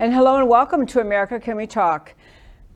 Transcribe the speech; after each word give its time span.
And 0.00 0.14
hello 0.14 0.38
and 0.38 0.48
welcome 0.48 0.86
to 0.86 1.00
America 1.00 1.38
Can 1.38 1.58
We 1.58 1.66
Talk. 1.66 2.14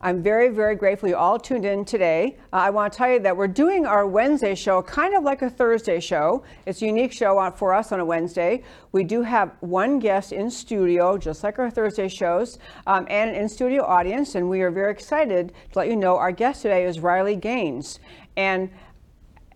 I'm 0.03 0.23
very, 0.23 0.51
very 0.51 0.77
grateful 0.77 1.09
you 1.09 1.17
all 1.17 1.39
tuned 1.39 1.65
in 1.65 1.87
today. 1.87 2.37
Uh, 2.53 2.57
I 2.57 2.69
want 2.69 2.93
to 2.93 2.99
tell 2.99 3.11
you 3.11 3.19
that 3.21 3.35
we're 3.35 3.49
doing 3.49 3.87
our 3.87 4.07
Wednesday 4.07 4.55
show 4.55 4.83
kind 4.83 5.15
of 5.15 5.25
like 5.25 5.41
a 5.41 5.49
Thursday 5.49 6.01
show. 6.01 6.45
It's 6.67 6.83
a 6.83 6.85
unique 6.85 7.13
show 7.13 7.51
for 7.57 7.73
us 7.73 7.93
on 7.93 8.01
a 8.01 8.05
Wednesday. 8.05 8.63
We 8.93 9.05
do 9.05 9.23
have 9.23 9.53
one 9.61 10.01
guest 10.01 10.33
in 10.33 10.51
studio, 10.51 11.17
just 11.17 11.43
like 11.43 11.59
our 11.59 11.71
Thursday 11.71 12.09
shows, 12.09 12.59
um, 12.87 13.07
and 13.09 13.31
an 13.31 13.37
in 13.37 13.49
studio 13.49 13.85
audience. 13.85 14.35
And 14.35 14.51
we 14.51 14.61
are 14.61 14.71
very 14.71 14.93
excited 14.93 15.55
to 15.73 15.79
let 15.79 15.89
you 15.89 15.97
know 15.97 16.19
our 16.19 16.31
guest 16.31 16.61
today 16.61 16.85
is 16.85 17.01
Riley 17.01 17.37
Gaines. 17.37 18.01
And 18.37 18.69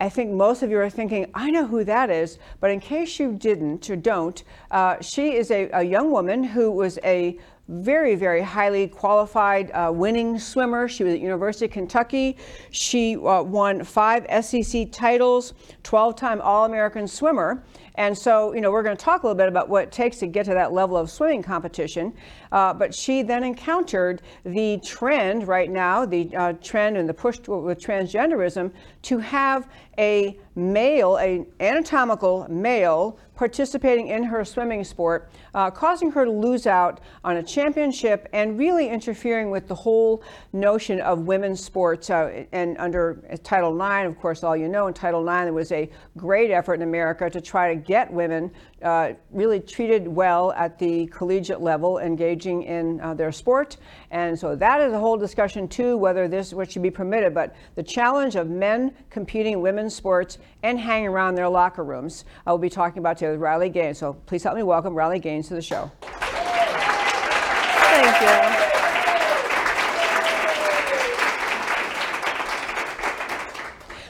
I 0.01 0.07
think 0.07 0.31
most 0.31 0.63
of 0.63 0.71
you 0.71 0.79
are 0.79 0.89
thinking, 0.89 1.29
I 1.33 1.51
know 1.51 1.67
who 1.67 1.83
that 1.83 2.09
is, 2.09 2.39
but 2.61 2.71
in 2.71 2.79
case 2.79 3.19
you 3.19 3.33
didn't 3.33 3.89
or 3.89 3.97
don't, 3.97 4.41
uh, 4.71 4.95
she 5.01 5.35
is 5.35 5.51
a, 5.51 5.69
a 5.73 5.83
young 5.83 6.09
woman 6.09 6.43
who 6.43 6.71
was 6.71 6.97
a 7.03 7.37
very, 7.69 8.15
very 8.15 8.41
highly 8.41 8.87
qualified 8.87 9.69
uh, 9.71 9.91
winning 9.93 10.39
swimmer. 10.39 10.87
She 10.87 11.03
was 11.03 11.13
at 11.13 11.19
University 11.19 11.65
of 11.65 11.71
Kentucky. 11.71 12.35
She 12.71 13.15
uh, 13.15 13.43
won 13.43 13.83
five 13.83 14.25
SEC 14.43 14.91
titles, 14.91 15.53
12-time 15.83 16.41
All-American 16.41 17.07
swimmer. 17.07 17.63
And 17.95 18.17
so, 18.17 18.53
you 18.53 18.61
know, 18.61 18.71
we're 18.71 18.81
going 18.81 18.95
to 18.95 19.03
talk 19.03 19.23
a 19.23 19.27
little 19.27 19.37
bit 19.37 19.49
about 19.49 19.69
what 19.69 19.83
it 19.83 19.91
takes 19.91 20.17
to 20.19 20.27
get 20.27 20.45
to 20.45 20.53
that 20.53 20.71
level 20.71 20.97
of 20.97 21.11
swimming 21.11 21.43
competition. 21.43 22.13
Uh, 22.51 22.73
but 22.73 22.95
she 22.95 23.21
then 23.21 23.43
encountered 23.43 24.21
the 24.45 24.79
trend 24.83 25.47
right 25.47 25.69
now, 25.69 26.05
the 26.05 26.35
uh, 26.35 26.53
trend 26.53 26.97
and 26.97 27.07
the 27.07 27.13
push 27.13 27.39
to, 27.39 27.57
with 27.57 27.79
transgenderism, 27.79 28.71
to 29.03 29.19
have 29.19 29.67
a 29.97 30.39
male, 30.55 31.17
an 31.17 31.45
anatomical 31.59 32.47
male, 32.49 33.19
participating 33.39 34.09
in 34.09 34.21
her 34.21 34.43
swimming 34.43 34.83
sport, 34.83 35.31
uh, 35.53 35.71
causing 35.71 36.11
her 36.11 36.25
to 36.25 36.31
lose 36.31 36.67
out 36.67 36.99
on 37.23 37.37
a 37.37 37.43
championship 37.43 38.27
and 38.33 38.59
really 38.59 38.89
interfering 38.89 39.49
with 39.49 39.65
the 39.65 39.73
whole 39.73 40.21
notion 40.51 40.99
of 40.99 41.19
women's 41.19 41.63
sports. 41.63 42.09
Uh, 42.09 42.43
and 42.51 42.77
under 42.79 43.23
Title 43.41 43.73
IX, 43.73 44.09
of 44.09 44.19
course, 44.19 44.43
all 44.43 44.57
you 44.57 44.67
know, 44.67 44.87
in 44.87 44.93
Title 44.93 45.21
IX, 45.25 45.45
there 45.45 45.53
was 45.53 45.71
a 45.71 45.89
great 46.17 46.51
effort 46.51 46.73
in 46.73 46.81
America 46.81 47.29
to 47.29 47.39
try 47.39 47.73
to 47.73 47.79
get 47.79 48.11
women 48.11 48.51
uh, 48.81 49.13
really 49.31 49.61
treated 49.61 50.05
well 50.05 50.51
at 50.51 50.77
the 50.77 51.07
collegiate 51.07 51.61
level, 51.61 51.97
engaging 51.99 52.63
in 52.63 52.99
uh, 52.99 53.13
their 53.13 53.31
sport. 53.31 53.77
And 54.11 54.37
so 54.37 54.53
that 54.55 54.81
is 54.81 54.91
a 54.91 54.99
whole 54.99 55.17
discussion 55.17 55.69
too, 55.69 55.97
whether 55.97 56.27
this 56.27 56.53
what 56.53 56.71
should 56.71 56.81
be 56.81 56.91
permitted. 56.91 57.33
But 57.33 57.55
the 57.75 57.83
challenge 57.83 58.35
of 58.35 58.49
men 58.49 58.93
competing 59.09 59.53
in 59.53 59.61
women's 59.61 59.95
sports 59.95 60.39
and 60.63 60.77
hanging 60.77 61.07
around 61.07 61.35
their 61.35 61.47
locker 61.47 61.85
rooms, 61.85 62.25
I 62.45 62.51
will 62.51 62.57
be 62.57 62.69
talking 62.69 62.99
about 62.99 63.17
today 63.17 63.28
with 63.31 63.39
Riley 63.39 63.69
Gaines. 63.69 63.97
So 63.97 64.13
please 64.13 64.43
help 64.43 64.55
me 64.55 64.63
welcome 64.63 64.93
Riley 64.93 65.19
Gaines 65.19 65.47
to 65.49 65.53
the 65.53 65.61
show. 65.61 65.91
Thank 67.91 68.21
you. 68.21 68.65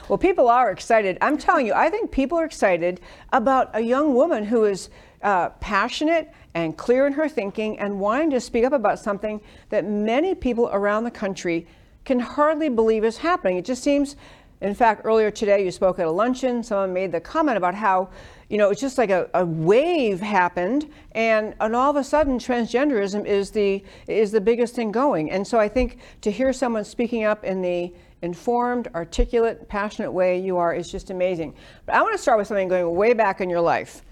Well, 0.10 0.18
people 0.18 0.50
are 0.50 0.72
excited. 0.72 1.20
I'm 1.22 1.38
telling 1.38 1.68
you, 1.68 1.74
I 1.74 1.90
think 1.92 2.10
people 2.12 2.40
are 2.40 2.46
excited 2.46 3.00
about 3.32 3.70
a 3.76 3.80
young 3.80 4.16
woman 4.16 4.44
who 4.44 4.66
is 4.66 4.90
uh, 5.22 5.50
passionate 5.50 6.32
and 6.56 6.76
clear 6.76 7.06
in 7.06 7.14
her 7.14 7.30
thinking 7.30 7.78
and 7.78 8.00
wanting 8.00 8.32
to 8.32 8.40
speak 8.40 8.66
up 8.66 8.74
about 8.74 8.98
something 8.98 9.40
that 9.70 9.86
many 9.86 10.34
people 10.34 10.68
around 10.74 11.04
the 11.04 11.12
country 11.12 11.68
can 12.06 12.20
hardly 12.20 12.70
believe 12.70 13.04
is 13.04 13.18
happening. 13.18 13.58
It 13.58 13.66
just 13.66 13.84
seems, 13.84 14.16
in 14.62 14.74
fact, 14.74 15.02
earlier 15.06 15.30
today 15.30 15.64
you 15.64 15.70
spoke 15.70 16.00
at 16.00 16.08
a 16.08 16.12
luncheon. 16.12 16.64
Someone 16.64 16.92
made 16.92 17.12
the 17.12 17.22
comment 17.22 17.58
about 17.58 17.76
how, 17.76 18.10
you 18.50 18.58
know, 18.58 18.72
it's 18.72 18.82
just 18.82 18.98
like 18.98 19.12
a, 19.12 19.30
a 19.36 19.46
wave 19.46 20.20
happened, 20.20 20.90
and, 21.12 21.54
and 21.60 21.76
all 21.76 21.92
of 21.92 21.96
a 21.96 22.04
sudden 22.04 22.40
transgenderism 22.40 23.26
is 23.26 23.52
the 23.52 23.84
is 24.08 24.32
the 24.32 24.42
biggest 24.42 24.76
thing 24.76 24.92
going. 24.92 25.30
And 25.32 25.48
so 25.48 25.60
I 25.60 25.70
think 25.70 26.00
to 26.22 26.32
hear 26.32 26.52
someone 26.52 26.84
speaking 26.84 27.24
up 27.24 27.44
in 27.44 27.62
the 27.62 27.94
informed, 28.22 28.90
articulate, 28.96 29.70
passionate 29.70 30.12
way 30.12 30.40
you 30.40 30.58
are 30.58 30.74
is 30.74 30.92
just 30.92 31.12
amazing. 31.12 31.54
But 31.86 31.96
I 31.96 32.02
want 32.02 32.14
to 32.16 32.18
start 32.18 32.38
with 32.40 32.48
something 32.48 32.68
going 32.68 32.94
way 32.96 33.14
back 33.14 33.40
in 33.40 33.50
your 33.50 33.62
life. 33.62 34.04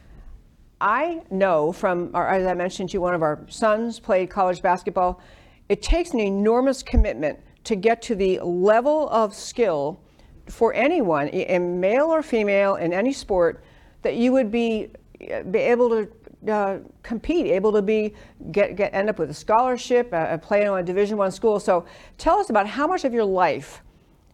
I 0.80 1.24
know 1.32 1.72
from, 1.72 2.12
our, 2.14 2.30
as 2.30 2.46
I 2.46 2.54
mentioned 2.54 2.90
to 2.90 2.94
you, 2.94 3.02
one 3.02 3.16
of 3.16 3.24
our 3.24 3.44
sons 3.50 4.00
played 4.00 4.30
college 4.30 4.62
basketball. 4.62 5.20
It 5.68 5.82
takes 5.82 6.12
an 6.12 6.20
enormous 6.20 6.84
commitment 6.84 7.40
to 7.64 7.76
get 7.76 8.02
to 8.04 8.16
the 8.16 8.40
level 8.42 9.10
of 9.10 9.34
skill 9.34 10.00
for 10.48 10.74
anyone, 10.74 11.28
in 11.28 11.80
male 11.80 12.06
or 12.06 12.22
female, 12.22 12.76
in 12.76 12.94
any 12.94 13.12
sport, 13.12 13.62
that 14.08 14.16
you 14.16 14.32
would 14.32 14.50
be, 14.50 14.88
be 15.20 15.60
able 15.60 15.90
to 15.90 16.50
uh, 16.50 16.80
compete, 17.04 17.48
able 17.48 17.74
to 17.74 17.82
be 17.82 18.14
get, 18.54 18.78
get 18.78 18.94
end 18.94 19.10
up 19.10 19.20
with 19.20 19.30
a 19.30 19.34
scholarship, 19.34 20.14
uh, 20.14 20.38
play 20.38 20.66
on 20.66 20.80
a 20.80 20.84
Division 20.84 21.18
One 21.18 21.30
school. 21.30 21.60
So, 21.60 21.86
tell 22.18 22.40
us 22.40 22.50
about 22.50 22.68
how 22.68 22.88
much 22.88 23.04
of 23.04 23.14
your 23.14 23.26
life, 23.26 23.82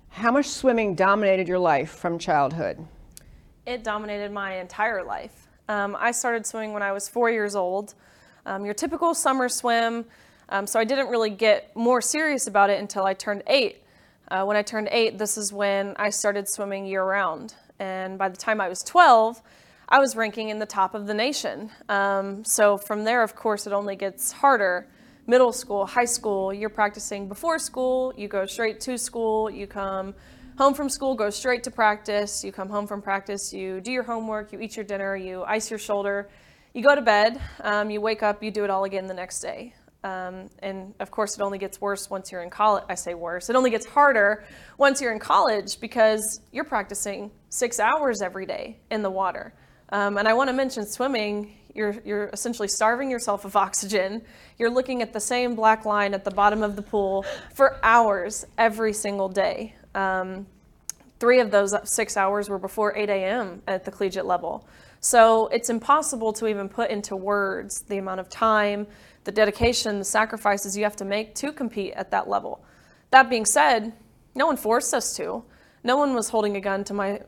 how 0.10 0.32
much 0.32 0.46
swimming 0.46 0.94
dominated 0.94 1.48
your 1.48 1.58
life 1.58 1.90
from 1.90 2.20
childhood. 2.20 2.86
It 3.66 3.84
dominated 3.84 4.32
my 4.32 4.58
entire 4.58 5.04
life. 5.04 5.48
Um, 5.68 5.98
I 6.00 6.12
started 6.12 6.46
swimming 6.46 6.72
when 6.72 6.84
I 6.84 6.92
was 6.92 7.10
four 7.10 7.32
years 7.32 7.56
old. 7.56 7.96
Um, 8.46 8.66
your 8.66 8.76
typical 8.76 9.16
summer 9.16 9.50
swim. 9.50 10.06
Um, 10.50 10.68
so 10.68 10.80
I 10.80 10.84
didn't 10.84 11.08
really 11.08 11.32
get 11.32 11.76
more 11.76 12.00
serious 12.00 12.46
about 12.46 12.70
it 12.70 12.80
until 12.80 13.06
I 13.06 13.16
turned 13.16 13.42
eight. 13.48 13.78
Uh, 14.28 14.44
when 14.44 14.56
I 14.56 14.62
turned 14.62 14.90
eight, 14.92 15.18
this 15.18 15.36
is 15.36 15.52
when 15.52 15.96
I 15.98 16.12
started 16.12 16.48
swimming 16.48 16.86
year 16.86 17.04
round. 17.04 17.56
And 17.80 18.20
by 18.20 18.30
the 18.30 18.38
time 18.38 18.62
I 18.62 18.70
was 18.70 18.84
12, 18.84 19.42
I 19.94 20.00
was 20.00 20.16
ranking 20.16 20.50
in 20.50 20.58
the 20.58 20.66
top 20.66 20.96
of 20.96 21.06
the 21.06 21.14
nation. 21.14 21.70
Um, 21.88 22.44
so 22.44 22.78
from 22.78 23.04
there, 23.04 23.22
of 23.22 23.36
course, 23.36 23.68
it 23.68 23.74
only 23.74 23.96
gets 23.96 24.32
harder. 24.32 24.88
Middle 25.28 25.54
school, 25.54 25.86
high 25.86 26.06
school, 26.06 26.52
you're 26.52 26.72
practicing 26.72 27.28
before 27.28 27.60
school, 27.60 28.12
you 28.18 28.28
go 28.28 28.48
straight 28.48 28.80
to 28.82 28.98
school, 28.98 29.52
you 29.52 29.68
come 29.68 30.16
home 30.58 30.74
from 30.74 30.90
school, 30.90 31.14
go 31.14 31.30
straight 31.30 31.62
to 31.66 31.70
practice, 31.70 32.44
you 32.44 32.52
come 32.52 32.70
home 32.70 32.88
from 32.88 33.04
practice, 33.04 33.54
you 33.54 33.82
do 33.82 33.92
your 33.92 34.02
homework, 34.02 34.52
you 34.52 34.60
eat 34.60 34.76
your 34.76 34.84
dinner, 34.84 35.16
you 35.16 35.44
ice 35.44 35.70
your 35.70 35.78
shoulder, 35.78 36.28
you 36.74 36.82
go 36.82 36.96
to 36.96 37.02
bed, 37.04 37.40
um, 37.62 37.92
you 37.92 38.02
wake 38.02 38.24
up, 38.24 38.42
you 38.42 38.50
do 38.50 38.64
it 38.64 38.72
all 38.72 38.86
again 38.86 39.06
the 39.06 39.14
next 39.14 39.42
day. 39.42 39.76
Um, 40.04 40.50
and 40.64 40.96
of 41.02 41.12
course, 41.12 41.38
it 41.38 41.44
only 41.44 41.60
gets 41.60 41.80
worse 41.80 42.10
once 42.10 42.32
you're 42.32 42.42
in 42.42 42.50
college. 42.50 42.84
I 42.90 42.96
say 42.96 43.14
worse, 43.14 43.48
it 43.48 43.56
only 43.56 43.70
gets 43.70 43.86
harder 43.86 44.44
once 44.80 45.02
you're 45.02 45.14
in 45.14 45.20
college 45.20 45.80
because 45.80 46.42
you're 46.52 46.64
practicing 46.64 47.30
six 47.50 47.80
hours 47.80 48.24
every 48.24 48.48
day 48.48 48.80
in 48.90 49.04
the 49.04 49.12
water. 49.12 49.54
Um, 49.94 50.18
and 50.18 50.28
I 50.28 50.34
want 50.34 50.48
to 50.48 50.54
mention 50.54 50.88
swimming, 50.88 51.54
you're, 51.76 51.96
you're 52.04 52.26
essentially 52.34 52.68
starving 52.68 53.12
yourself 53.12 53.46
of 53.46 53.56
oxygen. 53.56 54.24
You're 54.58 54.72
looking 54.72 55.04
at 55.04 55.14
the 55.14 55.20
same 55.20 55.54
black 55.54 55.86
line 55.86 56.16
at 56.16 56.24
the 56.24 56.32
bottom 56.32 56.64
of 56.64 56.76
the 56.76 56.82
pool 56.82 57.24
for 57.54 57.78
hours 57.84 58.44
every 58.58 58.92
single 58.92 59.30
day. 59.30 59.76
Um, 59.94 60.48
three 61.20 61.40
of 61.40 61.52
those 61.52 61.76
six 61.88 62.18
hours 62.18 62.50
were 62.50 62.58
before 62.58 62.98
8 62.98 63.08
a.m. 63.08 63.62
at 63.68 63.86
the 63.86 63.92
collegiate 63.92 64.26
level. 64.26 64.68
So 65.00 65.46
it's 65.50 65.70
impossible 65.70 66.34
to 66.34 66.48
even 66.48 66.70
put 66.70 66.90
into 66.90 67.16
words 67.16 67.82
the 67.82 68.00
amount 68.00 68.20
of 68.20 68.30
time, 68.30 68.88
the 69.26 69.32
dedication, 69.32 70.00
the 70.00 70.06
sacrifices 70.06 70.76
you 70.76 70.86
have 70.86 70.96
to 70.96 71.06
make 71.06 71.36
to 71.36 71.52
compete 71.52 71.94
at 71.94 72.10
that 72.10 72.28
level. 72.28 72.66
That 73.12 73.30
being 73.30 73.46
said, 73.46 73.94
no 74.34 74.48
one 74.48 74.58
forced 74.58 74.92
us 74.92 75.16
to. 75.18 75.44
No 75.84 75.98
one 75.98 76.16
was 76.16 76.30
holding 76.30 76.56
a 76.56 76.62
gun 76.62 76.84
to 76.86 76.96
my 76.96 77.20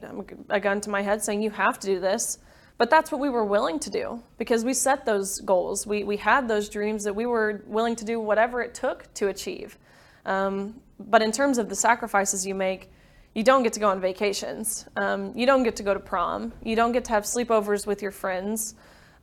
a 0.49 0.59
gun 0.59 0.81
to 0.81 0.89
my 0.89 1.03
head 1.03 1.21
saying 1.21 1.43
you 1.43 1.51
have 1.51 1.77
to 1.79 1.87
do 1.87 1.99
this. 1.99 2.39
But 2.77 2.89
that's 2.89 3.11
what 3.11 3.21
we 3.21 3.29
were 3.29 3.45
willing 3.45 3.79
to 3.79 3.89
do 3.89 4.21
because 4.37 4.65
we 4.65 4.73
set 4.73 5.05
those 5.05 5.39
goals. 5.39 5.87
We, 5.87 6.03
we 6.03 6.17
had 6.17 6.47
those 6.47 6.67
dreams 6.67 7.03
that 7.05 7.15
we 7.15 7.25
were 7.25 7.63
willing 7.67 7.95
to 7.95 8.05
do 8.05 8.19
whatever 8.19 8.61
it 8.61 8.73
took 8.73 9.13
to 9.15 9.29
achieve. 9.29 9.77
Um, 10.25 10.81
but 10.99 11.21
in 11.21 11.31
terms 11.31 11.57
of 11.57 11.69
the 11.69 11.75
sacrifices 11.75 12.45
you 12.45 12.55
make, 12.55 12.91
you 13.33 13.43
don't 13.43 13.63
get 13.63 13.73
to 13.73 13.79
go 13.79 13.89
on 13.89 13.99
vacations. 14.01 14.85
Um, 14.95 15.33
you 15.35 15.45
don't 15.45 15.63
get 15.63 15.75
to 15.77 15.83
go 15.83 15.93
to 15.93 15.99
prom. 15.99 16.53
You 16.63 16.75
don't 16.75 16.91
get 16.91 17.05
to 17.05 17.11
have 17.11 17.23
sleepovers 17.23 17.85
with 17.85 18.01
your 18.01 18.11
friends. 18.11 18.75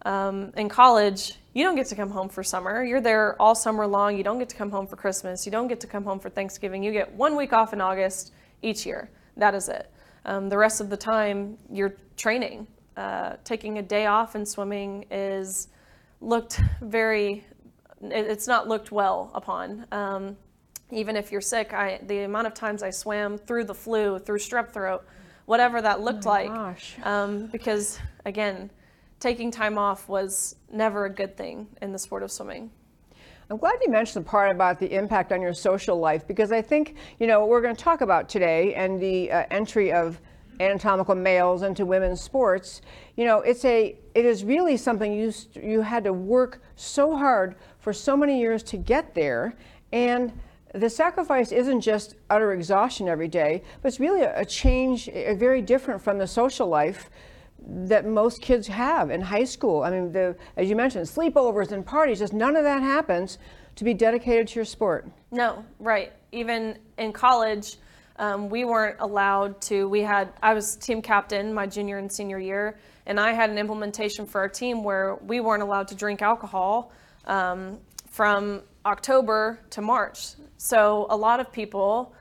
Um, 0.05 0.53
in 0.57 0.69
college, 0.69 1.39
you 1.55 1.65
don't 1.65 1.77
get 1.77 1.87
to 1.87 1.95
come 1.95 2.11
home 2.11 2.29
for 2.29 2.43
summer. 2.43 2.83
You're 2.85 3.01
there 3.01 3.41
all 3.41 3.55
summer 3.55 3.87
long. 3.87 4.17
You 4.17 4.25
don't 4.25 4.39
get 4.39 4.49
to 4.51 4.57
come 4.57 4.71
home 4.71 4.87
for 4.87 4.97
Christmas. 4.97 5.47
You 5.47 5.53
don't 5.53 5.69
get 5.69 5.81
to 5.81 5.87
come 5.87 6.05
home 6.05 6.19
for 6.19 6.29
Thanksgiving. 6.29 6.83
You 6.83 6.93
get 6.93 7.13
one 7.13 7.37
week 7.37 7.53
off 7.53 7.73
in 7.73 7.81
August 7.81 8.33
each 8.63 8.85
year. 8.85 9.11
That 9.37 9.55
is 9.55 9.69
it. 9.69 9.91
Um, 10.25 10.49
the 10.49 10.59
rest 10.59 10.81
of 10.81 10.91
the 10.91 10.97
time, 10.97 11.57
you're 11.71 11.95
training. 12.17 12.67
Uh, 12.97 13.37
taking 13.45 13.79
a 13.79 13.83
day 13.83 14.07
off 14.07 14.35
and 14.35 14.47
swimming 14.47 15.07
is 15.11 15.69
looked 16.21 16.61
very, 16.81 17.45
it- 18.03 18.27
it's 18.27 18.47
not 18.47 18.69
looked 18.69 18.93
well 18.93 19.31
upon. 19.35 19.87
Um, 19.93 20.37
even 20.91 21.17
if 21.17 21.33
you're 21.33 21.41
sick, 21.41 21.73
I, 21.73 22.01
the 22.07 22.21
amount 22.25 22.47
of 22.47 22.55
times 22.55 22.83
I 22.83 22.91
swam 22.91 23.39
through 23.39 23.65
the 23.65 23.75
flu, 23.75 24.19
through 24.19 24.39
strep 24.39 24.71
throat, 24.73 25.05
whatever 25.47 25.81
that 25.81 26.01
looked 26.03 26.27
like. 26.27 26.49
gosh. 26.49 26.97
Um, 27.03 27.47
because 27.47 27.99
again, 28.27 28.71
taking 29.21 29.51
time 29.51 29.79
off 29.79 30.09
was 30.09 30.57
never 30.71 31.07
a 31.07 31.11
good 31.11 31.37
thing 31.37 31.67
in 31.81 31.93
the 31.93 31.99
sport 31.99 32.23
of 32.23 32.31
swimming. 32.31 32.71
I'm 33.51 33.57
glad 33.57 33.75
you 33.83 33.91
mentioned 33.91 34.25
the 34.25 34.29
part 34.29 34.55
about 34.55 34.79
the 34.79 34.95
impact 34.95 35.33
on 35.33 35.41
your 35.41 35.53
social 35.55 35.99
life 35.99 36.27
because 36.27 36.53
I 36.53 36.63
think, 36.63 36.97
you 37.19 37.27
know, 37.27 37.41
what 37.41 37.49
we're 37.49 37.61
going 37.63 37.77
to 37.77 37.83
talk 37.83 38.01
about 38.01 38.29
today 38.29 38.75
and 38.75 39.01
the 39.01 39.31
uh, 39.31 39.45
entry 39.51 39.93
of 39.93 40.21
anatomical 40.61 41.15
males 41.15 41.63
into 41.63 41.85
women's 41.85 42.21
sports, 42.21 42.83
you 43.17 43.25
know, 43.25 43.41
it's 43.41 43.65
a 43.65 43.97
it 44.15 44.25
is 44.25 44.45
really 44.45 44.77
something 44.77 45.13
you 45.13 45.31
st- 45.31 45.65
you 45.65 45.81
had 45.81 46.05
to 46.05 46.13
work 46.13 46.63
so 46.77 47.17
hard 47.17 47.57
for 47.79 47.93
so 47.93 48.17
many 48.17 48.41
years 48.41 48.63
to 48.63 48.77
get 48.77 49.15
there 49.15 49.55
and 49.93 50.33
the 50.75 50.89
sacrifice 50.89 51.53
isn't 51.53 51.81
just 51.81 52.15
utter 52.31 52.53
exhaustion 52.53 53.09
every 53.09 53.29
day, 53.29 53.63
but 53.81 53.89
it's 53.89 54.01
really 54.01 54.23
a, 54.23 54.41
a 54.41 54.45
change, 54.45 55.09
a 55.09 55.35
very 55.35 55.61
different 55.61 56.01
from 56.01 56.19
the 56.19 56.27
social 56.27 56.67
life 56.67 57.11
that 57.65 58.07
most 58.07 58.41
kids 58.41 58.67
have 58.67 59.11
in 59.11 59.21
high 59.21 59.45
school. 59.45 59.83
I 59.83 59.91
mean, 59.91 60.13
the, 60.13 60.35
as 60.57 60.69
you 60.69 60.77
mentioned, 60.77 61.07
sleepovers 61.07 61.73
and 61.73 61.85
parties, 61.85 62.19
just 62.19 62.33
none 62.33 62.57
of 62.57 62.65
that 62.65 62.83
happens 62.83 63.39
to 63.77 63.85
be 63.85 63.95
dedicated 63.95 64.49
to 64.49 64.57
your 64.57 64.65
sport. 64.65 65.09
No, 65.31 65.65
right. 65.79 66.13
Even 66.33 66.79
in 66.99 67.13
college, 67.13 67.77
um, 68.19 68.49
we 68.49 68.65
weren't 68.65 68.97
allowed 69.01 69.61
to. 69.63 69.89
We 69.89 70.03
had 70.03 70.33
I 70.43 70.55
was 70.55 70.77
team 70.77 71.03
captain 71.03 71.53
my 71.53 71.67
junior 71.67 71.99
and 71.99 72.13
senior 72.13 72.39
year, 72.39 72.79
and 73.07 73.19
I 73.19 73.33
had 73.33 73.51
an 73.51 73.59
implementation 73.59 74.27
for 74.27 74.41
our 74.41 74.49
team 74.49 74.85
where 74.85 75.17
we 75.17 75.41
weren't 75.41 75.63
allowed 75.63 75.89
to 75.89 75.95
drink 75.95 76.23
alcohol 76.23 76.93
um, 77.27 77.79
from 78.11 78.63
October 78.85 79.59
to 79.71 79.83
March. 79.83 80.35
So 80.59 81.07
a 81.11 81.17
lot 81.17 81.41
of 81.41 81.51
people, 81.53 82.15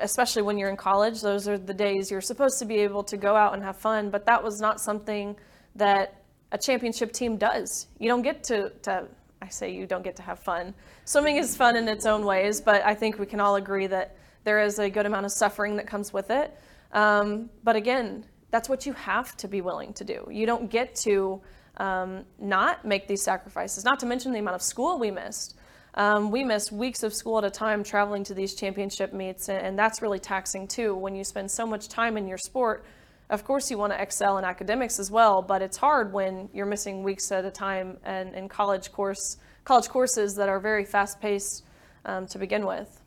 especially 0.00 0.42
when 0.42 0.58
you're 0.58 0.70
in 0.70 0.76
college, 0.76 1.20
those 1.20 1.46
are 1.48 1.58
the 1.58 1.74
days 1.74 2.10
you're 2.10 2.20
supposed 2.20 2.58
to 2.58 2.64
be 2.64 2.76
able 2.76 3.04
to 3.04 3.16
go 3.16 3.36
out 3.36 3.54
and 3.54 3.62
have 3.62 3.76
fun. 3.76 4.10
But 4.10 4.26
that 4.26 4.42
was 4.42 4.60
not 4.60 4.80
something 4.80 5.36
that 5.76 6.22
a 6.52 6.58
championship 6.58 7.12
team 7.12 7.36
does. 7.36 7.88
You 7.98 8.08
don't 8.08 8.22
get 8.22 8.44
to, 8.44 8.70
to 8.82 9.08
I 9.42 9.48
say 9.48 9.72
you 9.72 9.86
don't 9.86 10.02
get 10.02 10.16
to 10.16 10.22
have 10.22 10.38
fun. 10.38 10.74
Swimming 11.04 11.36
is 11.36 11.56
fun 11.56 11.76
in 11.76 11.88
its 11.88 12.06
own 12.06 12.24
ways, 12.24 12.60
but 12.60 12.82
I 12.84 12.94
think 12.94 13.18
we 13.18 13.26
can 13.26 13.40
all 13.40 13.56
agree 13.56 13.86
that 13.88 14.16
there 14.44 14.62
is 14.62 14.78
a 14.78 14.88
good 14.88 15.06
amount 15.06 15.26
of 15.26 15.32
suffering 15.32 15.76
that 15.76 15.86
comes 15.86 16.12
with 16.12 16.30
it. 16.30 16.56
Um, 16.92 17.50
but 17.62 17.76
again, 17.76 18.24
that's 18.50 18.68
what 18.68 18.86
you 18.86 18.92
have 18.92 19.36
to 19.38 19.48
be 19.48 19.60
willing 19.60 19.92
to 19.94 20.04
do. 20.04 20.28
You 20.30 20.46
don't 20.46 20.70
get 20.70 20.94
to 21.06 21.42
um, 21.76 22.24
not 22.38 22.84
make 22.84 23.08
these 23.08 23.22
sacrifices, 23.22 23.84
not 23.84 23.98
to 24.00 24.06
mention 24.06 24.32
the 24.32 24.38
amount 24.38 24.54
of 24.54 24.62
school 24.62 24.98
we 24.98 25.10
missed. 25.10 25.56
Um, 25.94 26.30
we 26.30 26.44
missed 26.44 26.72
weeks 26.72 27.02
of 27.02 27.14
school 27.14 27.38
at 27.38 27.44
a 27.44 27.50
time 27.50 27.84
traveling 27.84 28.24
to 28.24 28.34
these 28.34 28.54
championship 28.54 29.12
meets, 29.12 29.48
and, 29.48 29.58
and 29.58 29.78
that's 29.78 30.02
really 30.02 30.18
taxing 30.18 30.66
too. 30.66 30.94
When 30.94 31.14
you 31.14 31.24
spend 31.24 31.50
so 31.50 31.66
much 31.66 31.88
time 31.88 32.16
in 32.16 32.26
your 32.26 32.38
sport, 32.38 32.84
of 33.30 33.44
course 33.44 33.70
you 33.70 33.78
want 33.78 33.92
to 33.92 34.00
excel 34.00 34.38
in 34.38 34.44
academics 34.44 34.98
as 34.98 35.10
well, 35.10 35.40
but 35.40 35.62
it's 35.62 35.76
hard 35.76 36.12
when 36.12 36.48
you're 36.52 36.66
missing 36.66 37.02
weeks 37.02 37.30
at 37.32 37.44
a 37.44 37.50
time 37.50 37.96
and 38.04 38.34
in 38.34 38.48
college 38.48 38.92
course 38.92 39.38
college 39.64 39.88
courses 39.88 40.34
that 40.34 40.48
are 40.48 40.60
very 40.60 40.84
fast 40.84 41.20
paced 41.20 41.64
um, 42.04 42.26
to 42.26 42.38
begin 42.38 42.66
with. 42.66 43.00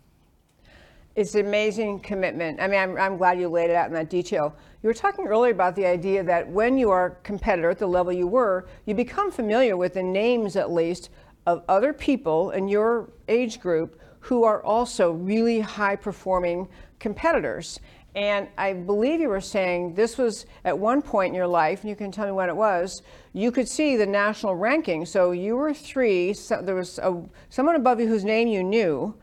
It's 1.17 1.33
an 1.33 1.47
amazing 1.47 2.01
commitment. 2.01 2.61
I 2.61 2.67
mean, 2.67 2.79
I'm, 2.79 2.95
I'm 2.95 3.17
glad 3.17 3.39
you 3.39 3.49
laid 3.49 3.71
it 3.71 3.75
out 3.75 3.87
in 3.87 3.93
that 3.93 4.07
detail. 4.07 4.55
You 4.83 4.87
were 4.87 4.93
talking 4.93 5.25
earlier 5.25 5.51
about 5.51 5.75
the 5.75 5.87
idea 5.87 6.23
that 6.23 6.47
when 6.47 6.77
you 6.77 6.91
are 6.91 7.05
a 7.07 7.15
competitor 7.23 7.71
at 7.71 7.79
the 7.79 7.87
level 7.87 8.13
you 8.13 8.27
were, 8.27 8.67
you 8.85 8.93
become 8.93 9.31
familiar 9.31 9.75
with 9.75 9.95
the 9.95 10.03
names, 10.03 10.55
at 10.55 10.71
least, 10.71 11.09
of 11.47 11.63
other 11.67 11.91
people 11.91 12.51
in 12.51 12.67
your 12.67 13.09
age 13.29 13.59
group 13.59 13.99
who 14.19 14.43
are 14.43 14.63
also 14.63 15.11
really 15.11 15.59
high 15.59 15.95
performing 15.95 16.67
competitors. 16.99 17.79
And 18.13 18.47
I 18.55 18.73
believe 18.73 19.19
you 19.19 19.29
were 19.29 19.41
saying 19.41 19.95
this 19.95 20.19
was 20.19 20.45
at 20.65 20.77
one 20.77 21.01
point 21.01 21.29
in 21.29 21.35
your 21.35 21.47
life, 21.47 21.81
and 21.81 21.89
you 21.89 21.95
can 21.95 22.11
tell 22.11 22.27
me 22.27 22.31
when 22.31 22.47
it 22.47 22.55
was, 22.55 23.01
you 23.33 23.51
could 23.51 23.67
see 23.67 23.95
the 23.97 24.05
national 24.05 24.53
ranking. 24.53 25.03
So 25.03 25.31
you 25.31 25.55
were 25.55 25.73
three, 25.73 26.33
so 26.33 26.61
there 26.61 26.75
was 26.75 26.99
a, 26.99 27.19
someone 27.49 27.75
above 27.75 27.99
you 27.99 28.07
whose 28.07 28.23
name 28.23 28.47
you 28.47 28.63
knew, 28.63 29.15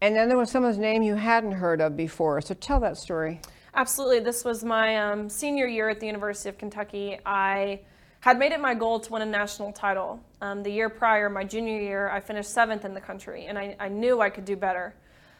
and 0.00 0.14
then 0.14 0.28
there 0.28 0.38
was 0.38 0.50
someone's 0.50 0.78
name 0.78 1.02
you 1.02 1.16
hadn't 1.16 1.52
heard 1.52 1.80
of 1.80 1.96
before. 1.96 2.40
So 2.40 2.54
tell 2.54 2.80
that 2.80 2.96
story. 2.96 3.40
Absolutely. 3.74 4.20
This 4.20 4.44
was 4.44 4.64
my 4.64 4.96
um, 4.96 5.28
senior 5.28 5.66
year 5.66 5.88
at 5.88 6.00
the 6.00 6.06
University 6.06 6.48
of 6.48 6.58
Kentucky. 6.58 7.18
I 7.24 7.80
had 8.20 8.38
made 8.38 8.52
it 8.52 8.60
my 8.60 8.74
goal 8.74 8.98
to 9.00 9.12
win 9.12 9.22
a 9.22 9.26
national 9.26 9.72
title. 9.72 10.20
Um, 10.40 10.62
the 10.62 10.70
year 10.70 10.88
prior, 10.88 11.28
my 11.30 11.44
junior 11.44 11.80
year, 11.80 12.10
I 12.10 12.20
finished 12.20 12.50
seventh 12.50 12.84
in 12.84 12.94
the 12.94 13.00
country, 13.00 13.46
and 13.46 13.58
I, 13.58 13.76
I 13.78 13.88
knew 13.88 14.20
I 14.20 14.30
could 14.30 14.44
do 14.44 14.56
better. 14.56 14.94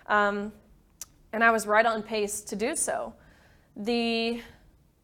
Um, 0.06 0.52
and 1.32 1.42
I 1.42 1.50
was 1.50 1.66
right 1.66 1.84
on 1.84 2.02
pace 2.02 2.40
to 2.42 2.56
do 2.56 2.74
so. 2.74 3.14
The 3.76 4.40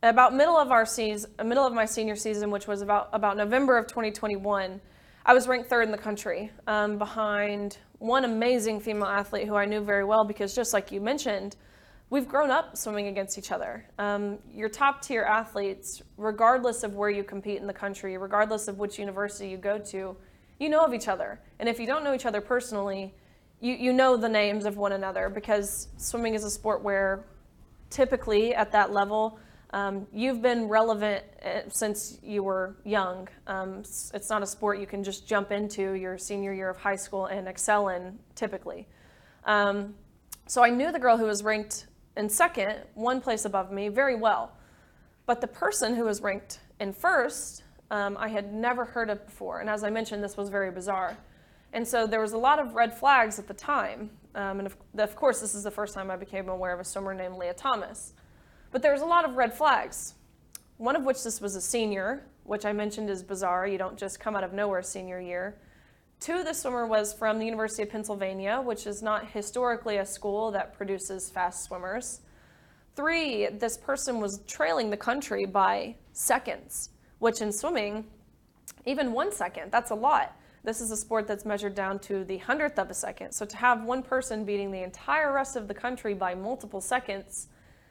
about 0.03 0.35
middle 0.35 0.57
of 0.57 0.71
our 0.71 0.85
season, 0.85 1.31
middle 1.45 1.67
of 1.67 1.73
my 1.73 1.85
senior 1.87 2.17
season, 2.17 2.51
which 2.51 2.67
was 2.67 2.83
about 2.83 3.09
about 3.13 3.37
November 3.37 3.79
of 3.79 3.87
2021, 3.87 4.81
I 5.27 5.35
was 5.35 5.49
ranked 5.49 5.69
third 5.69 5.83
in 5.83 5.91
the 5.91 5.99
country, 5.99 6.51
um, 6.67 6.99
behind 6.99 7.79
one 7.99 8.25
amazing 8.25 8.81
female 8.81 9.07
athlete 9.07 9.47
who 9.47 9.55
I 9.55 9.65
knew 9.65 9.81
very 9.81 10.05
well 10.05 10.25
because 10.25 10.55
just 10.55 10.73
like 10.73 10.93
you 10.93 11.01
mentioned, 11.01 11.57
we've 12.11 12.29
grown 12.29 12.51
up 12.51 12.77
swimming 12.77 13.07
against 13.09 13.39
each 13.39 13.51
other. 13.51 13.85
Um, 13.99 14.39
your 14.53 14.69
top 14.69 15.03
tier 15.03 15.23
athletes, 15.23 16.03
regardless 16.17 16.83
of 16.83 16.95
where 16.95 17.11
you 17.11 17.25
compete 17.25 17.61
in 17.61 17.67
the 17.67 17.73
country, 17.73 18.17
regardless 18.19 18.69
of 18.69 18.79
which 18.79 18.99
university 18.99 19.49
you 19.49 19.57
go 19.57 19.79
to, 19.79 20.17
you 20.59 20.69
know 20.69 20.85
of 20.85 20.95
each 20.95 21.09
other. 21.09 21.41
And 21.59 21.69
if 21.69 21.81
you 21.81 21.87
don't 21.87 22.05
know 22.05 22.15
each 22.15 22.27
other 22.27 22.41
personally, 22.41 23.15
you, 23.61 23.75
you 23.75 23.93
know 23.93 24.17
the 24.17 24.29
names 24.29 24.65
of 24.65 24.77
one 24.77 24.93
another 24.93 25.29
because 25.29 25.89
swimming 25.97 26.35
is 26.35 26.45
a 26.45 26.51
sport 26.51 26.83
where 26.83 27.25
typically 27.91 28.55
at 28.55 28.71
that 28.73 28.93
level, 28.93 29.39
um, 29.75 30.07
you've 30.13 30.41
been 30.41 30.69
relevant 30.69 31.25
uh, 31.45 31.63
since 31.69 32.19
you 32.23 32.45
were 32.45 32.77
young. 32.85 33.27
Um, 33.49 33.81
it's 34.15 34.31
not 34.31 34.41
a 34.41 34.47
sport 34.47 34.79
you 34.79 34.87
can 34.87 35.03
just 35.03 35.27
jump 35.27 35.51
into 35.51 35.95
your 35.95 36.17
senior 36.17 36.53
year 36.53 36.71
of 36.71 36.77
high 36.77 36.95
school 36.95 37.27
and 37.27 37.49
excel 37.49 37.89
in 37.89 38.17
typically. 38.37 38.87
Um, 39.45 39.97
so 40.47 40.63
I 40.63 40.71
knew 40.71 40.93
the 40.93 41.01
girl 41.01 41.17
who 41.17 41.25
was 41.25 41.43
ranked 41.43 41.89
in 42.17 42.29
second, 42.29 42.83
one 42.95 43.21
place 43.21 43.45
above 43.45 43.73
me, 43.73 43.89
very 43.89 44.15
well. 44.15 44.53
But 45.27 45.41
the 45.41 45.49
person 45.49 45.97
who 45.97 46.05
was 46.05 46.23
ranked 46.23 46.61
in 46.79 46.93
first, 46.93 47.65
um, 47.91 48.17
I 48.17 48.29
had 48.29 48.55
never 48.55 48.85
heard 48.85 49.11
of 49.11 49.27
before. 49.27 49.59
And 49.59 49.69
as 49.69 49.83
I 49.83 49.91
mentioned, 49.91 50.23
this 50.23 50.37
was 50.37 50.51
very 50.51 50.71
bizarre. 50.71 51.17
And 51.73 51.87
so 51.87 52.07
there 52.07 52.21
was 52.21 52.33
a 52.33 52.39
lot 52.39 52.61
of 52.61 52.77
red 52.77 52.97
flags 52.97 53.41
at 53.41 53.49
the 53.49 53.55
time. 53.55 54.11
Um, 54.37 54.61
and 54.61 54.67
of, 54.67 54.77
of 54.99 55.17
course, 55.17 55.41
this 55.41 55.53
is 55.53 55.65
the 55.65 55.71
first 55.73 55.95
time 55.95 56.13
I 56.13 56.17
became 56.17 56.49
aware 56.49 56.73
of 56.73 56.79
a 56.79 56.85
swimmer 56.85 57.13
named 57.13 57.39
Lia 57.39 57.55
Thomas. 57.55 58.13
But 58.75 58.83
there 58.83 58.91
was 58.91 59.03
a 59.03 59.07
lot 59.07 59.25
of 59.25 59.37
red 59.37 59.55
flags. 59.55 60.15
One 60.79 60.97
of 60.97 61.05
which 61.05 61.23
this 61.23 61.41
was 61.41 61.55
a 61.55 61.61
senior, 61.61 62.25
which 62.43 62.65
I 62.65 62.73
mentioned 62.73 63.09
is 63.09 63.23
bizarre. 63.23 63.69
You 63.69 63.79
don't 63.79 63.97
just 63.97 64.19
come 64.19 64.35
out 64.35 64.43
of 64.43 64.53
nowhere 64.53 64.83
senior 64.83 65.21
year. 65.21 65.61
Two, 66.19 66.43
the 66.43 66.53
swimmer 66.53 66.85
was 66.85 67.13
from 67.13 67.39
the 67.39 67.45
University 67.45 67.85
of 67.85 67.91
Pennsylvania, 67.91 68.61
which 68.61 68.89
is 68.89 69.01
not 69.01 69.31
historically 69.31 69.99
a 69.99 70.05
school 70.05 70.51
that 70.51 70.77
produces 70.77 71.31
fast 71.31 71.63
swimmers. 71.63 72.23
Three, 72.97 73.47
this 73.47 73.77
person 73.77 74.19
was 74.19 74.41
trailing 74.49 74.91
the 74.91 74.97
country 74.97 75.47
by 75.47 75.95
seconds, 76.13 76.91
which 77.21 77.43
in 77.43 77.53
swimming, 77.53 78.05
even 78.87 79.13
one 79.13 79.31
second, 79.31 79.71
that's 79.71 79.93
a 79.93 79.95
lot. 79.95 80.37
This 80.65 80.81
is 80.81 80.91
a 80.91 80.97
sport 80.97 81.29
that's 81.29 81.45
measured 81.45 81.77
down 81.77 82.01
to 82.01 82.25
the 82.25 82.39
hundredth 82.39 82.81
of 82.81 82.91
a 82.91 82.95
second. 82.95 83.31
So 83.31 83.47
to 83.47 83.57
have 83.57 83.85
one 83.85 84.03
person 84.03 84.45
beating 84.45 84.73
the 84.73 84.83
entire 84.83 85.33
rest 85.33 85.55
of 85.55 85.69
the 85.69 85.75
country 85.75 86.13
by 86.15 86.35
multiple 86.35 86.81
seconds, 86.81 87.47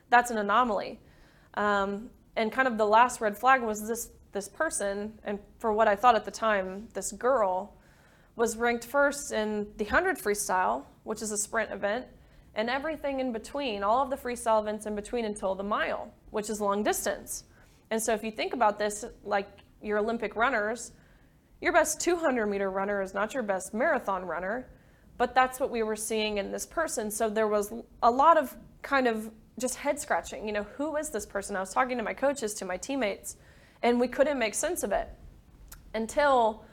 that's 0.10 0.32
an 0.32 0.38
anomaly. 0.38 1.00
Um, 1.56 2.10
and 2.36 2.52
kind 2.52 2.68
of 2.68 2.78
the 2.78 2.86
last 2.86 3.22
red 3.22 3.38
flag 3.38 3.62
was 3.62 3.88
this 3.88 4.10
this 4.34 4.50
person, 4.50 5.14
and 5.24 5.40
for 5.60 5.72
what 5.72 5.88
I 5.88 5.96
thought 5.96 6.16
at 6.16 6.26
the 6.26 6.32
time, 6.32 6.88
this 6.94 7.12
girl 7.12 7.76
was 8.36 8.58
ranked 8.58 8.84
first 8.84 9.32
in 9.32 9.68
the 9.78 9.84
100 9.84 10.18
freestyle, 10.18 10.86
which 11.04 11.22
is 11.22 11.32
a 11.32 11.38
sprint 11.38 11.72
event, 11.72 12.08
and 12.56 12.70
everything 12.70 13.20
in 13.20 13.32
between, 13.32 13.84
all 13.84 14.02
of 14.02 14.10
the 14.10 14.18
freestyle 14.18 14.60
events 14.62 14.86
in 14.86 14.96
between 14.96 15.26
until 15.26 15.54
the 15.54 15.64
mile, 15.64 16.12
which 16.32 16.50
is 16.50 16.60
long 16.60 16.84
distance. 16.84 17.44
And 17.92 18.02
so 18.02 18.14
if 18.14 18.24
you 18.24 18.32
think 18.32 18.54
about 18.54 18.80
this, 18.80 19.06
like 19.24 19.48
your 19.82 20.00
Olympic 20.00 20.36
runners, 20.36 20.94
your 21.62 21.72
best 21.74 22.02
200 22.02 22.48
meter 22.48 22.72
runner 22.72 23.02
is 23.02 23.14
not 23.14 23.34
your 23.34 23.44
best 23.44 23.74
marathon 23.74 24.26
runner, 24.26 24.68
but 25.18 25.36
that's 25.36 25.60
what 25.60 25.70
we 25.70 25.84
were 25.84 25.96
seeing 25.96 26.38
in 26.38 26.52
this 26.52 26.66
person. 26.66 27.12
So 27.12 27.30
there 27.30 27.48
was 27.48 27.72
a 28.02 28.10
lot 28.10 28.38
of 28.38 28.56
kind 28.82 29.08
of 29.08 29.30
just 29.60 29.76
head 29.76 30.00
scratching. 30.00 30.46
You 30.46 30.54
know, 30.54 30.64
who 30.78 30.96
is 30.98 31.10
this 31.10 31.26
person? 31.26 31.56
I 31.56 31.60
was 31.60 31.74
talking 31.74 31.98
to 31.98 32.04
my 32.04 32.14
coaches, 32.14 32.54
to 32.56 32.66
my 32.66 32.78
teammates, 32.78 33.38
and 33.82 34.00
we 34.00 34.08
couldn't 34.08 34.40
make 34.40 34.54
sense 34.54 34.84
of 34.84 34.92
it 34.92 35.10
until 35.94 36.66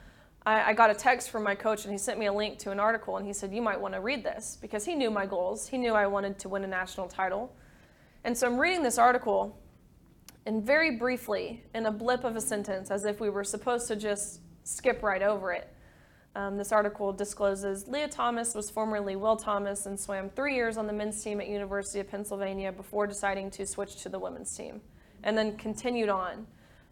I, 0.45 0.71
I, 0.71 0.73
got 0.73 0.89
a 0.89 0.95
text 0.95 1.29
from 1.29 1.43
my 1.43 1.53
coach 1.53 1.83
and 1.83 1.91
he 1.91 1.97
sent 1.97 2.17
me 2.17 2.25
a 2.25 2.33
link 2.33 2.57
to 2.59 2.71
an 2.71 2.79
article 2.79 3.17
and 3.17 3.27
he 3.27 3.33
said, 3.33 3.53
You 3.53 3.61
might 3.61 3.79
want 3.79 3.93
to 3.93 3.99
read 3.99 4.23
this 4.23 4.57
because 4.59 4.83
he 4.85 4.95
knew 4.95 5.11
my 5.11 5.25
goals. 5.25 5.67
He 5.67 5.77
knew 5.77 5.93
I 5.93 6.07
wanted 6.07 6.39
to 6.39 6.49
win 6.49 6.63
a 6.63 6.67
national 6.67 7.07
title. 7.07 7.55
And 8.23 8.35
so 8.35 8.47
I'm 8.47 8.57
reading 8.57 8.81
this 8.81 8.97
article 8.97 9.61
and 10.45 10.63
very 10.63 10.97
briefly, 10.97 11.63
in 11.75 11.85
a 11.85 11.91
blip 11.91 12.23
of 12.23 12.35
a 12.35 12.41
sentence, 12.41 12.89
as 12.89 13.05
if 13.05 13.19
we 13.19 13.29
were 13.29 13.43
supposed 13.43 13.87
to 13.89 13.95
just 13.95 14.41
skip 14.63 15.03
right 15.03 15.21
over 15.21 15.51
it. 15.53 15.71
Um, 16.33 16.57
this 16.57 16.71
article 16.71 17.11
discloses 17.11 17.87
Lia 17.89 18.07
Thomas 18.07 18.55
was 18.55 18.69
formerly 18.69 19.17
Will 19.17 19.35
Thomas 19.35 19.85
and 19.85 19.99
swam 19.99 20.29
three 20.29 20.55
years 20.55 20.77
on 20.77 20.87
the 20.87 20.93
men's 20.93 21.21
team 21.21 21.41
at 21.41 21.49
University 21.49 21.99
of 21.99 22.09
Pennsylvania 22.09 22.71
before 22.71 23.05
deciding 23.05 23.51
to 23.51 23.65
switch 23.67 24.01
to 24.03 24.09
the 24.09 24.17
women's 24.17 24.55
team, 24.55 24.79
and 25.23 25.37
then 25.37 25.57
continued 25.57 26.07
on, 26.07 26.47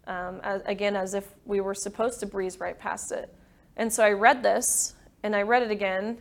um, 0.07 0.41
as, 0.43 0.61
again 0.65 0.97
as 0.97 1.13
if 1.13 1.25
we 1.45 1.61
were 1.61 1.73
supposed 1.73 2.19
to 2.19 2.25
breeze 2.25 2.59
right 2.59 2.77
past 2.77 3.13
it. 3.13 3.33
And 3.77 3.91
so 3.93 4.03
I 4.03 4.11
read 4.11 4.43
this, 4.43 4.95
and 5.23 5.33
I 5.33 5.43
read 5.43 5.63
it 5.63 5.71
again, 5.71 6.17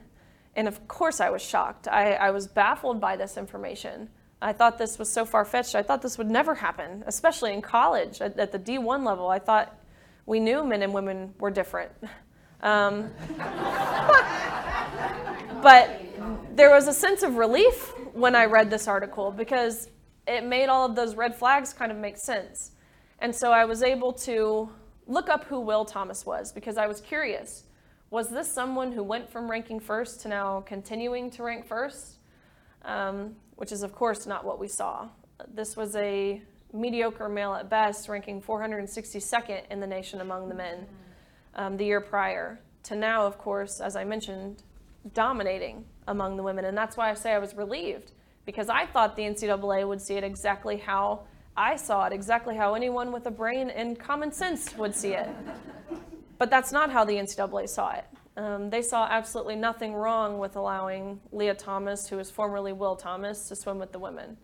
and 0.54 0.68
of 0.68 0.86
course 0.86 1.20
I 1.20 1.30
was 1.30 1.42
shocked. 1.42 1.88
I, 1.88 2.12
I 2.12 2.30
was 2.30 2.46
baffled 2.46 3.00
by 3.00 3.16
this 3.16 3.36
information. 3.36 4.10
I 4.40 4.52
thought 4.52 4.78
this 4.78 4.96
was 4.96 5.10
so 5.10 5.24
far 5.24 5.44
fetched. 5.44 5.74
I 5.74 5.82
thought 5.82 6.02
this 6.02 6.18
would 6.18 6.30
never 6.30 6.54
happen, 6.54 7.02
especially 7.08 7.52
in 7.52 7.62
college 7.62 8.20
at, 8.20 8.38
at 8.38 8.52
the 8.52 8.60
D1 8.60 9.04
level. 9.04 9.28
I 9.28 9.40
thought 9.40 9.76
we 10.24 10.38
knew 10.38 10.62
men 10.62 10.82
and 10.82 10.94
women 10.94 11.34
were 11.40 11.50
different. 11.50 11.90
Um, 12.62 13.10
but 15.62 16.02
there 16.54 16.70
was 16.70 16.88
a 16.88 16.92
sense 16.92 17.22
of 17.22 17.36
relief 17.36 17.92
when 18.12 18.34
I 18.34 18.46
read 18.46 18.70
this 18.70 18.88
article 18.88 19.30
because 19.30 19.90
it 20.26 20.44
made 20.44 20.66
all 20.66 20.84
of 20.84 20.96
those 20.96 21.14
red 21.14 21.34
flags 21.34 21.72
kind 21.72 21.92
of 21.92 21.98
make 21.98 22.16
sense. 22.16 22.72
And 23.20 23.34
so 23.34 23.52
I 23.52 23.64
was 23.64 23.82
able 23.82 24.12
to 24.14 24.68
look 25.06 25.28
up 25.28 25.44
who 25.44 25.60
Will 25.60 25.84
Thomas 25.84 26.26
was 26.26 26.52
because 26.52 26.76
I 26.76 26.86
was 26.86 27.00
curious. 27.00 27.64
Was 28.10 28.28
this 28.30 28.50
someone 28.50 28.92
who 28.92 29.02
went 29.02 29.30
from 29.30 29.50
ranking 29.50 29.80
first 29.80 30.20
to 30.22 30.28
now 30.28 30.62
continuing 30.62 31.30
to 31.32 31.42
rank 31.42 31.66
first? 31.66 32.16
Um, 32.82 33.36
which 33.56 33.72
is, 33.72 33.82
of 33.82 33.92
course, 33.92 34.26
not 34.26 34.44
what 34.44 34.58
we 34.58 34.68
saw. 34.68 35.08
This 35.52 35.76
was 35.76 35.96
a 35.96 36.40
mediocre 36.72 37.28
male 37.28 37.54
at 37.54 37.68
best, 37.68 38.08
ranking 38.08 38.40
462nd 38.40 39.62
in 39.70 39.80
the 39.80 39.86
nation 39.86 40.20
among 40.20 40.48
the 40.48 40.54
men 40.54 40.86
um, 41.54 41.76
the 41.76 41.84
year 41.84 42.00
prior, 42.00 42.60
to 42.84 42.96
now, 42.96 43.26
of 43.26 43.38
course, 43.38 43.80
as 43.80 43.96
I 43.96 44.04
mentioned, 44.04 44.62
dominating 45.14 45.84
among 46.06 46.36
the 46.36 46.42
women. 46.42 46.64
And 46.64 46.76
that's 46.76 46.96
why 46.96 47.10
I 47.10 47.14
say 47.14 47.32
I 47.32 47.38
was 47.38 47.54
relieved, 47.54 48.12
because 48.44 48.68
I 48.68 48.86
thought 48.86 49.16
the 49.16 49.22
NCAA 49.22 49.86
would 49.86 50.00
see 50.00 50.14
it 50.14 50.24
exactly 50.24 50.76
how 50.76 51.20
I 51.56 51.76
saw 51.76 52.06
it, 52.06 52.12
exactly 52.12 52.56
how 52.56 52.74
anyone 52.74 53.12
with 53.12 53.26
a 53.26 53.30
brain 53.30 53.70
and 53.70 53.98
common 53.98 54.32
sense 54.32 54.76
would 54.76 54.94
see 54.94 55.14
it. 55.14 55.28
But 56.38 56.50
that's 56.50 56.70
not 56.70 56.90
how 56.90 57.04
the 57.04 57.14
NCAA 57.14 57.68
saw 57.68 57.92
it. 57.92 58.04
Um, 58.36 58.70
they 58.70 58.82
saw 58.82 59.08
absolutely 59.10 59.56
nothing 59.56 59.92
wrong 59.94 60.38
with 60.38 60.54
allowing 60.54 61.20
Lia 61.32 61.54
Thomas, 61.54 62.08
who 62.08 62.16
was 62.16 62.30
formerly 62.30 62.72
Will 62.72 62.94
Thomas, 62.94 63.48
to 63.48 63.56
swim 63.56 63.80
with 63.80 63.90
the 63.90 63.98
women. 63.98 64.36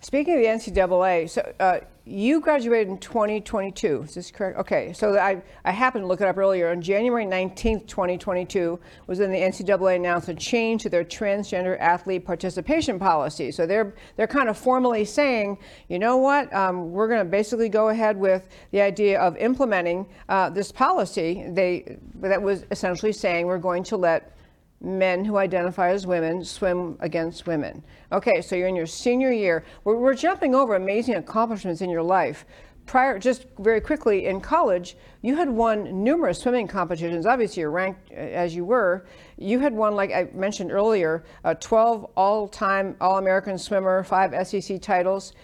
Speaking 0.00 0.34
of 0.34 0.40
the 0.40 0.46
NCAA, 0.46 1.28
so 1.28 1.52
uh, 1.58 1.80
you 2.04 2.40
graduated 2.40 2.86
in 2.86 2.98
2022. 2.98 4.02
Is 4.04 4.14
this 4.14 4.30
correct? 4.30 4.56
Okay, 4.56 4.92
so 4.92 5.18
I, 5.18 5.42
I 5.64 5.72
happened 5.72 6.04
to 6.04 6.06
look 6.06 6.20
it 6.20 6.28
up 6.28 6.38
earlier. 6.38 6.70
On 6.70 6.80
January 6.80 7.26
19th, 7.26 7.88
2022, 7.88 8.78
was 9.08 9.18
when 9.18 9.32
the 9.32 9.38
NCAA 9.38 9.96
announced 9.96 10.28
a 10.28 10.34
change 10.34 10.82
to 10.84 10.88
their 10.88 11.04
transgender 11.04 11.76
athlete 11.80 12.24
participation 12.24 13.00
policy. 13.00 13.50
So 13.50 13.66
they're 13.66 13.92
they're 14.14 14.28
kind 14.28 14.48
of 14.48 14.56
formally 14.56 15.04
saying, 15.04 15.58
you 15.88 15.98
know 15.98 16.16
what, 16.16 16.52
um, 16.54 16.92
we're 16.92 17.08
going 17.08 17.18
to 17.18 17.24
basically 17.24 17.68
go 17.68 17.88
ahead 17.88 18.16
with 18.16 18.48
the 18.70 18.80
idea 18.80 19.20
of 19.20 19.36
implementing 19.36 20.06
uh, 20.28 20.48
this 20.48 20.70
policy. 20.70 21.44
They 21.48 21.98
that 22.20 22.40
was 22.40 22.64
essentially 22.70 23.12
saying 23.12 23.46
we're 23.46 23.58
going 23.58 23.82
to 23.82 23.96
let 23.96 24.37
men 24.80 25.24
who 25.24 25.36
identify 25.36 25.90
as 25.90 26.06
women 26.06 26.44
swim 26.44 26.96
against 27.00 27.46
women. 27.46 27.82
Okay, 28.12 28.40
so 28.40 28.54
you're 28.54 28.68
in 28.68 28.76
your 28.76 28.86
senior 28.86 29.32
year. 29.32 29.64
We're, 29.84 29.96
we're, 29.96 30.14
jumping 30.14 30.54
over 30.54 30.76
amazing 30.76 31.16
accomplishments 31.16 31.80
in 31.80 31.90
your 31.90 32.02
life. 32.02 32.44
Prior, 32.86 33.18
just 33.18 33.46
very 33.58 33.80
quickly, 33.80 34.26
in 34.26 34.40
college, 34.40 34.96
you 35.20 35.36
had 35.36 35.50
won 35.50 36.02
numerous 36.02 36.38
swimming 36.38 36.66
competitions. 36.66 37.26
Obviously, 37.26 37.60
you're 37.60 37.70
ranked 37.70 38.10
uh, 38.12 38.14
as 38.14 38.54
you 38.54 38.64
were. 38.64 39.04
You 39.36 39.58
had 39.58 39.74
won, 39.74 39.94
like 39.94 40.12
I 40.12 40.28
mentioned 40.32 40.72
earlier, 40.72 41.24
a 41.44 41.54
12 41.54 42.04
all-time 42.16 42.96
All-American 43.00 43.58
swimmer, 43.58 44.04
five 44.04 44.46
SEC 44.46 44.80
titles. 44.80 45.34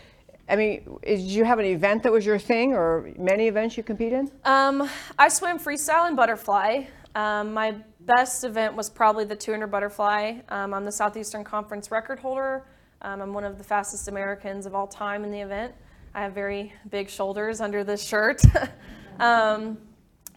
I 0.48 0.56
mean, 0.56 0.98
did 1.04 1.20
you 1.20 1.44
have 1.44 1.58
an 1.58 1.64
event 1.66 2.02
that 2.04 2.12
was 2.12 2.24
your 2.24 2.38
thing, 2.38 2.72
or 2.72 3.12
many 3.18 3.48
events 3.48 3.76
you 3.76 3.82
compete 3.82 4.12
in? 4.12 4.30
Um, 4.44 4.88
I 5.18 5.28
swam 5.28 5.58
freestyle 5.58 6.06
and 6.06 6.16
butterfly. 6.16 6.84
Um, 7.14 7.52
my 7.52 7.74
best 8.06 8.44
event 8.44 8.75
was 8.75 8.90
probably 8.90 9.25
the 9.25 9.37
200 9.37 9.66
butterfly. 9.68 10.38
Um, 10.49 10.75
I'm 10.75 10.84
the 10.84 10.92
Southeastern 10.92 11.44
Conference 11.44 11.90
record 11.90 12.18
holder. 12.18 12.64
Um, 13.02 13.20
I'm 13.20 13.32
one 13.32 13.44
of 13.44 13.58
the 13.58 13.64
fastest 13.64 14.08
Americans 14.08 14.66
of 14.66 14.75
all 14.75 14.87
time 14.87 15.25
in 15.25 15.30
the 15.30 15.40
event. 15.40 15.75
I 16.14 16.23
have 16.23 16.32
very 16.32 16.73
big 16.90 17.08
shoulders 17.08 17.61
under 17.61 17.82
this 17.82 18.02
shirt. 18.02 18.42
um, 19.20 19.78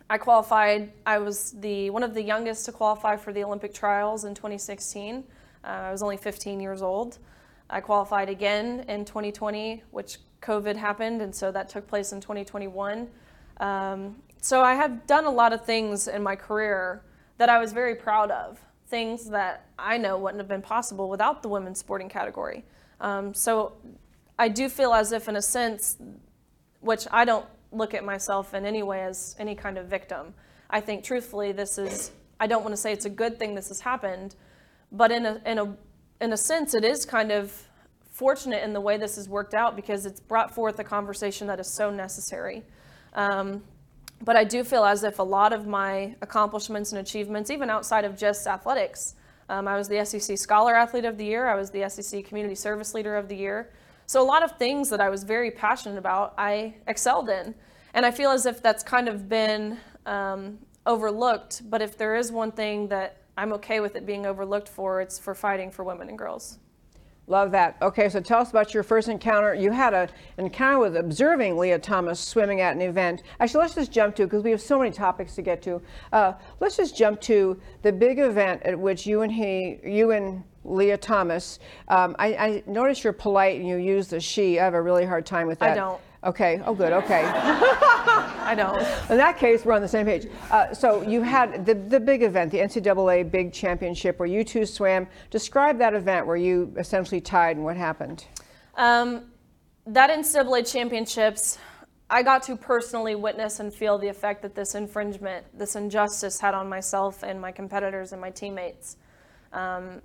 I 0.10 0.18
qualified. 0.18 0.92
I 1.06 1.18
was 1.20 1.52
the 1.52 1.90
one 1.90 2.04
of 2.04 2.14
the 2.14 2.22
youngest 2.22 2.66
to 2.66 2.72
qualify 2.72 3.18
for 3.18 3.34
the 3.34 3.44
Olympic 3.44 3.74
trials 3.74 4.24
in 4.24 4.34
2016. 4.34 5.24
Uh, 5.64 5.68
I 5.68 5.92
was 5.92 6.02
only 6.02 6.18
15 6.18 6.60
years 6.60 6.82
old. 6.82 7.20
I 7.70 7.82
qualified 7.82 8.30
again 8.30 8.86
in 8.88 9.04
2020, 9.04 9.84
which 9.92 10.20
COVID 10.42 10.78
happened, 10.78 11.22
and 11.22 11.36
so 11.36 11.52
that 11.52 11.68
took 11.68 11.86
place 11.88 12.14
in 12.14 12.22
2021. 12.22 13.10
Um, 13.60 14.16
so 14.40 14.62
I 14.62 14.76
have 14.76 15.06
done 15.06 15.26
a 15.26 15.32
lot 15.32 15.52
of 15.52 15.66
things 15.66 16.08
in 16.08 16.24
my 16.24 16.38
career 16.38 17.02
that 17.38 17.50
I 17.50 17.60
was 17.60 17.74
very 17.74 17.96
proud 17.96 18.32
of, 18.32 18.60
things 18.88 19.30
that 19.30 19.68
I 19.78 19.98
know 19.98 20.18
wouldn't 20.18 20.40
have 20.40 20.48
been 20.48 20.62
possible 20.62 21.10
without 21.10 21.42
the 21.42 21.50
women's 21.50 21.80
sporting 21.80 22.10
category. 22.10 22.66
Um, 23.00 23.34
so 23.34 23.74
I 24.40 24.50
do 24.50 24.70
feel 24.70 24.94
as 24.94 25.12
if, 25.12 25.28
in 25.28 25.36
a 25.36 25.42
sense, 25.42 25.98
which 26.82 27.08
I 27.12 27.26
don't 27.26 27.46
look 27.72 27.94
at 27.94 28.04
myself 28.04 28.54
in 28.54 28.66
any 28.66 28.84
way 28.84 29.02
as 29.02 29.36
any 29.40 29.56
kind 29.56 29.78
of 29.78 29.88
victim. 29.88 30.34
I 30.70 30.82
think, 30.82 31.04
truthfully, 31.04 31.52
this 31.52 31.78
is, 31.78 32.12
I 32.40 32.48
don't 32.48 32.64
want 32.64 32.74
to 32.74 32.78
say 32.78 32.92
it's 32.92 33.06
a 33.06 33.10
good 33.10 33.38
thing 33.38 33.56
this 33.56 33.68
has 33.70 33.82
happened, 33.82 34.36
but 34.92 35.12
in 35.12 35.26
a, 35.26 35.42
in 35.46 35.60
a, 35.60 35.78
in 36.22 36.34
a 36.34 36.38
sense, 36.38 36.74
it 36.74 36.84
is 36.84 37.06
kind 37.06 37.32
of 37.32 37.68
fortunate 38.12 38.64
in 38.64 38.74
the 38.74 38.82
way 38.82 38.98
this 38.98 39.16
has 39.16 39.30
worked 39.30 39.54
out 39.54 39.76
because 39.76 40.06
it's 40.06 40.20
brought 40.20 40.56
forth 40.56 40.80
a 40.80 40.84
conversation 40.84 41.48
that 41.48 41.60
is 41.60 41.76
so 41.76 41.92
necessary. 41.92 42.64
Um, 43.14 43.64
but 44.24 44.36
I 44.36 44.44
do 44.44 44.64
feel 44.64 44.84
as 44.84 45.04
if 45.04 45.20
a 45.20 45.24
lot 45.24 45.54
of 45.54 45.68
my 45.68 46.16
accomplishments 46.22 46.92
and 46.92 47.00
achievements, 47.00 47.50
even 47.50 47.70
outside 47.70 48.06
of 48.06 48.18
just 48.18 48.48
athletics, 48.48 49.16
um, 49.50 49.68
I 49.68 49.78
was 49.78 49.88
the 49.88 50.04
SEC 50.04 50.38
Scholar 50.38 50.76
Athlete 50.76 51.06
of 51.06 51.18
the 51.18 51.26
Year, 51.26 51.48
I 51.48 51.56
was 51.56 51.72
the 51.72 51.88
SEC 51.90 52.26
Community 52.26 52.56
Service 52.56 52.94
Leader 52.94 53.16
of 53.16 53.30
the 53.30 53.36
Year. 53.36 53.72
So, 54.06 54.22
a 54.22 54.26
lot 54.26 54.44
of 54.44 54.58
things 54.58 54.90
that 54.90 55.02
I 55.02 55.10
was 55.10 55.24
very 55.24 55.52
passionate 55.52 55.98
about, 55.98 56.34
I 56.38 56.76
excelled 56.88 57.30
in. 57.30 57.54
And 57.94 58.06
I 58.06 58.12
feel 58.12 58.32
as 58.32 58.46
if 58.46 58.62
that's 58.62 58.84
kind 58.84 59.08
of 59.10 59.28
been 59.28 59.78
um, 60.06 60.60
overlooked. 60.86 61.70
But 61.70 61.82
if 61.82 61.98
there 61.98 62.16
is 62.16 62.32
one 62.32 62.52
thing 62.52 62.88
that 62.90 63.18
I'm 63.38 63.54
okay 63.54 63.80
with 63.80 63.96
it 63.96 64.06
being 64.06 64.26
overlooked 64.26 64.70
for, 64.70 65.02
it's 65.02 65.20
for 65.20 65.36
fighting 65.36 65.72
for 65.72 65.84
women 65.84 66.10
and 66.10 66.18
girls. 66.18 66.60
Love 67.30 67.52
that. 67.52 67.76
Okay, 67.82 68.08
so 68.08 68.22
tell 68.22 68.40
us 68.40 68.52
about 68.52 68.74
your 68.74 68.84
first 68.84 69.10
encounter. 69.10 69.54
You 69.54 69.72
had 69.72 69.94
a, 69.94 70.08
an 70.38 70.46
encounter 70.46 70.80
with 70.80 70.96
observing 70.96 71.58
Lia 71.58 71.78
Thomas 71.78 72.22
swimming 72.22 72.62
at 72.62 72.74
an 72.74 72.82
event. 72.82 73.24
Actually, 73.42 73.64
let's 73.64 73.76
just 73.76 73.92
jump 73.92 74.16
to, 74.16 74.24
because 74.24 74.44
we 74.44 74.52
have 74.52 74.62
so 74.62 74.80
many 74.80 74.92
topics 74.92 75.36
to 75.36 75.42
get 75.42 75.62
to. 75.64 75.82
Uh, 76.14 76.34
let's 76.62 76.78
just 76.78 76.96
jump 76.96 77.20
to 77.22 77.60
the 77.82 77.92
big 77.92 78.20
event 78.20 78.64
at 78.64 78.80
which 78.80 79.06
you 79.06 79.24
and 79.24 79.32
he, 79.32 79.78
you 79.84 80.12
and 80.12 80.42
Lia 80.64 80.98
Thomas, 80.98 81.60
um, 81.88 82.16
I, 82.20 82.28
I 82.36 82.64
notice 82.68 83.04
you're 83.04 83.14
polite 83.14 83.60
and 83.60 83.68
you 83.68 83.78
use 83.78 84.08
the 84.08 84.20
she. 84.20 84.60
I 84.60 84.64
have 84.66 84.74
a 84.74 84.82
really 84.82 85.06
hard 85.06 85.26
time 85.26 85.48
with 85.48 85.60
that. 85.60 85.72
I 85.72 85.76
don't. 85.76 86.02
Okay. 86.24 86.62
Oh, 86.66 86.74
good. 86.74 86.94
Okay. 86.94 87.24
I 87.34 88.56
don't. 88.56 88.80
In 89.12 89.18
that 89.18 89.38
case, 89.38 89.66
we're 89.66 89.74
on 89.74 89.82
the 89.82 89.88
same 89.88 90.06
page. 90.06 90.28
Uh, 90.50 90.74
so 90.74 91.02
you 91.04 91.22
had 91.22 91.66
the, 91.66 91.76
the 91.76 92.00
big 92.00 92.24
event, 92.24 92.52
the 92.52 92.60
NCAA 92.60 93.30
Big 93.30 93.54
Championship, 93.54 94.20
where 94.20 94.28
you 94.28 94.44
two 94.44 94.66
swam. 94.66 95.08
Describe 95.30 95.78
that 95.80 95.94
event 95.94 96.26
where 96.26 96.38
you 96.38 96.74
essentially 96.78 97.22
tied 97.22 97.58
and 97.58 97.66
what 97.66 97.78
happened. 97.78 98.26
Um, 98.76 99.32
that 99.86 100.10
NCAA 100.10 100.72
Championships, 100.72 101.60
I 102.10 102.24
got 102.24 102.44
to 102.44 102.56
personally 102.56 103.16
witness 103.16 103.60
and 103.60 103.74
feel 103.74 103.98
the 103.98 104.08
effect 104.08 104.42
that 104.42 104.56
this 104.56 104.76
infringement, 104.76 105.46
this 105.58 105.76
injustice 105.76 106.40
had 106.40 106.54
on 106.54 106.68
myself 106.70 107.24
and 107.24 107.40
my 107.40 107.52
competitors 107.52 108.12
and 108.12 108.22
my 108.22 108.30
teammates. 108.32 108.98
Um, 109.54 110.02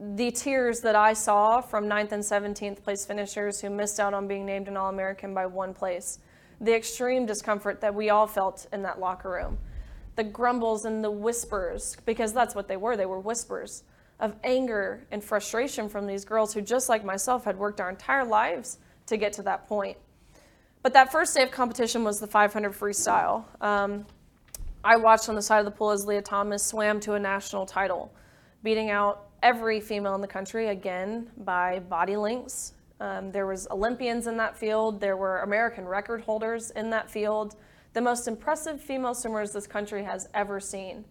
the 0.00 0.30
tears 0.30 0.80
that 0.80 0.96
I 0.96 1.12
saw 1.12 1.60
from 1.60 1.84
9th 1.84 2.12
and 2.12 2.22
17th 2.22 2.82
place 2.82 3.04
finishers 3.04 3.60
who 3.60 3.68
missed 3.68 4.00
out 4.00 4.14
on 4.14 4.26
being 4.26 4.46
named 4.46 4.66
an 4.66 4.76
All 4.78 4.88
American 4.88 5.34
by 5.34 5.44
one 5.44 5.74
place, 5.74 6.20
the 6.58 6.74
extreme 6.74 7.26
discomfort 7.26 7.82
that 7.82 7.94
we 7.94 8.08
all 8.08 8.26
felt 8.26 8.66
in 8.72 8.80
that 8.82 8.98
locker 8.98 9.30
room, 9.30 9.58
the 10.16 10.24
grumbles 10.24 10.86
and 10.86 11.04
the 11.04 11.10
whispers, 11.10 11.98
because 12.06 12.32
that's 12.32 12.54
what 12.54 12.66
they 12.66 12.78
were. 12.78 12.96
They 12.96 13.04
were 13.04 13.20
whispers 13.20 13.84
of 14.20 14.34
anger 14.42 15.06
and 15.10 15.22
frustration 15.22 15.86
from 15.86 16.06
these 16.06 16.24
girls 16.24 16.54
who, 16.54 16.62
just 16.62 16.88
like 16.88 17.04
myself, 17.04 17.44
had 17.44 17.58
worked 17.58 17.78
our 17.78 17.90
entire 17.90 18.24
lives 18.24 18.78
to 19.06 19.18
get 19.18 19.34
to 19.34 19.42
that 19.42 19.68
point. 19.68 19.98
But 20.82 20.94
that 20.94 21.12
first 21.12 21.34
day 21.34 21.42
of 21.42 21.50
competition 21.50 22.04
was 22.04 22.20
the 22.20 22.26
500 22.26 22.72
freestyle. 22.72 23.44
Um, 23.62 24.06
I 24.82 24.96
watched 24.96 25.28
on 25.28 25.34
the 25.34 25.42
side 25.42 25.58
of 25.58 25.66
the 25.66 25.70
pool 25.70 25.90
as 25.90 26.06
Lia 26.06 26.22
Thomas 26.22 26.64
swam 26.64 27.00
to 27.00 27.14
a 27.14 27.18
national 27.18 27.66
title, 27.66 28.14
beating 28.62 28.88
out 28.88 29.29
every 29.42 29.80
female 29.80 30.14
in 30.14 30.20
the 30.20 30.26
country 30.26 30.68
again 30.68 31.30
by 31.38 31.78
body 31.78 32.16
lengths. 32.16 32.74
Um, 33.00 33.32
there 33.32 33.46
was 33.46 33.66
Olympians 33.70 34.26
in 34.26 34.36
that 34.36 34.56
field. 34.56 35.00
There 35.00 35.16
were 35.16 35.40
American 35.40 35.86
record 35.86 36.20
holders 36.22 36.70
in 36.72 36.90
that 36.90 37.10
field. 37.10 37.56
The 37.92 38.00
most 38.00 38.28
impressive 38.28 38.80
female 38.80 39.14
swimmers 39.14 39.52
this 39.52 39.66
country 39.66 40.04
has 40.04 40.28
ever 40.34 40.60
seen. 40.60 41.04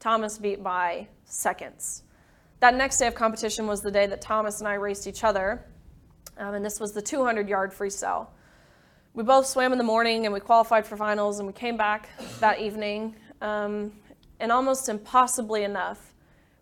Thomas 0.00 0.38
beat 0.38 0.62
by 0.62 1.08
seconds. 1.24 2.02
That 2.60 2.74
next 2.74 2.98
day 2.98 3.06
of 3.06 3.14
competition 3.14 3.66
was 3.66 3.80
the 3.80 3.90
day 3.90 4.06
that 4.06 4.20
Thomas 4.20 4.60
and 4.60 4.68
I 4.68 4.74
raced 4.74 5.06
each 5.06 5.24
other, 5.24 5.64
um, 6.38 6.54
and 6.54 6.64
this 6.64 6.80
was 6.80 6.92
the 6.92 7.02
200 7.02 7.48
yard 7.48 7.72
freestyle. 7.72 8.28
We 9.14 9.22
both 9.22 9.46
swam 9.46 9.72
in 9.72 9.78
the 9.78 9.84
morning 9.84 10.26
and 10.26 10.34
we 10.34 10.40
qualified 10.40 10.84
for 10.86 10.96
finals, 10.96 11.38
and 11.38 11.46
we 11.46 11.52
came 11.52 11.76
back 11.76 12.08
that 12.40 12.60
evening, 12.60 13.14
um, 13.40 13.92
and 14.40 14.50
almost 14.50 14.88
impossibly 14.88 15.64
enough, 15.64 16.12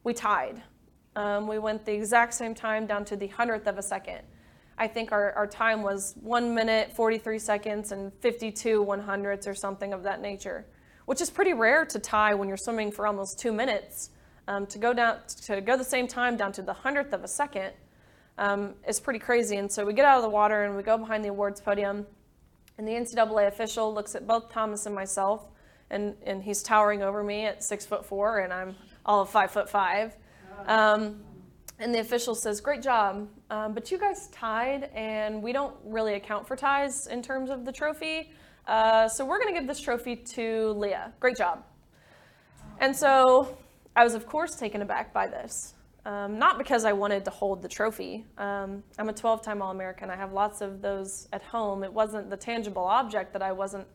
we 0.05 0.13
tied. 0.13 0.63
Um, 1.17 1.47
we 1.47 1.59
went 1.59 1.85
the 1.85 1.93
exact 1.93 2.35
same 2.35 2.55
time 2.55 2.87
down 2.87 3.05
to 3.07 3.17
the 3.17 3.29
hundredth 3.29 3.67
of 3.67 3.79
a 3.79 3.83
second. 3.83 4.21
I 4.77 4.89
think 4.89 5.13
our, 5.13 5.33
our 5.33 5.47
time 5.47 5.83
was 5.83 6.15
one 6.21 6.55
minute, 6.55 6.93
43 6.97 7.39
seconds, 7.39 7.93
and 7.93 8.13
52 8.21 8.83
one 8.83 9.01
hundredths 9.01 9.47
or 9.47 9.55
something 9.55 9.93
of 9.93 10.03
that 10.03 10.21
nature, 10.21 10.67
which 11.07 11.21
is 11.21 11.31
pretty 11.31 11.55
rare 11.55 11.85
to 11.87 11.99
tie 11.99 12.35
when 12.35 12.49
you're 12.49 12.57
swimming 12.57 12.91
for 12.91 13.07
almost 13.07 13.39
two 13.39 13.53
minutes. 13.53 14.11
Um, 14.47 14.67
to 14.67 14.79
go 14.79 14.93
down 14.93 15.21
to 15.47 15.63
go 15.63 15.75
the 15.77 15.85
same 15.85 16.07
time 16.07 16.37
down 16.37 16.53
to 16.53 16.63
the 16.63 16.75
hundredth 16.75 17.15
of 17.15 17.25
a 17.25 17.29
second 17.29 17.73
um, 18.37 18.75
is 18.87 19.01
pretty 19.01 19.19
crazy. 19.19 19.57
And 19.57 19.73
so 19.73 19.87
we 19.87 19.95
get 19.95 20.05
out 20.05 20.17
of 20.19 20.23
the 20.23 20.29
water 20.29 20.65
and 20.65 20.77
we 20.77 20.83
go 20.83 20.99
behind 20.99 21.25
the 21.25 21.29
awards 21.29 21.61
podium, 21.61 22.07
and 22.77 22.87
the 22.87 22.93
NCAA 22.93 23.47
official 23.47 23.95
looks 23.95 24.15
at 24.15 24.27
both 24.27 24.51
Thomas 24.51 24.87
and 24.87 24.95
myself, 24.95 25.49
and, 25.91 26.15
and 26.27 26.43
he's 26.43 26.63
towering 26.63 27.03
over 27.03 27.23
me 27.23 27.47
at 27.47 27.63
six 27.63 27.87
foot 27.87 28.05
four, 28.05 28.41
and 28.41 28.53
I'm 28.53 28.75
all 29.07 29.23
of 29.23 29.31
five 29.31 29.51
foot 29.51 29.71
five. 29.71 30.17
Um, 30.67 31.23
and 31.79 31.95
the 31.95 31.99
official 31.99 32.35
says, 32.35 32.61
"Great 32.61 32.83
job, 32.83 33.29
um, 33.51 33.75
but 33.75 33.91
you 33.91 33.99
guys 33.99 34.29
tied, 34.29 34.91
and 34.95 35.43
we 35.43 35.53
don't 35.53 35.75
really 35.85 36.15
account 36.15 36.47
for 36.47 36.57
ties 36.57 37.07
in 37.07 37.23
terms 37.23 37.51
of 37.51 37.65
the 37.65 37.73
trophy. 37.73 38.33
Uh, 38.67 39.09
so 39.09 39.25
we're 39.25 39.39
going 39.39 39.53
to 39.53 39.59
give 39.59 39.67
this 39.69 39.81
trophy 39.81 40.17
to 40.17 40.71
Lia. 40.73 41.13
Great 41.21 41.37
job." 41.37 41.65
And 42.81 42.95
so 42.95 43.57
I 43.97 44.05
was, 44.05 44.15
of 44.15 44.27
course, 44.27 44.57
taken 44.57 44.83
aback 44.83 45.13
by 45.13 45.27
this. 45.27 45.75
Um, 46.07 46.39
not 46.39 46.59
because 46.59 46.85
I 46.85 46.93
wanted 46.93 47.25
to 47.25 47.31
hold 47.31 47.63
the 47.63 47.69
trophy. 47.69 48.27
Um, 48.37 48.83
I'm 48.99 49.09
a 49.09 49.13
12 49.13 49.43
time 49.43 49.63
All 49.63 49.71
American. 49.71 50.11
I 50.11 50.17
have 50.17 50.33
lots 50.33 50.61
of 50.61 50.83
those 50.83 51.29
at 51.33 51.43
home. 51.43 51.83
It 51.83 51.93
wasn't 51.93 52.29
the 52.29 52.37
tangible 52.37 52.85
object 52.85 53.33
that 53.33 53.43
I 53.43 53.53
wasn't 53.53 53.87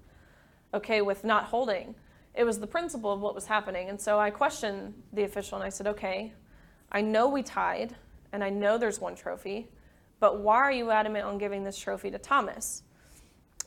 okay 0.74 1.02
with 1.02 1.24
not 1.24 1.46
holding, 1.46 1.96
it 2.36 2.44
was 2.44 2.60
the 2.60 2.68
principle 2.68 3.12
of 3.12 3.22
what 3.22 3.36
was 3.36 3.46
happening. 3.46 3.90
And 3.90 4.00
so 4.00 4.20
I 4.20 4.30
questioned 4.30 4.94
the 5.14 5.24
official 5.24 5.58
and 5.58 5.66
I 5.66 5.70
said, 5.70 5.88
okay, 5.88 6.34
I 6.92 7.02
know 7.02 7.28
we 7.28 7.44
tied 7.44 7.96
and 8.32 8.44
I 8.44 8.50
know 8.50 8.78
there's 8.78 9.00
one 9.00 9.16
trophy, 9.16 9.68
but 10.20 10.42
why 10.42 10.58
are 10.58 10.72
you 10.72 10.92
adamant 10.92 11.26
on 11.26 11.38
giving 11.38 11.64
this 11.64 11.78
trophy 11.78 12.12
to 12.12 12.18
Thomas? 12.18 12.84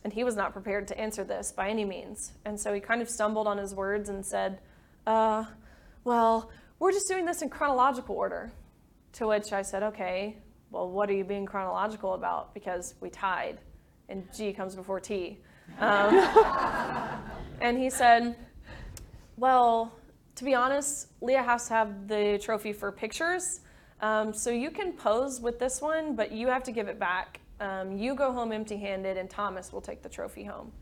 And 0.04 0.12
he 0.12 0.24
was 0.24 0.36
not 0.36 0.52
prepared 0.52 0.88
to 0.88 0.98
answer 0.98 1.24
this 1.24 1.52
by 1.52 1.68
any 1.68 1.84
means. 1.84 2.32
And 2.44 2.60
so 2.60 2.72
he 2.72 2.80
kind 2.80 3.00
of 3.00 3.08
stumbled 3.08 3.46
on 3.46 3.58
his 3.58 3.74
words 3.74 4.08
and 4.08 4.24
said, 4.26 4.60
uh, 5.06 5.44
well, 6.04 6.50
we're 6.78 6.92
just 6.92 7.06
doing 7.08 7.24
this 7.24 7.42
in 7.42 7.48
chronological 7.48 8.16
order. 8.16 8.52
To 9.14 9.28
which 9.28 9.52
I 9.52 9.62
said, 9.62 9.82
okay, 9.82 10.38
well, 10.70 10.88
what 10.88 11.10
are 11.10 11.12
you 11.12 11.24
being 11.24 11.46
chronological 11.46 12.14
about? 12.14 12.54
Because 12.54 12.94
we 13.00 13.10
tied, 13.10 13.58
and 14.08 14.26
G 14.34 14.52
comes 14.52 14.74
before 14.74 15.00
T. 15.00 15.38
Um, 15.78 16.14
and 17.60 17.78
he 17.78 17.90
said, 17.90 18.36
well, 19.36 19.92
to 20.34 20.44
be 20.44 20.54
honest, 20.54 21.08
Lia 21.20 21.42
has 21.42 21.68
to 21.68 21.74
have 21.74 22.08
the 22.08 22.38
trophy 22.42 22.72
for 22.72 22.90
pictures. 22.90 23.60
Um, 24.00 24.32
so 24.32 24.50
you 24.50 24.70
can 24.70 24.92
pose 24.92 25.40
with 25.40 25.58
this 25.58 25.80
one, 25.80 26.16
but 26.16 26.32
you 26.32 26.48
have 26.48 26.64
to 26.64 26.72
give 26.72 26.88
it 26.88 26.98
back. 26.98 27.40
Um, 27.60 27.96
you 27.96 28.14
go 28.14 28.32
home 28.32 28.50
empty 28.50 28.76
handed, 28.76 29.16
and 29.16 29.30
Thomas 29.30 29.72
will 29.72 29.80
take 29.80 30.02
the 30.02 30.08
trophy 30.08 30.44
home. 30.44 30.72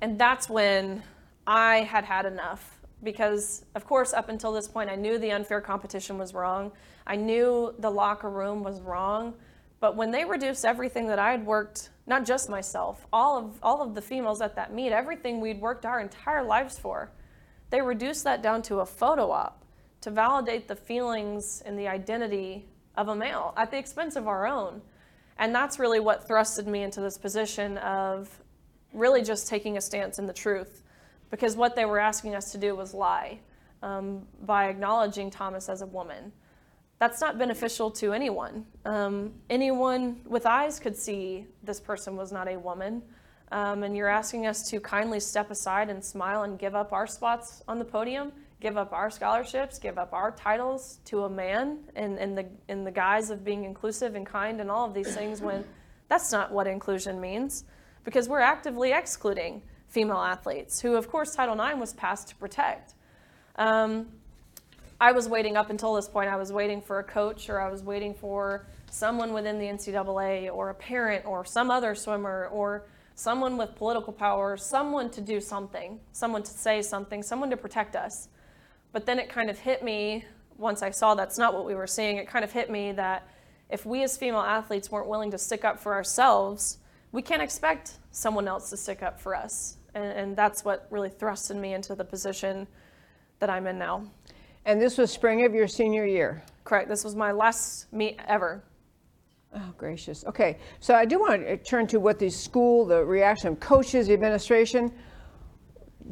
And 0.00 0.18
that's 0.18 0.48
when 0.48 1.02
I 1.46 1.78
had 1.78 2.04
had 2.04 2.26
enough 2.26 2.78
because, 3.02 3.64
of 3.74 3.86
course, 3.86 4.12
up 4.12 4.28
until 4.28 4.52
this 4.52 4.68
point, 4.68 4.90
I 4.90 4.96
knew 4.96 5.18
the 5.18 5.30
unfair 5.30 5.60
competition 5.60 6.18
was 6.18 6.34
wrong. 6.34 6.72
I 7.06 7.16
knew 7.16 7.74
the 7.78 7.90
locker 7.90 8.28
room 8.28 8.62
was 8.62 8.80
wrong. 8.80 9.34
But 9.80 9.96
when 9.96 10.10
they 10.10 10.24
reduced 10.24 10.64
everything 10.64 11.06
that 11.06 11.18
I 11.18 11.30
had 11.30 11.46
worked, 11.46 11.90
not 12.06 12.26
just 12.26 12.50
myself, 12.50 13.06
all 13.12 13.38
of, 13.38 13.58
all 13.62 13.80
of 13.80 13.94
the 13.94 14.02
females 14.02 14.40
at 14.40 14.56
that 14.56 14.74
meet, 14.74 14.92
everything 14.92 15.40
we'd 15.40 15.60
worked 15.60 15.86
our 15.86 16.00
entire 16.00 16.42
lives 16.42 16.78
for, 16.78 17.10
they 17.70 17.80
reduced 17.80 18.24
that 18.24 18.42
down 18.42 18.62
to 18.62 18.80
a 18.80 18.86
photo 18.86 19.30
op 19.30 19.64
to 20.00 20.10
validate 20.10 20.68
the 20.68 20.76
feelings 20.76 21.62
and 21.66 21.78
the 21.78 21.88
identity 21.88 22.66
of 22.96 23.08
a 23.08 23.14
male 23.14 23.52
at 23.56 23.70
the 23.70 23.78
expense 23.78 24.16
of 24.16 24.28
our 24.28 24.46
own. 24.46 24.80
And 25.38 25.54
that's 25.54 25.78
really 25.78 26.00
what 26.00 26.28
thrusted 26.28 26.66
me 26.66 26.82
into 26.82 27.00
this 27.00 27.16
position 27.16 27.78
of 27.78 28.28
really 28.92 29.22
just 29.22 29.48
taking 29.48 29.76
a 29.76 29.80
stance 29.80 30.18
in 30.18 30.26
the 30.26 30.32
truth 30.32 30.82
because 31.30 31.56
what 31.56 31.76
they 31.76 31.84
were 31.84 31.98
asking 31.98 32.34
us 32.34 32.52
to 32.52 32.58
do 32.58 32.74
was 32.74 32.94
lie 32.94 33.38
um, 33.82 34.26
by 34.42 34.68
acknowledging 34.68 35.30
Thomas 35.30 35.68
as 35.68 35.82
a 35.82 35.86
woman. 35.86 36.32
That's 36.98 37.20
not 37.20 37.38
beneficial 37.38 37.90
to 37.92 38.12
anyone. 38.12 38.66
Um, 38.84 39.34
anyone 39.48 40.20
with 40.26 40.46
eyes 40.46 40.80
could 40.80 40.96
see 40.96 41.46
this 41.62 41.78
person 41.78 42.16
was 42.16 42.32
not 42.32 42.48
a 42.48 42.56
woman. 42.58 43.02
Um, 43.50 43.82
and 43.82 43.96
you're 43.96 44.08
asking 44.08 44.46
us 44.46 44.68
to 44.70 44.80
kindly 44.80 45.20
step 45.20 45.50
aside 45.50 45.88
and 45.88 46.04
smile 46.04 46.42
and 46.42 46.58
give 46.58 46.74
up 46.74 46.92
our 46.92 47.06
spots 47.06 47.62
on 47.66 47.78
the 47.78 47.84
podium, 47.84 48.32
give 48.60 48.76
up 48.76 48.92
our 48.92 49.10
scholarships, 49.10 49.78
give 49.78 49.96
up 49.96 50.12
our 50.12 50.32
titles 50.32 50.98
to 51.06 51.24
a 51.24 51.30
man 51.30 51.78
in, 51.96 52.18
in, 52.18 52.34
the, 52.34 52.46
in 52.68 52.84
the 52.84 52.90
guise 52.90 53.30
of 53.30 53.44
being 53.44 53.64
inclusive 53.64 54.14
and 54.14 54.26
kind 54.26 54.60
and 54.60 54.70
all 54.70 54.86
of 54.86 54.92
these 54.92 55.14
things 55.14 55.40
when 55.40 55.64
that's 56.08 56.32
not 56.32 56.52
what 56.52 56.66
inclusion 56.66 57.20
means 57.20 57.64
because 58.04 58.28
we're 58.28 58.40
actively 58.40 58.92
excluding 58.92 59.62
female 59.88 60.18
athletes, 60.18 60.80
who, 60.80 60.96
of 60.96 61.10
course, 61.10 61.34
Title 61.34 61.58
IX 61.60 61.78
was 61.78 61.92
passed 61.92 62.28
to 62.28 62.36
protect. 62.36 62.94
Um, 63.56 64.08
I 65.00 65.12
was 65.12 65.28
waiting 65.28 65.56
up 65.56 65.70
until 65.70 65.94
this 65.94 66.08
point, 66.08 66.28
I 66.28 66.36
was 66.36 66.52
waiting 66.52 66.82
for 66.82 66.98
a 66.98 67.04
coach 67.04 67.48
or 67.48 67.60
I 67.60 67.70
was 67.70 67.82
waiting 67.82 68.14
for 68.14 68.66
someone 68.90 69.32
within 69.32 69.58
the 69.58 69.66
NCAA 69.66 70.52
or 70.52 70.70
a 70.70 70.74
parent 70.74 71.24
or 71.24 71.44
some 71.44 71.70
other 71.70 71.94
swimmer 71.94 72.48
or 72.52 72.84
someone 73.18 73.56
with 73.56 73.74
political 73.74 74.12
power, 74.12 74.56
someone 74.56 75.10
to 75.10 75.20
do 75.20 75.40
something, 75.40 75.98
someone 76.12 76.40
to 76.40 76.52
say 76.52 76.80
something, 76.80 77.20
someone 77.20 77.50
to 77.50 77.56
protect 77.56 77.96
us. 77.96 78.28
But 78.92 79.06
then 79.06 79.18
it 79.18 79.28
kind 79.28 79.50
of 79.50 79.58
hit 79.58 79.82
me 79.82 80.24
once 80.56 80.82
I 80.82 80.92
saw 80.92 81.16
that's 81.16 81.36
not 81.36 81.52
what 81.52 81.66
we 81.66 81.74
were 81.74 81.88
seeing. 81.88 82.18
It 82.18 82.28
kind 82.28 82.44
of 82.44 82.52
hit 82.52 82.70
me 82.70 82.92
that 82.92 83.28
if 83.70 83.84
we 83.84 84.04
as 84.04 84.16
female 84.16 84.38
athletes 84.38 84.92
weren't 84.92 85.08
willing 85.08 85.32
to 85.32 85.38
stick 85.38 85.64
up 85.64 85.80
for 85.80 85.94
ourselves, 85.94 86.78
we 87.10 87.20
can't 87.20 87.42
expect 87.42 87.98
someone 88.12 88.46
else 88.46 88.70
to 88.70 88.76
stick 88.76 89.02
up 89.02 89.20
for 89.20 89.34
us. 89.34 89.78
And, 89.96 90.04
and 90.04 90.36
that's 90.36 90.64
what 90.64 90.86
really 90.88 91.10
thrusted 91.10 91.56
me 91.56 91.74
into 91.74 91.96
the 91.96 92.04
position 92.04 92.68
that 93.40 93.50
I'm 93.50 93.66
in 93.66 93.80
now. 93.80 94.04
And 94.64 94.80
this 94.80 94.96
was 94.96 95.10
spring 95.10 95.44
of 95.44 95.54
your 95.54 95.66
senior 95.66 96.06
year. 96.06 96.44
Correct. 96.62 96.88
This 96.88 97.02
was 97.02 97.16
my 97.16 97.32
last 97.32 97.92
meet 97.92 98.20
ever. 98.28 98.62
Oh, 99.54 99.74
gracious. 99.78 100.24
Okay, 100.26 100.58
so 100.80 100.94
I 100.94 101.04
do 101.04 101.18
want 101.18 101.42
to 101.42 101.56
turn 101.56 101.86
to 101.88 102.00
what 102.00 102.18
the 102.18 102.28
school, 102.28 102.84
the 102.84 103.04
reaction 103.04 103.48
of 103.48 103.60
coaches, 103.60 104.08
the 104.08 104.12
administration. 104.12 104.92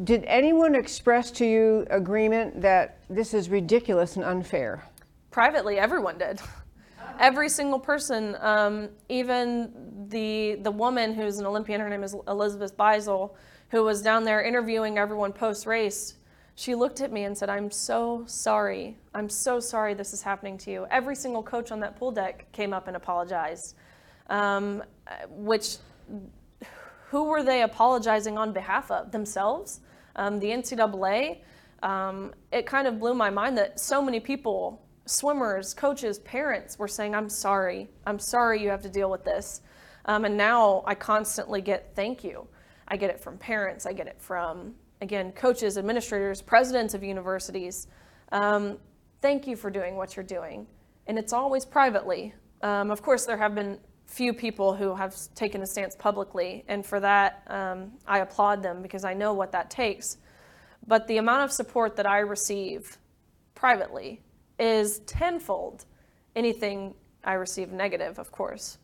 Did 0.05 0.25
anyone 0.27 0.75
express 0.75 1.31
to 1.33 1.47
you 1.47 1.87
agreement 1.91 2.61
that 2.63 2.99
this 3.09 3.35
is 3.35 3.49
ridiculous 3.49 4.17
and 4.17 4.25
unfair? 4.25 4.85
Privately, 5.31 5.79
everyone 5.79 6.19
did. 6.19 6.41
Every 7.19 7.49
single 7.49 7.79
person, 7.79 8.37
um, 8.41 8.89
even 9.09 10.07
the 10.09 10.57
the 10.63 10.71
woman 10.71 11.15
who's 11.15 11.39
an 11.39 11.47
Olympian, 11.47 11.81
her 11.81 11.89
name 11.89 12.03
is 12.03 12.15
Elizabeth 12.29 12.77
Beisel, 12.77 13.35
who 13.71 13.85
was 13.85 14.03
down 14.03 14.25
there 14.25 14.43
interviewing 14.43 14.99
everyone 14.99 15.33
post 15.33 15.67
race, 15.67 16.17
she 16.59 16.75
looked 16.75 17.03
at 17.03 17.13
me 17.13 17.25
and 17.25 17.37
said, 17.37 17.51
I'm 17.51 17.71
so 17.71 18.25
sorry. 18.27 18.97
I'm 19.15 19.29
so 19.29 19.61
sorry 19.61 19.93
this 19.93 20.15
is 20.15 20.23
happening 20.23 20.57
to 20.59 20.71
you. 20.71 20.87
Every 20.91 21.15
single 21.15 21.43
coach 21.43 21.71
on 21.71 21.81
that 21.81 21.97
pool 21.99 22.11
deck 22.11 22.51
came 22.53 22.73
up 22.73 22.89
and 22.89 22.97
apologized. 22.97 23.77
Um, 24.31 24.83
which, 25.29 25.77
who 27.11 27.25
were 27.25 27.43
they 27.43 27.61
apologizing 27.63 28.39
on 28.39 28.55
behalf 28.55 28.91
of? 28.91 29.13
Themselves? 29.13 29.81
Um, 30.17 30.41
the 30.41 30.47
NCAA? 30.47 31.41
Um, 31.83 32.33
it 32.51 32.65
kind 32.65 32.89
of 32.89 32.99
blew 32.99 33.13
my 33.13 33.29
mind 33.29 33.59
that 33.59 33.79
so 33.79 34.01
many 34.01 34.19
people, 34.19 34.83
swimmers, 35.05 35.75
coaches, 35.75 36.21
parents, 36.21 36.79
were 36.79 36.89
saying, 36.89 37.15
I'm 37.15 37.29
sorry. 37.29 37.91
I'm 38.07 38.19
sorry 38.19 38.63
you 38.63 38.71
have 38.71 38.83
to 38.83 38.89
deal 38.89 39.11
with 39.11 39.25
this. 39.25 39.61
Um, 40.07 40.25
and 40.25 40.39
now 40.39 40.85
I 40.87 40.95
constantly 40.95 41.61
get 41.61 41.95
thank 41.95 42.25
you. 42.25 42.49
I 42.89 42.97
get 42.97 43.11
it 43.11 43.21
from 43.21 43.37
parents, 43.37 43.85
I 43.85 43.93
get 43.93 44.07
it 44.07 44.17
from 44.19 44.75
again, 45.01 45.33
coaches, 45.33 45.79
administrators, 45.79 46.43
presidents 46.43 46.95
of 46.95 47.03
universities, 47.03 47.87
um, 48.33 48.79
thank 49.21 49.47
you 49.47 49.57
for 49.57 49.71
doing 49.71 49.97
what 49.97 50.17
you're 50.17 50.25
doing. 50.25 50.67
And 51.07 51.19
it's 51.19 51.33
always 51.33 51.65
privately. 51.65 52.35
Um, 52.63 52.91
of 52.91 53.03
course, 53.03 53.27
there 53.27 53.37
have 53.37 53.55
been 53.55 53.79
few 54.07 54.33
people 54.33 54.75
who 54.75 54.95
have 54.95 55.15
taken 55.35 55.63
a 55.63 55.67
stance 55.67 55.97
publicly, 55.97 56.65
and 56.69 56.87
for 56.87 57.01
that, 57.01 57.43
um, 57.49 57.93
I 58.07 58.21
applaud 58.21 58.63
them 58.63 58.83
because 58.83 59.05
I 59.05 59.15
know 59.15 59.35
what 59.35 59.53
that 59.53 59.69
takes. 59.71 60.19
But 60.87 61.07
the 61.09 61.19
amount 61.19 61.43
of 61.43 61.53
support 61.53 61.97
that 61.97 62.07
I 62.07 62.21
receive 62.21 62.99
privately 63.55 64.23
is 64.59 65.01
tenfold 65.01 65.85
anything 66.35 66.95
I 67.25 67.35
receive 67.35 67.73
negative, 67.73 68.19
of 68.19 68.31
course. 68.31 68.79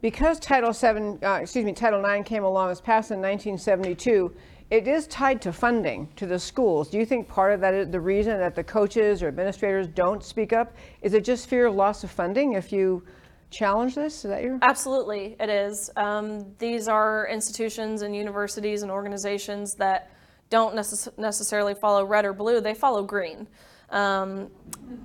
Because 0.00 0.40
Title 0.40 0.72
VII, 0.72 1.24
uh, 1.24 1.40
excuse 1.42 1.64
me, 1.64 1.72
Title 1.72 2.04
IX 2.04 2.26
came 2.26 2.42
along, 2.42 2.66
it 2.66 2.70
was 2.70 2.80
passed 2.80 3.10
in 3.10 3.18
1972, 3.18 4.34
it 4.72 4.88
is 4.88 5.06
tied 5.08 5.42
to 5.42 5.52
funding 5.52 6.08
to 6.16 6.24
the 6.24 6.38
schools. 6.38 6.88
Do 6.88 6.96
you 6.96 7.04
think 7.04 7.28
part 7.28 7.52
of 7.52 7.60
that 7.60 7.74
is 7.74 7.90
the 7.90 8.00
reason 8.00 8.38
that 8.38 8.54
the 8.54 8.64
coaches 8.64 9.22
or 9.22 9.28
administrators 9.28 9.86
don't 9.86 10.24
speak 10.24 10.54
up? 10.54 10.74
Is 11.02 11.12
it 11.12 11.24
just 11.24 11.46
fear 11.46 11.66
of 11.66 11.74
loss 11.74 12.04
of 12.04 12.10
funding 12.10 12.54
if 12.54 12.72
you 12.72 13.02
challenge 13.50 13.94
this? 13.94 14.24
Is 14.24 14.30
that 14.30 14.42
your? 14.42 14.58
Absolutely, 14.62 15.36
it 15.38 15.50
is. 15.50 15.90
Um, 15.94 16.46
these 16.58 16.88
are 16.88 17.28
institutions 17.28 18.00
and 18.00 18.16
universities 18.16 18.80
and 18.80 18.90
organizations 18.90 19.74
that 19.74 20.10
don't 20.48 20.74
necess- 20.74 21.18
necessarily 21.18 21.74
follow 21.74 22.06
red 22.06 22.24
or 22.24 22.32
blue, 22.32 22.62
they 22.62 22.72
follow 22.72 23.02
green. 23.02 23.46
Um, 23.90 24.48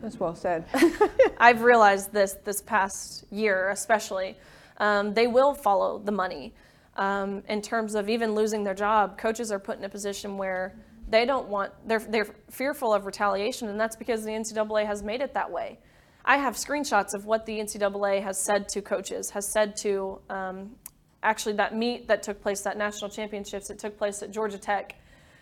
That's 0.01 0.17
well 0.17 0.34
said. 0.34 0.63
I've 1.39 1.62
realized 1.62 2.13
this 2.13 2.38
this 2.45 2.62
past 2.62 3.25
year, 3.32 3.69
especially. 3.71 4.38
Um, 4.77 5.13
they 5.13 5.27
will 5.27 5.53
follow 5.53 5.99
the 5.99 6.13
money. 6.13 6.53
Um, 6.97 7.43
in 7.47 7.62
terms 7.62 7.93
of 7.93 8.10
even 8.10 8.33
losing 8.33 8.63
their 8.63 8.73
job, 8.73 9.17
coaches 9.17 9.51
are 9.51 9.60
put 9.60 9.77
in 9.77 9.83
a 9.83 9.89
position 9.89 10.38
where 10.38 10.75
they 11.07 11.25
don't 11.25 11.47
want, 11.47 11.71
they're, 11.86 11.99
they're 11.99 12.36
fearful 12.49 12.93
of 12.93 13.05
retaliation, 13.05 13.69
and 13.69 13.79
that's 13.79 13.95
because 13.95 14.23
the 14.23 14.31
NCAA 14.31 14.86
has 14.86 15.03
made 15.03 15.21
it 15.21 15.33
that 15.36 15.51
way. 15.51 15.79
I 16.25 16.38
have 16.38 16.55
screenshots 16.55 17.13
of 17.13 17.25
what 17.25 17.45
the 17.45 17.60
NCAA 17.60 18.21
has 18.21 18.38
said 18.38 18.67
to 18.69 18.81
coaches, 18.81 19.29
has 19.29 19.47
said 19.47 19.77
to 19.77 20.19
um, 20.29 20.75
actually 21.23 21.53
that 21.53 21.73
meet 21.73 22.07
that 22.10 22.21
took 22.23 22.41
place, 22.41 22.62
that 22.62 22.77
national 22.77 23.10
championships 23.10 23.69
that 23.69 23.79
took 23.79 23.97
place 23.97 24.21
at 24.21 24.31
Georgia 24.31 24.57
Tech. 24.57 24.95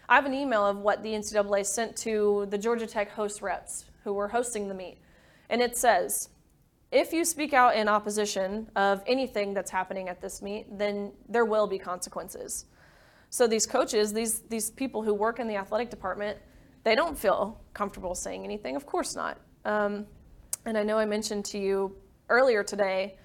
I 0.08 0.16
have 0.16 0.26
an 0.26 0.34
email 0.36 0.64
of 0.64 0.78
what 0.78 1.02
the 1.02 1.10
NCAA 1.10 1.66
sent 1.66 1.96
to 1.98 2.46
the 2.52 2.58
Georgia 2.60 2.86
Tech 2.86 3.10
host 3.10 3.42
reps 3.42 3.86
who 4.04 4.14
were 4.14 4.28
hosting 4.28 4.68
the 4.68 4.76
meet. 4.76 5.00
And 5.50 5.62
it 5.62 5.76
says, 5.76 6.30
if 6.96 7.12
you 7.12 7.26
speak 7.26 7.54
out 7.54 7.76
in 7.76 7.90
opposition 7.90 8.72
of 8.78 9.04
anything 9.06 9.54
that's 9.54 9.70
happening 9.70 10.08
at 10.08 10.22
this 10.22 10.42
meet, 10.42 10.66
then 10.78 11.12
there 11.28 11.44
will 11.44 11.68
be 11.68 11.78
consequences. 11.78 12.66
So 13.30 13.48
these 13.48 13.66
coaches, 13.66 14.14
these 14.14 14.42
these 14.44 14.72
people 14.72 15.04
who 15.04 15.14
work 15.14 15.40
in 15.40 15.48
the 15.48 15.58
athletic 15.58 15.90
department, 15.90 16.40
they 16.86 16.96
don't 16.96 17.18
feel 17.18 17.60
comfortable 17.74 18.16
saying 18.16 18.46
anything. 18.46 18.78
Of 18.78 18.86
course 18.86 19.14
not. 19.14 19.38
Um, 19.66 20.06
and 20.66 20.78
I 20.78 20.84
know 20.84 20.98
I 20.98 21.06
mentioned 21.06 21.44
to 21.46 21.58
you 21.58 21.98
earlier 22.30 22.64
today, 22.64 23.18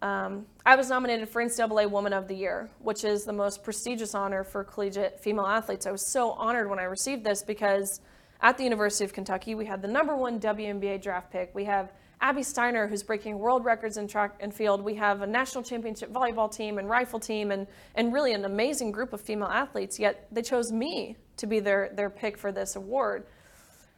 um, 0.00 0.44
I 0.66 0.74
was 0.74 0.88
nominated 0.88 1.28
for 1.28 1.40
NCAA 1.40 1.88
Woman 1.88 2.12
of 2.12 2.26
the 2.26 2.34
Year, 2.34 2.68
which 2.80 3.04
is 3.04 3.24
the 3.24 3.32
most 3.32 3.62
prestigious 3.62 4.12
honor 4.12 4.42
for 4.42 4.64
collegiate 4.64 5.20
female 5.20 5.46
athletes. 5.46 5.86
I 5.86 5.92
was 5.92 6.04
so 6.04 6.32
honored 6.32 6.68
when 6.68 6.80
I 6.80 6.84
received 6.84 7.22
this 7.22 7.44
because 7.44 8.00
at 8.40 8.58
the 8.58 8.64
University 8.64 9.04
of 9.04 9.12
Kentucky, 9.12 9.54
we 9.54 9.66
had 9.66 9.80
the 9.82 9.88
number 9.88 10.16
one 10.16 10.40
WNBA 10.40 11.00
draft 11.00 11.30
pick. 11.30 11.54
We 11.54 11.64
have 11.64 11.92
Abby 12.24 12.42
Steiner, 12.42 12.88
who's 12.88 13.02
breaking 13.02 13.38
world 13.38 13.66
records 13.66 13.98
in 13.98 14.08
track 14.08 14.36
and 14.40 14.52
field. 14.52 14.80
We 14.80 14.94
have 14.94 15.20
a 15.20 15.26
national 15.26 15.62
championship 15.62 16.10
volleyball 16.10 16.50
team 16.50 16.78
and 16.78 16.88
rifle 16.88 17.20
team, 17.20 17.50
and, 17.50 17.66
and 17.96 18.14
really 18.14 18.32
an 18.32 18.46
amazing 18.46 18.92
group 18.92 19.12
of 19.12 19.20
female 19.20 19.48
athletes. 19.48 19.98
Yet 19.98 20.26
they 20.32 20.40
chose 20.40 20.72
me 20.72 21.18
to 21.36 21.46
be 21.46 21.60
their, 21.60 21.90
their 21.92 22.08
pick 22.08 22.38
for 22.38 22.50
this 22.50 22.76
award. 22.76 23.26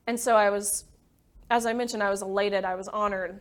And 0.08 0.18
so 0.18 0.34
I 0.34 0.50
was, 0.50 0.86
as 1.50 1.66
I 1.66 1.72
mentioned, 1.72 2.02
I 2.02 2.10
was 2.10 2.20
elated, 2.20 2.64
I 2.64 2.74
was 2.74 2.88
honored 2.88 3.40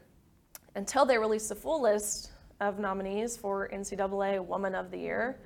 until 0.76 1.04
they 1.04 1.18
released 1.18 1.50
the 1.50 1.56
full 1.56 1.82
list 1.82 2.30
of 2.60 2.78
nominees 2.78 3.36
for 3.36 3.68
NCAA 3.74 4.46
Woman 4.46 4.76
of 4.76 4.92
the 4.92 5.00
Year, 5.00 5.40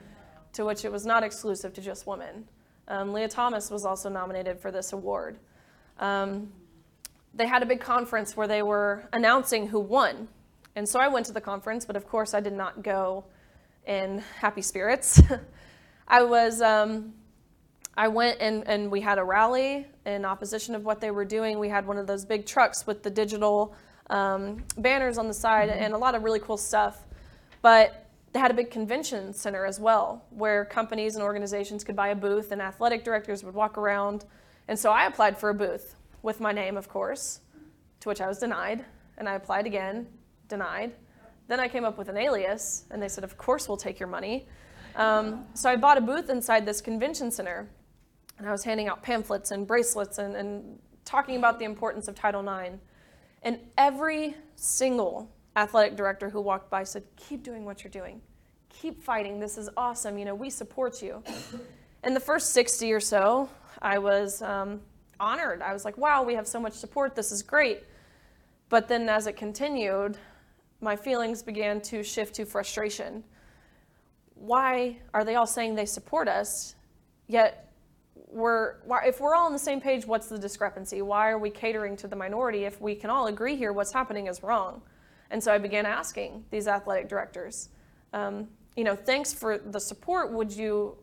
to 0.51 0.65
which 0.65 0.83
it 0.83 0.91
was 0.91 1.05
not 1.05 1.23
exclusive 1.23 1.73
to 1.75 1.81
just 1.81 2.05
women. 2.05 2.43
Um, 2.89 3.13
Lia 3.13 3.29
Thomas 3.29 3.71
was 3.71 3.85
also 3.85 4.09
nominated 4.09 4.59
for 4.59 4.69
this 4.69 4.91
award. 4.91 5.39
Um, 5.97 6.51
they 7.39 7.47
had 7.47 7.63
a 7.63 7.65
big 7.65 7.79
conference 7.79 8.35
where 8.35 8.49
they 8.49 8.61
were 8.61 9.07
announcing 9.13 9.65
who 9.65 9.79
won. 9.79 10.27
And 10.75 10.87
so 10.87 10.99
I 10.99 11.07
went 11.07 11.25
to 11.27 11.31
the 11.31 11.39
conference, 11.39 11.85
but 11.85 11.95
of 11.95 12.05
course 12.05 12.33
I 12.33 12.41
did 12.41 12.51
not 12.51 12.83
go 12.83 13.23
in 13.87 14.19
happy 14.39 14.61
spirits. 14.61 15.21
I 16.07 16.23
was, 16.23 16.61
um, 16.61 17.13
I 17.95 18.09
went 18.09 18.41
and, 18.41 18.67
and 18.67 18.91
we 18.91 18.99
had 18.99 19.17
a 19.17 19.23
rally 19.23 19.87
in 20.05 20.25
opposition 20.25 20.75
of 20.75 20.83
what 20.83 20.99
they 20.99 21.11
were 21.11 21.23
doing. 21.23 21.59
We 21.59 21.69
had 21.69 21.87
one 21.87 21.97
of 21.97 22.07
those 22.07 22.25
big 22.25 22.45
trucks 22.45 22.85
with 22.85 23.03
the 23.03 23.09
digital 23.09 23.73
um, 24.09 24.65
banners 24.77 25.17
on 25.17 25.29
the 25.29 25.33
side 25.33 25.69
and 25.69 25.93
a 25.93 25.97
lot 25.97 26.15
of 26.15 26.23
really 26.23 26.39
cool 26.39 26.57
stuff. 26.57 27.05
But 27.61 28.05
they 28.33 28.39
had 28.39 28.51
a 28.51 28.53
big 28.53 28.69
convention 28.69 29.33
center 29.33 29.65
as 29.65 29.79
well, 29.79 30.25
where 30.29 30.65
companies 30.65 31.15
and 31.15 31.23
organizations 31.23 31.85
could 31.85 31.95
buy 31.95 32.09
a 32.09 32.15
booth 32.15 32.51
and 32.51 32.61
athletic 32.61 33.05
directors 33.05 33.45
would 33.45 33.55
walk 33.55 33.77
around. 33.77 34.25
And 34.67 34.77
so 34.77 34.91
I 34.91 35.05
applied 35.05 35.37
for 35.37 35.49
a 35.49 35.53
booth 35.53 35.95
with 36.21 36.39
my 36.39 36.51
name, 36.51 36.77
of 36.77 36.87
course, 36.87 37.41
to 38.01 38.09
which 38.09 38.21
I 38.21 38.27
was 38.27 38.39
denied. 38.39 38.85
And 39.17 39.27
I 39.27 39.35
applied 39.35 39.65
again, 39.65 40.07
denied. 40.47 40.93
Then 41.47 41.59
I 41.59 41.67
came 41.67 41.83
up 41.83 41.97
with 41.97 42.09
an 42.09 42.17
alias, 42.17 42.85
and 42.91 43.01
they 43.01 43.07
said, 43.07 43.23
Of 43.23 43.37
course, 43.37 43.67
we'll 43.67 43.77
take 43.77 43.99
your 43.99 44.07
money. 44.07 44.47
Um, 44.95 45.45
so 45.53 45.69
I 45.69 45.75
bought 45.75 45.97
a 45.97 46.01
booth 46.01 46.29
inside 46.29 46.65
this 46.65 46.81
convention 46.81 47.31
center, 47.31 47.69
and 48.37 48.47
I 48.47 48.51
was 48.51 48.63
handing 48.63 48.87
out 48.87 49.01
pamphlets 49.01 49.51
and 49.51 49.65
bracelets 49.65 50.17
and, 50.17 50.35
and 50.35 50.79
talking 51.05 51.37
about 51.37 51.59
the 51.59 51.65
importance 51.65 52.07
of 52.07 52.15
Title 52.15 52.41
IX. 52.41 52.75
And 53.41 53.59
every 53.77 54.35
single 54.55 55.31
athletic 55.55 55.95
director 55.95 56.29
who 56.29 56.41
walked 56.41 56.69
by 56.69 56.83
said, 56.83 57.03
Keep 57.15 57.43
doing 57.43 57.65
what 57.65 57.83
you're 57.83 57.91
doing. 57.91 58.21
Keep 58.69 59.01
fighting. 59.01 59.39
This 59.39 59.57
is 59.57 59.69
awesome. 59.75 60.17
You 60.17 60.25
know, 60.25 60.35
we 60.35 60.49
support 60.49 61.01
you. 61.01 61.23
In 62.03 62.13
the 62.13 62.19
first 62.19 62.51
60 62.53 62.93
or 62.93 62.99
so, 62.99 63.49
I 63.81 63.97
was 63.97 64.41
um, 64.41 64.81
honored. 65.19 65.61
I 65.61 65.73
was 65.73 65.85
like, 65.85 65.97
wow, 65.97 66.23
we 66.23 66.35
have 66.35 66.47
so 66.47 66.59
much 66.59 66.73
support. 66.73 67.15
This 67.15 67.31
is 67.31 67.41
great. 67.41 67.83
But 68.69 68.87
then 68.87 69.09
as 69.09 69.27
it 69.27 69.35
continued, 69.35 70.17
my 70.81 70.95
feelings 70.95 71.43
began 71.43 71.81
to 71.81 72.03
shift 72.03 72.35
to 72.35 72.45
frustration. 72.45 73.23
Why 74.35 74.97
are 75.13 75.25
they 75.25 75.35
all 75.35 75.47
saying 75.47 75.75
they 75.75 75.85
support 75.85 76.27
us, 76.27 76.75
yet 77.27 77.73
we're, 78.31 78.75
if 79.05 79.19
we're 79.19 79.35
all 79.35 79.47
on 79.47 79.53
the 79.53 79.59
same 79.59 79.81
page, 79.81 80.05
what's 80.05 80.27
the 80.27 80.37
discrepancy? 80.37 81.01
Why 81.01 81.29
are 81.29 81.39
we 81.39 81.49
catering 81.49 81.97
to 81.97 82.07
the 82.07 82.15
minority 82.15 82.65
if 82.65 82.79
we 82.79 82.95
can 82.95 83.09
all 83.09 83.27
agree 83.27 83.55
here 83.55 83.73
what's 83.73 83.91
happening 83.91 84.27
is 84.27 84.43
wrong? 84.43 84.81
And 85.31 85.43
so 85.43 85.51
I 85.51 85.57
began 85.57 85.85
asking 85.85 86.45
these 86.51 86.67
athletic 86.67 87.09
directors, 87.09 87.69
um, 88.13 88.47
you 88.75 88.83
know, 88.83 88.95
thanks 88.95 89.33
for 89.33 89.57
the 89.57 89.79
support. 89.79 90.31
Would 90.31 90.51
you 90.51 90.95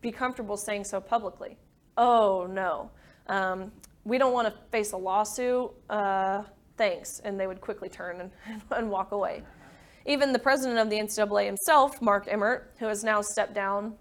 be 0.00 0.10
comfortable 0.10 0.56
saying 0.56 0.84
so 0.84 1.00
publicly? 1.00 1.58
Oh, 1.96 2.46
no. 2.48 2.90
Um, 3.28 3.72
we 4.04 4.18
don't 4.18 4.32
want 4.32 4.48
to 4.48 4.54
face 4.70 4.92
a 4.92 4.96
lawsuit. 4.96 5.70
Uh, 5.90 6.42
thanks. 6.76 7.20
And 7.20 7.38
they 7.38 7.46
would 7.46 7.60
quickly 7.60 7.88
turn 7.88 8.20
and, 8.20 8.30
and 8.70 8.90
walk 8.90 9.12
away. 9.12 9.42
Even 10.06 10.32
the 10.32 10.38
president 10.38 10.78
of 10.78 10.88
the 10.88 10.96
NCAA 10.96 11.44
himself, 11.46 12.00
Mark 12.00 12.26
Emmert, 12.28 12.72
who 12.78 12.86
has 12.86 13.04
now 13.04 13.20
stepped 13.20 13.54
down, 13.54 13.94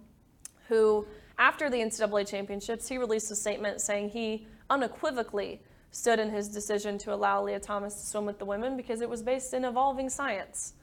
who, 0.70 1.06
after 1.38 1.70
the 1.70 1.78
NCAA 1.78 2.28
championships, 2.28 2.88
he 2.88 2.98
released 2.98 3.30
a 3.32 3.36
statement 3.36 3.82
saying 3.82 4.10
he 4.10 4.48
unequivocally 4.70 5.62
stood 5.92 6.20
in 6.20 6.30
his 6.30 6.48
decision 6.48 6.98
to 7.00 7.13
allow 7.13 7.44
Lia 7.44 7.60
Thomas 7.60 7.96
to 7.96 8.06
swim 8.06 8.26
with 8.26 8.40
the 8.40 8.46
women 8.46 8.78
because 8.78 9.02
it 9.02 9.10
was 9.10 9.22
based 9.22 9.54
in 9.54 9.66
evolving 9.66 10.10
science. 10.10 10.74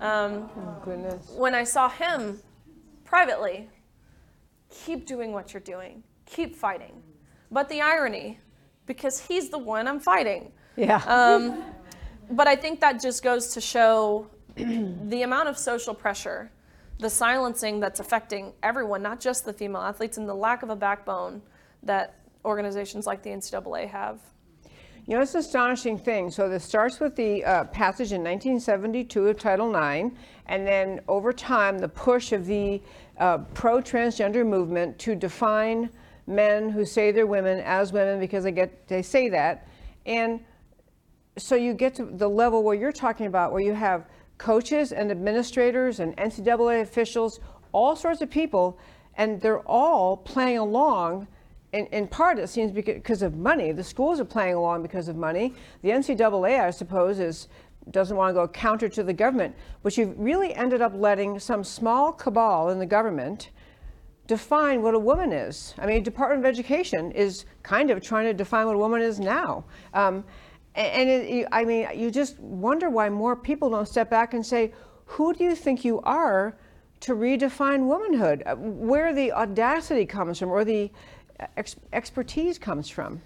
Um, 0.00 0.50
Oh, 0.56 0.76
goodness. 0.84 1.30
when 1.36 1.54
I 1.54 1.64
saw 1.64 1.88
him 1.88 2.40
privately, 3.04 3.68
keep 4.70 5.06
doing 5.06 5.32
what 5.32 5.54
you're 5.54 5.60
doing, 5.60 6.02
keep 6.26 6.54
fighting. 6.56 7.02
But 7.50 7.68
the 7.68 7.80
irony, 7.80 8.40
because 8.86 9.20
he's 9.20 9.50
the 9.50 9.58
one 9.58 9.86
I'm 9.88 10.00
fighting. 10.00 10.52
Yeah. 10.76 11.02
Um, 11.06 11.62
but 12.30 12.46
I 12.46 12.56
think 12.56 12.80
that 12.80 13.00
just 13.00 13.22
goes 13.22 13.48
to 13.54 13.60
show 13.60 14.28
the 14.56 15.22
amount 15.22 15.48
of 15.48 15.58
social 15.58 15.94
pressure, 15.94 16.50
the 16.98 17.10
silencing 17.10 17.80
that's 17.80 18.00
affecting 18.00 18.52
everyone, 18.62 19.02
not 19.02 19.20
just 19.20 19.44
the 19.44 19.52
female 19.52 19.82
athletes, 19.82 20.18
and 20.18 20.28
the 20.28 20.34
lack 20.34 20.62
of 20.62 20.70
a 20.70 20.76
backbone 20.76 21.42
that 21.82 22.14
organizations 22.44 23.06
like 23.06 23.22
the 23.22 23.30
NCAA 23.30 23.88
have. 23.88 24.20
You 25.06 25.14
know, 25.14 25.22
it's 25.22 25.34
an 25.34 25.40
astonishing 25.40 25.98
thing. 25.98 26.32
So 26.32 26.48
this 26.48 26.64
starts 26.64 26.98
with 26.98 27.14
the 27.14 27.44
uh, 27.44 27.64
passage 27.64 28.12
in 28.12 28.24
1972 28.24 29.28
of 29.28 29.38
Title 29.38 29.70
IX, 29.70 30.12
and 30.46 30.66
then 30.66 31.00
over 31.06 31.32
time, 31.32 31.78
the 31.78 31.88
push 31.88 32.32
of 32.32 32.46
the 32.46 32.82
uh, 33.18 33.38
pro-transgender 33.54 34.44
movement 34.44 34.98
to 35.00 35.14
define 35.14 35.90
men 36.26 36.68
who 36.70 36.84
say 36.84 37.12
they're 37.12 37.26
women 37.26 37.60
as 37.60 37.92
women 37.92 38.18
because 38.18 38.44
they 38.44 38.52
get 38.52 38.88
they 38.88 39.02
say 39.02 39.28
that, 39.28 39.68
and 40.04 40.40
so 41.38 41.54
you 41.54 41.74
get 41.74 41.94
to 41.94 42.04
the 42.04 42.28
level 42.28 42.62
where 42.62 42.74
you're 42.74 42.92
talking 42.92 43.26
about, 43.26 43.52
where 43.52 43.60
you 43.60 43.74
have 43.74 44.06
coaches 44.38 44.92
and 44.92 45.10
administrators 45.10 46.00
and 46.00 46.16
NCAA 46.16 46.82
officials, 46.82 47.40
all 47.72 47.94
sorts 47.96 48.22
of 48.22 48.30
people 48.30 48.78
and 49.16 49.40
they're 49.40 49.60
all 49.60 50.16
playing 50.16 50.58
along. 50.58 51.26
In, 51.72 51.86
in 51.86 52.06
part, 52.06 52.38
it 52.38 52.48
seems 52.48 52.70
because 52.70 53.22
of 53.22 53.36
money. 53.36 53.72
The 53.72 53.84
schools 53.84 54.20
are 54.20 54.24
playing 54.24 54.54
along 54.54 54.82
because 54.82 55.08
of 55.08 55.16
money. 55.16 55.54
The 55.82 55.90
NCAA, 55.90 56.60
I 56.60 56.70
suppose, 56.70 57.18
is 57.18 57.48
doesn't 57.92 58.16
want 58.16 58.30
to 58.30 58.34
go 58.34 58.48
counter 58.48 58.88
to 58.88 59.04
the 59.04 59.12
government. 59.12 59.54
But 59.84 59.96
you've 59.96 60.18
really 60.18 60.52
ended 60.54 60.82
up 60.82 60.92
letting 60.94 61.38
some 61.38 61.62
small 61.62 62.12
cabal 62.12 62.70
in 62.70 62.80
the 62.80 62.86
government 62.86 63.50
define 64.26 64.82
what 64.82 64.94
a 64.94 64.98
woman 64.98 65.32
is. 65.32 65.74
I 65.78 65.86
mean, 65.86 66.02
Department 66.02 66.40
of 66.40 66.46
Education 66.46 67.12
is 67.12 67.44
kind 67.62 67.90
of 67.90 68.02
trying 68.02 68.24
to 68.26 68.34
define 68.34 68.66
what 68.66 68.74
a 68.74 68.78
woman 68.78 69.02
is 69.02 69.20
now. 69.20 69.64
Um, 69.94 70.24
and 70.74 71.08
it, 71.08 71.48
I 71.52 71.64
mean, 71.64 71.88
you 71.94 72.10
just 72.10 72.38
wonder 72.38 72.90
why 72.90 73.08
more 73.08 73.34
people 73.34 73.70
don't 73.70 73.88
step 73.88 74.10
back 74.10 74.34
and 74.34 74.44
say, 74.44 74.72
who 75.06 75.32
do 75.32 75.44
you 75.44 75.54
think 75.54 75.84
you 75.84 76.00
are 76.02 76.56
to 77.00 77.14
redefine 77.14 77.86
womanhood? 77.86 78.42
Uh, 78.44 78.56
where 78.56 79.14
the 79.14 79.32
audacity 79.32 80.04
comes 80.04 80.38
from 80.38 80.50
or 80.50 80.64
the 80.64 80.90
ex- 81.56 81.76
expertise 81.92 82.58
comes 82.58 82.88
from. 82.88 83.22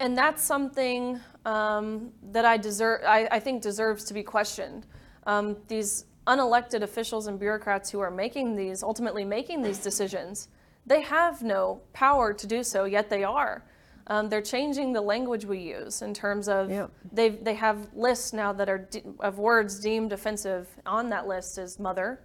And 0.00 0.16
that's 0.16 0.42
something 0.42 1.20
um, 1.44 2.10
that 2.30 2.44
I 2.44 2.56
deserve. 2.56 3.02
I, 3.06 3.28
I, 3.30 3.40
think 3.40 3.62
deserves 3.62 4.04
to 4.04 4.14
be 4.14 4.22
questioned. 4.22 4.86
Um, 5.26 5.56
these 5.66 6.04
unelected 6.28 6.82
officials 6.82 7.26
and 7.26 7.40
bureaucrats 7.40 7.90
who 7.90 7.98
are 7.98 8.10
making 8.10 8.54
these, 8.54 8.82
ultimately 8.82 9.24
making 9.24 9.62
these 9.62 9.78
decisions, 9.78 10.48
they 10.86 11.00
have 11.00 11.42
no 11.42 11.80
power 11.92 12.32
to 12.32 12.46
do 12.46 12.62
so, 12.62 12.84
yet 12.84 13.10
they 13.10 13.24
are. 13.24 13.64
Um, 14.06 14.28
they're 14.28 14.40
changing 14.40 14.92
the 14.92 15.00
language 15.00 15.44
we 15.44 15.58
use 15.58 16.00
in 16.00 16.14
terms 16.14 16.48
of 16.48 16.70
yep. 16.70 16.90
they 17.12 17.28
they 17.28 17.54
have 17.54 17.92
lists 17.94 18.32
now 18.32 18.54
that 18.54 18.68
are 18.68 18.78
de- 18.78 19.02
of 19.20 19.38
words 19.38 19.80
deemed 19.80 20.12
offensive. 20.12 20.66
On 20.86 21.10
that 21.10 21.26
list 21.26 21.58
is 21.58 21.78
mother. 21.78 22.20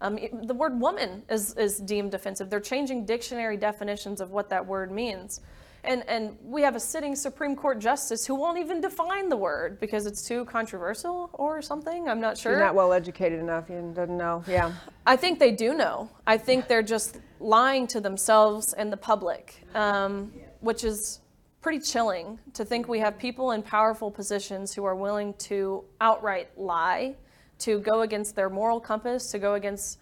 Um, 0.00 0.18
the 0.44 0.54
word 0.54 0.80
woman 0.80 1.22
is, 1.28 1.54
is 1.54 1.78
deemed 1.78 2.14
offensive. 2.14 2.50
They're 2.50 2.60
changing 2.60 3.04
dictionary 3.04 3.56
definitions 3.56 4.20
of 4.20 4.30
what 4.30 4.48
that 4.50 4.64
word 4.64 4.92
means. 4.92 5.40
And, 5.84 6.06
and 6.08 6.36
we 6.42 6.62
have 6.62 6.76
a 6.76 6.80
sitting 6.80 7.14
Supreme 7.14 7.54
Court 7.54 7.78
justice 7.78 8.26
who 8.26 8.34
won't 8.34 8.58
even 8.58 8.80
define 8.80 9.28
the 9.28 9.36
word 9.36 9.78
because 9.80 10.06
it's 10.06 10.26
too 10.26 10.44
controversial 10.44 11.30
or 11.32 11.62
something. 11.62 12.08
I'm 12.08 12.20
not 12.20 12.36
sure. 12.36 12.52
You're 12.52 12.60
not 12.60 12.74
well 12.74 12.92
educated 12.92 13.38
enough. 13.38 13.70
You 13.70 13.92
doesn't 13.94 14.16
know. 14.16 14.42
Yeah. 14.46 14.72
I 15.06 15.16
think 15.16 15.38
they 15.38 15.52
do 15.52 15.74
know. 15.74 16.10
I 16.26 16.36
think 16.36 16.68
they're 16.68 16.82
just 16.82 17.20
lying 17.40 17.86
to 17.88 18.00
themselves 18.00 18.72
and 18.72 18.92
the 18.92 18.96
public, 18.96 19.64
um, 19.74 20.32
which 20.60 20.84
is 20.84 21.20
pretty 21.60 21.78
chilling 21.80 22.38
to 22.54 22.64
think 22.64 22.88
we 22.88 22.98
have 22.98 23.18
people 23.18 23.52
in 23.52 23.62
powerful 23.62 24.10
positions 24.10 24.74
who 24.74 24.84
are 24.84 24.96
willing 24.96 25.34
to 25.34 25.84
outright 26.00 26.50
lie, 26.56 27.14
to 27.58 27.80
go 27.80 28.02
against 28.02 28.36
their 28.36 28.50
moral 28.50 28.80
compass, 28.80 29.30
to 29.30 29.38
go 29.38 29.54
against 29.54 29.98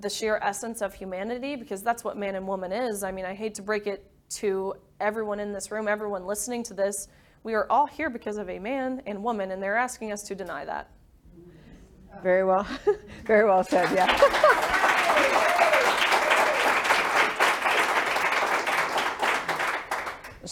the 0.00 0.08
sheer 0.08 0.38
essence 0.42 0.82
of 0.82 0.94
humanity, 0.94 1.56
because 1.56 1.82
that's 1.82 2.04
what 2.04 2.16
man 2.16 2.36
and 2.36 2.46
woman 2.46 2.70
is. 2.72 3.02
I 3.02 3.10
mean, 3.10 3.24
I 3.24 3.34
hate 3.34 3.54
to 3.56 3.62
break 3.62 3.86
it 3.86 4.09
to 4.30 4.74
everyone 5.00 5.40
in 5.40 5.52
this 5.52 5.70
room, 5.70 5.88
everyone 5.88 6.26
listening 6.26 6.62
to 6.64 6.74
this. 6.74 7.08
We 7.42 7.54
are 7.54 7.66
all 7.70 7.86
here 7.86 8.10
because 8.10 8.36
of 8.36 8.48
a 8.48 8.58
man 8.58 9.02
and 9.06 9.22
woman, 9.22 9.50
and 9.50 9.62
they're 9.62 9.76
asking 9.76 10.12
us 10.12 10.22
to 10.24 10.34
deny 10.34 10.64
that. 10.64 10.90
Very 12.22 12.44
well, 12.44 12.66
very 13.24 13.44
well 13.44 13.64
said, 13.64 13.90
yeah. 13.94 14.76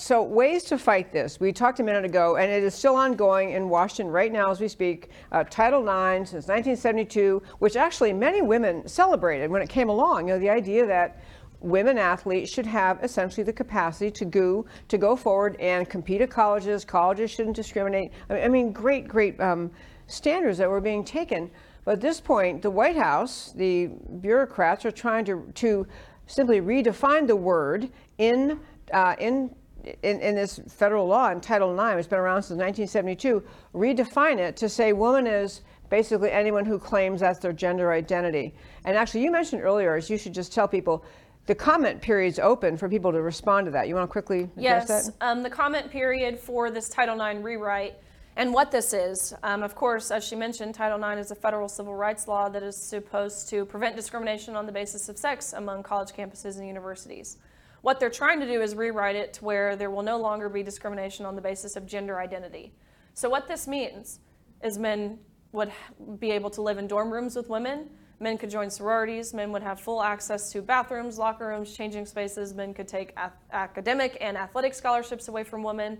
So, 0.09 0.23
ways 0.23 0.65
to 0.65 0.79
fight 0.79 1.13
this. 1.13 1.39
We 1.39 1.53
talked 1.53 1.81
a 1.81 1.83
minute 1.83 2.05
ago, 2.05 2.37
and 2.37 2.51
it 2.51 2.63
is 2.63 2.75
still 2.75 2.95
ongoing 2.95 3.51
in 3.51 3.69
Washington 3.69 4.11
right 4.11 4.33
now 4.33 4.51
as 4.51 4.59
we 4.59 4.67
speak. 4.67 5.11
Uh, 5.33 5.45
Title 5.45 5.83
IX 5.83 6.31
since 6.31 6.47
1972, 6.47 7.43
which 7.59 7.77
actually 7.77 8.15
many 8.15 8.41
women 8.41 8.89
celebrated 8.89 9.51
when 9.51 9.61
it 9.61 9.69
came 9.69 9.91
along. 9.91 10.29
You 10.29 10.35
know, 10.35 10.41
the 10.41 10.49
idea 10.49 10.87
that 10.87 11.23
women 11.61 11.99
athletes 11.99 12.53
should 12.53 12.67
have 12.67 13.03
essentially 13.03 13.43
the 13.43 13.53
capacity 13.53 14.11
to 14.11 14.25
go 14.25 14.67
to 14.89 14.99
go 14.99 15.17
forward 15.17 15.57
and 15.61 15.89
compete 15.89 16.21
at 16.21 16.31
colleges. 16.31 16.85
Colleges 16.85 17.31
shouldn't 17.31 17.57
discriminate. 17.57 18.13
I 18.31 18.49
mean, 18.49 18.73
great, 18.73 19.09
great 19.09 19.41
um, 19.41 19.71
standards 20.07 20.59
that 20.59 20.71
were 20.71 20.81
being 20.81 21.05
taken. 21.05 21.51
But 21.85 21.93
at 21.93 22.01
this 22.01 22.21
point, 22.21 22.63
the 22.63 22.71
White 22.71 22.97
House, 22.97 23.53
the 23.57 23.87
bureaucrats 24.21 24.85
are 24.85 24.91
trying 24.91 25.25
to 25.27 25.51
to 25.55 25.87
simply 26.27 26.61
redefine 26.61 27.27
the 27.27 27.37
word 27.37 27.91
in 28.19 28.61
uh, 28.93 29.17
in 29.19 29.55
in, 30.03 30.21
in, 30.21 30.35
this 30.35 30.61
federal 30.69 31.07
law 31.07 31.31
in 31.31 31.41
Title 31.41 31.73
IX, 31.73 31.99
it's 31.99 32.09
been 32.09 32.19
around 32.19 32.43
since 32.43 32.59
1972, 32.59 33.43
redefine 33.75 34.39
it 34.39 34.57
to 34.57 34.69
say 34.69 34.93
woman 34.93 35.27
is 35.27 35.63
basically 35.89 36.31
anyone 36.31 36.67
who 36.67 36.79
claims 36.79 37.21
that's 37.21 37.39
their 37.39 37.53
gender 37.53 37.93
identity. 37.93 38.55
And 38.85 38.97
actually, 38.97 39.23
you 39.23 39.31
mentioned 39.31 39.63
earlier, 39.63 39.97
is 39.97 40.11
you 40.11 40.19
should 40.19 40.35
just 40.35 40.53
tell 40.53 40.69
people 40.69 41.05
the 41.49 41.55
comment 41.55 42.03
period 42.03 42.29
is 42.29 42.39
open 42.39 42.77
for 42.77 42.91
people 42.91 43.11
to 43.11 43.23
respond 43.23 43.65
to 43.65 43.71
that. 43.71 43.89
You 43.89 43.95
want 43.95 44.07
to 44.07 44.13
quickly 44.13 44.41
address 44.59 44.87
yes, 44.89 45.07
that? 45.09 45.15
Um, 45.23 45.43
the 45.43 45.49
comment 45.49 45.91
period 45.91 46.39
for 46.39 46.71
this 46.71 46.91
Title 46.91 47.19
IX 47.19 47.43
rewrite 47.43 47.95
and 48.37 48.53
what 48.53 48.71
this 48.71 48.93
is. 48.93 49.33
Um, 49.43 49.63
of 49.63 49.75
course, 49.75 50.11
as 50.11 50.23
she 50.23 50.37
mentioned, 50.37 50.75
Title 50.75 51.03
IX 51.03 51.19
is 51.19 51.31
a 51.31 51.35
federal 51.35 51.67
civil 51.67 51.95
rights 51.95 52.29
law 52.29 52.51
that 52.51 52.63
is 52.63 52.77
supposed 52.77 53.49
to 53.49 53.65
prevent 53.65 53.97
discrimination 53.97 54.57
on 54.57 54.67
the 54.67 54.73
basis 54.73 55.09
of 55.09 55.17
sex 55.17 55.55
among 55.55 55.83
college 55.83 56.11
campuses 56.11 56.59
and 56.59 56.67
universities. 56.67 57.39
What 57.81 57.99
they're 57.99 58.11
trying 58.11 58.41
to 58.41 58.47
do 58.47 58.61
is 58.61 58.75
rewrite 58.75 59.17
it 59.17 59.33
to 59.35 59.45
where 59.47 59.75
there 59.75 59.91
will 59.91 60.03
no 60.03 60.19
longer 60.19 60.51
be 60.51 60.63
discrimination 60.63 61.25
on 61.25 61.35
the 61.35 61.41
basis 61.41 61.77
of 61.77 61.87
gender 61.87 62.21
identity. 62.21 62.75
So, 63.15 63.31
what 63.31 63.49
this 63.49 63.67
means 63.67 64.21
is 64.63 64.77
men 64.77 65.19
would 65.53 65.73
be 66.19 66.31
able 66.31 66.51
to 66.51 66.61
live 66.61 66.77
in 66.77 66.87
dorm 66.87 67.11
rooms 67.11 67.37
with 67.37 67.49
women 67.49 67.89
Men 68.21 68.37
could 68.37 68.51
join 68.51 68.71
sororities. 68.71 69.33
Men 69.33 69.53
would 69.53 69.63
have 69.63 69.81
full 69.81 70.03
access 70.03 70.51
to 70.53 70.61
bathrooms, 70.63 71.19
locker 71.19 71.49
rooms, 71.49 71.75
changing 71.77 72.07
spaces. 72.07 72.53
Men 72.55 72.75
could 72.75 72.89
take 72.89 73.17
academic 73.53 74.17
and 74.21 74.37
athletic 74.37 74.75
scholarships 74.75 75.29
away 75.29 75.45
from 75.45 75.63
women. 75.63 75.99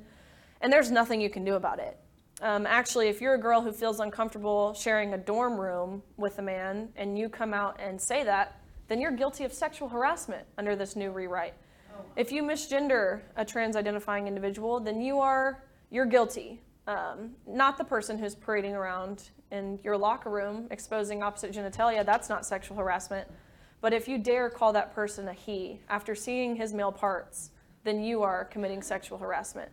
And 0.61 0.73
there's 0.73 0.91
nothing 0.91 1.21
you 1.21 1.31
can 1.31 1.45
do 1.45 1.55
about 1.55 1.79
it. 1.79 1.99
Um, 2.41 2.67
actually, 2.67 3.09
if 3.09 3.21
you're 3.21 3.35
a 3.35 3.41
girl 3.41 3.61
who 3.61 3.73
feels 3.73 4.01
uncomfortable 4.01 4.73
sharing 4.75 5.15
a 5.15 5.19
dorm 5.19 5.59
room 5.59 6.03
with 6.17 6.39
a 6.39 6.43
man 6.43 6.89
and 6.97 7.19
you 7.19 7.29
come 7.29 7.53
out 7.53 7.79
and 7.81 8.01
say 8.01 8.23
that, 8.25 8.61
then 8.87 9.01
you're 9.01 9.13
guilty 9.13 9.45
of 9.45 9.53
sexual 9.53 9.89
harassment 9.89 10.47
under 10.57 10.75
this 10.77 10.97
new 10.97 11.11
rewrite. 11.11 11.55
If 12.17 12.33
you 12.33 12.43
misgender 12.43 13.21
a 13.37 13.45
trans 13.45 13.77
identifying 13.77 14.27
individual, 14.27 14.81
then 14.81 15.01
you 15.01 15.19
are 15.19 15.65
you're 15.91 16.07
guilty. 16.07 16.61
Um, 16.89 17.33
not 17.47 17.77
the 17.77 17.85
person 17.85 18.17
who's 18.19 18.35
parading 18.35 18.75
around 18.75 19.29
in 19.53 19.79
your 19.85 19.99
locker 19.99 20.31
room 20.31 20.69
exposing 20.71 21.23
opposite 21.23 21.53
genitalia, 21.53 22.05
that's 22.05 22.31
not 22.31 22.47
sexual 22.47 22.79
harassment. 22.79 23.29
But 23.83 23.93
if 23.93 24.09
you 24.09 24.17
dare 24.17 24.49
call 24.49 24.73
that 24.73 24.95
person 24.95 25.29
a 25.29 25.35
he 25.35 25.81
after 25.91 26.15
seeing 26.15 26.57
his 26.57 26.73
male 26.73 26.91
parts, 26.91 27.51
then 27.85 28.03
you 28.03 28.23
are 28.23 28.47
committing 28.47 28.81
sexual 28.81 29.19
harassment. 29.19 29.71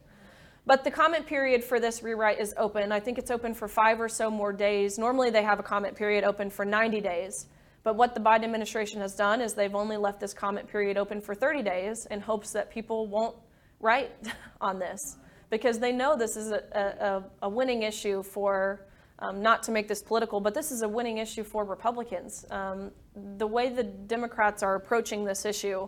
But 0.65 0.83
the 0.83 0.91
comment 0.91 1.25
period 1.25 1.63
for 1.63 1.79
this 1.79 2.03
rewrite 2.03 2.41
is 2.41 2.53
open. 2.57 2.91
I 2.91 2.99
think 2.99 3.17
it's 3.17 3.31
open 3.31 3.53
for 3.53 3.69
five 3.69 4.01
or 4.01 4.09
so 4.09 4.29
more 4.29 4.51
days. 4.51 4.99
Normally, 4.99 5.29
they 5.29 5.43
have 5.43 5.59
a 5.59 5.63
comment 5.63 5.95
period 5.95 6.25
open 6.25 6.49
for 6.49 6.65
90 6.65 6.99
days. 6.99 7.47
But 7.83 7.95
what 7.95 8.13
the 8.13 8.19
Biden 8.19 8.43
administration 8.43 8.99
has 8.99 9.15
done 9.15 9.39
is 9.39 9.53
they've 9.53 9.73
only 9.73 9.95
left 9.95 10.19
this 10.19 10.33
comment 10.33 10.67
period 10.67 10.97
open 10.97 11.21
for 11.21 11.33
30 11.33 11.61
days 11.61 12.07
in 12.07 12.19
hopes 12.19 12.51
that 12.51 12.71
people 12.71 13.07
won't 13.07 13.37
write 13.79 14.11
on 14.59 14.79
this 14.79 15.15
because 15.49 15.79
they 15.79 15.91
know 15.91 16.15
this 16.15 16.35
is 16.37 16.51
a, 16.51 16.63
a, 16.73 17.23
a 17.43 17.49
winning 17.49 17.83
issue 17.83 18.23
for 18.23 18.85
um, 19.19 19.41
not 19.41 19.63
to 19.63 19.71
make 19.71 19.87
this 19.87 20.01
political, 20.01 20.39
but 20.39 20.53
this 20.53 20.71
is 20.71 20.81
a 20.81 20.87
winning 20.87 21.19
issue 21.19 21.43
for 21.43 21.63
Republicans. 21.63 22.45
Um, 22.49 22.91
the 23.37 23.47
way 23.47 23.69
the 23.69 23.83
Democrats 23.83 24.61
are 24.63 24.75
approaching 24.75 25.23
this 25.23 25.45
issue 25.45 25.87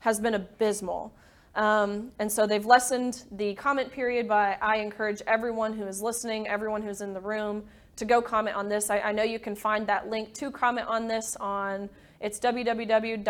has 0.00 0.20
been 0.20 0.34
abysmal. 0.34 1.12
Um, 1.56 2.12
and 2.18 2.30
so 2.30 2.46
they've 2.46 2.64
lessened 2.64 3.24
the 3.32 3.54
comment 3.54 3.90
period 3.90 4.28
by, 4.28 4.56
I 4.62 4.76
encourage 4.76 5.20
everyone 5.26 5.72
who 5.72 5.84
is 5.86 6.00
listening, 6.00 6.46
everyone 6.46 6.82
who's 6.82 7.00
in 7.00 7.12
the 7.12 7.20
room, 7.20 7.64
to 7.96 8.04
go 8.04 8.22
comment 8.22 8.54
on 8.56 8.68
this. 8.68 8.88
I, 8.88 9.00
I 9.00 9.10
know 9.12 9.24
you 9.24 9.40
can 9.40 9.56
find 9.56 9.86
that 9.88 10.08
link 10.08 10.32
to 10.34 10.50
comment 10.50 10.86
on 10.86 11.08
this 11.08 11.36
on, 11.36 11.90
it's 12.20 12.38
www.iwf.org. 12.38 13.20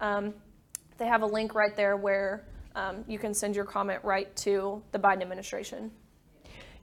Um, 0.00 0.34
they 0.98 1.06
have 1.06 1.22
a 1.22 1.26
link 1.26 1.54
right 1.54 1.74
there 1.74 1.96
where 1.96 2.44
um, 2.74 3.04
you 3.06 3.18
can 3.18 3.34
send 3.34 3.54
your 3.56 3.64
comment 3.64 4.00
right 4.02 4.34
to 4.36 4.82
the 4.92 4.98
Biden 4.98 5.22
administration. 5.22 5.90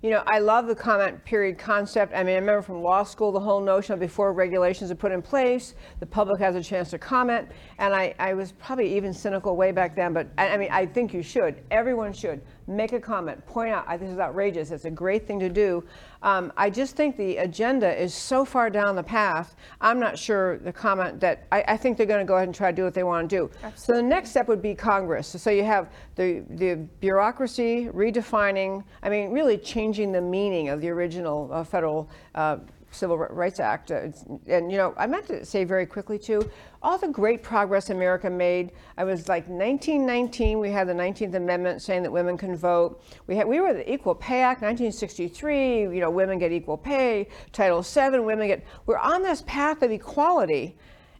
You 0.01 0.11
know, 0.11 0.23
I 0.27 0.39
love 0.39 0.67
the 0.67 0.75
comment 0.75 1.25
period 1.25 1.57
concept. 1.57 2.13
I 2.15 2.23
mean, 2.23 2.35
I 2.35 2.39
remember 2.39 2.61
from 2.61 2.81
law 2.81 3.03
school 3.03 3.33
the 3.33 3.39
whole 3.39 3.59
notion 3.59 3.93
of 3.93 3.99
before 3.99 4.31
regulations 4.31 4.91
are 4.91 4.95
put 4.95 5.11
in 5.11 5.21
place, 5.21 5.75
the 5.99 6.05
public 6.05 6.39
has 6.39 6.55
a 6.55 6.63
chance 6.63 6.89
to 6.91 6.97
comment. 6.97 7.49
And 7.79 7.93
I, 7.93 8.15
I 8.17 8.33
was 8.33 8.53
probably 8.53 8.95
even 8.95 9.13
cynical 9.13 9.57
way 9.57 9.73
back 9.73 9.97
then, 9.97 10.13
but 10.13 10.27
I, 10.37 10.49
I 10.51 10.57
mean, 10.57 10.69
I 10.71 10.85
think 10.85 11.13
you 11.13 11.21
should. 11.21 11.61
Everyone 11.69 12.13
should 12.13 12.39
make 12.65 12.93
a 12.93 12.99
comment, 12.99 13.45
point 13.47 13.71
out, 13.71 13.89
this 13.99 14.09
is 14.09 14.19
outrageous. 14.19 14.71
It's 14.71 14.85
a 14.85 14.91
great 14.91 15.27
thing 15.27 15.39
to 15.39 15.49
do. 15.49 15.83
Um, 16.21 16.53
I 16.55 16.69
just 16.69 16.95
think 16.95 17.17
the 17.17 17.37
agenda 17.37 17.91
is 17.99 18.13
so 18.13 18.45
far 18.45 18.69
down 18.69 18.95
the 18.95 19.03
path. 19.03 19.55
I'm 19.81 19.99
not 19.99 20.19
sure 20.19 20.59
the 20.59 20.71
comment 20.71 21.19
that 21.21 21.47
I, 21.51 21.63
I 21.69 21.77
think 21.77 21.97
they're 21.97 22.05
going 22.05 22.19
to 22.19 22.25
go 22.25 22.35
ahead 22.35 22.47
and 22.47 22.53
try 22.53 22.71
to 22.71 22.75
do 22.75 22.83
what 22.83 22.93
they 22.93 23.03
want 23.03 23.29
to 23.29 23.35
do. 23.35 23.51
Absolutely. 23.63 23.77
So 23.77 23.93
the 23.93 24.03
next 24.03 24.29
step 24.29 24.47
would 24.47 24.61
be 24.61 24.75
Congress. 24.75 25.27
So 25.27 25.49
you 25.49 25.63
have 25.63 25.89
the 26.15 26.43
the 26.51 26.75
bureaucracy 26.99 27.89
redefining. 27.91 28.83
I 29.01 29.09
mean, 29.09 29.31
really 29.31 29.57
changing 29.57 29.88
the 29.97 30.21
meaning 30.21 30.69
of 30.69 30.81
the 30.81 30.89
original 30.89 31.49
uh, 31.51 31.63
federal. 31.63 32.09
Uh, 32.35 32.57
Civil 32.91 33.17
Rights 33.17 33.59
Act. 33.59 33.91
Uh, 33.91 34.07
and, 34.47 34.71
you 34.71 34.77
know, 34.77 34.93
I 34.97 35.05
meant 35.07 35.27
to 35.27 35.45
say 35.45 35.63
very 35.63 35.85
quickly, 35.85 36.17
too, 36.17 36.49
all 36.81 36.97
the 36.97 37.07
great 37.07 37.43
progress 37.43 37.89
America 37.89 38.29
made. 38.29 38.71
I 38.97 39.03
was 39.03 39.27
like 39.27 39.47
1919, 39.47 40.59
we 40.59 40.71
had 40.71 40.87
the 40.87 40.93
19th 40.93 41.35
Amendment 41.35 41.81
saying 41.81 42.03
that 42.03 42.11
women 42.11 42.37
can 42.37 42.55
vote. 42.55 43.03
We, 43.27 43.35
had, 43.35 43.47
we 43.47 43.59
were 43.59 43.73
the 43.73 43.91
Equal 43.91 44.15
Pay 44.15 44.41
Act, 44.41 44.61
1963, 44.61 45.81
you 45.81 45.99
know, 45.99 46.09
women 46.09 46.39
get 46.39 46.51
equal 46.51 46.77
pay. 46.77 47.27
Title 47.51 47.81
VII, 47.81 48.19
women 48.19 48.47
get, 48.47 48.65
we're 48.85 48.97
on 48.97 49.21
this 49.21 49.43
path 49.45 49.81
of 49.81 49.91
equality. 49.91 50.75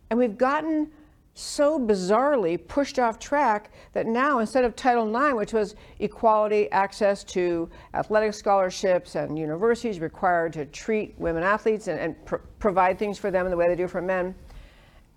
And 0.10 0.18
we've 0.18 0.38
gotten 0.38 0.92
so 1.40 1.80
bizarrely 1.80 2.58
pushed 2.68 3.00
off 3.00 3.18
track 3.20 3.72
that 3.94 4.06
now 4.06 4.40
instead 4.40 4.64
of 4.64 4.76
Title 4.76 5.08
IX, 5.08 5.36
which 5.36 5.54
was 5.54 5.76
equality 6.00 6.70
access 6.72 7.24
to 7.24 7.70
athletic 7.94 8.34
scholarships 8.34 9.16
and 9.16 9.38
universities 9.38 10.00
required 10.00 10.54
to 10.54 10.66
treat 10.66 11.16
women 11.18 11.44
athletes 11.44 11.88
and, 11.88 12.00
and 12.00 12.26
pr- 12.26 12.38
provide 12.60 13.00
things 13.00 13.18
for 13.18 13.32
them 13.32 13.46
in 13.46 13.52
the 13.52 13.58
way 13.58 13.68
they 13.68 13.76
do 13.76 13.88
for 13.88 14.02
men. 14.02 14.36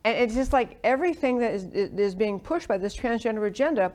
And 0.04 0.16
it's 0.16 0.34
just 0.34 0.52
like 0.52 0.78
everything 0.84 1.38
that 1.38 1.54
is, 1.54 1.64
is 1.64 2.14
being 2.14 2.40
pushed 2.40 2.68
by 2.68 2.78
this 2.78 2.96
transgender 2.96 3.46
agenda 3.46 3.92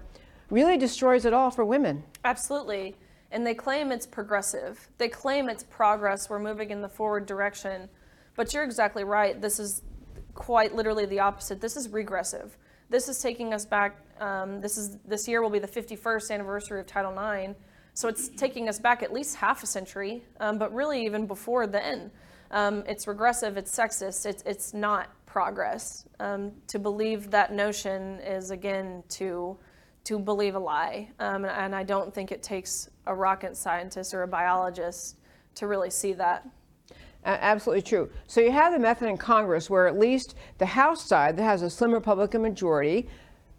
really 0.49 0.77
destroys 0.77 1.25
it 1.25 1.33
all 1.33 1.51
for 1.51 1.65
women. 1.65 2.03
Absolutely. 2.23 2.95
And 3.31 3.45
they 3.45 3.53
claim 3.53 3.91
it's 3.91 4.05
progressive. 4.05 4.87
They 4.97 5.09
claim 5.09 5.49
it's 5.49 5.63
progress. 5.63 6.29
We're 6.29 6.39
moving 6.39 6.71
in 6.71 6.81
the 6.81 6.89
forward 6.89 7.25
direction. 7.25 7.89
But 8.35 8.53
you're 8.53 8.63
exactly 8.63 9.03
right. 9.03 9.41
This 9.41 9.59
is 9.59 9.81
quite 10.38 10.76
literally 10.76 11.06
the 11.06 11.19
opposite. 11.19 11.60
This 11.60 11.76
is 11.76 11.89
regressive. 11.89 12.58
This 12.89 13.10
is 13.10 13.19
taking 13.19 13.54
us 13.54 13.65
back. 13.65 13.97
Um, 14.21 14.62
this 14.62 14.78
is 14.78 14.97
this 15.00 15.28
year 15.28 15.41
will 15.41 15.50
be 15.50 15.60
the 15.60 15.67
51st 15.67 16.32
anniversary 16.32 16.80
of 16.80 16.86
Title 16.86 17.12
IX. 17.12 17.54
So 17.93 18.08
it's 18.08 18.30
taking 18.30 18.69
us 18.69 18.80
back 18.80 19.02
at 19.02 19.12
least 19.12 19.36
half 19.36 19.63
a 19.63 19.65
century, 19.65 20.23
um, 20.39 20.60
but 20.60 20.71
really 20.73 21.04
even 21.04 21.26
before 21.26 21.65
then. 21.65 22.12
Um, 22.52 22.84
it's 22.88 23.08
regressive. 23.08 23.58
It's 23.58 23.76
sexist. 23.76 24.26
It's 24.26 24.43
it's 24.45 24.73
not 24.73 25.10
progress. 25.26 26.06
Um, 26.19 26.52
to 26.67 26.80
believe 26.80 27.32
that 27.32 27.52
notion 27.52 28.19
is 28.19 28.52
again 28.52 29.04
to 29.10 29.58
to 30.06 30.19
believe 30.19 30.56
a 30.56 30.60
lie. 30.60 31.10
Um, 31.19 31.43
and, 31.43 31.47
and 31.47 31.76
I 31.76 31.84
don't 31.84 32.13
think 32.13 32.32
it 32.32 32.43
takes 32.43 32.89
a 33.08 33.13
rocket 33.13 33.58
scientist 33.58 34.13
or 34.13 34.21
a 34.21 34.28
biologist 34.28 35.17
to 35.56 35.67
really 35.67 35.89
see 35.89 36.13
that. 36.13 36.47
Absolutely 37.27 37.81
true. 37.81 38.09
So 38.25 38.39
you 38.39 38.51
have 38.51 38.71
the 38.71 38.79
method 38.79 39.09
in 39.09 39.17
Congress 39.17 39.69
where 39.69 39.85
at 39.85 39.99
least 39.99 40.35
the 40.59 40.65
House 40.65 41.03
side 41.03 41.35
that 41.35 41.43
has 41.43 41.61
a 41.61 41.69
slim 41.69 41.91
Republican 41.91 42.41
majority 42.41 43.09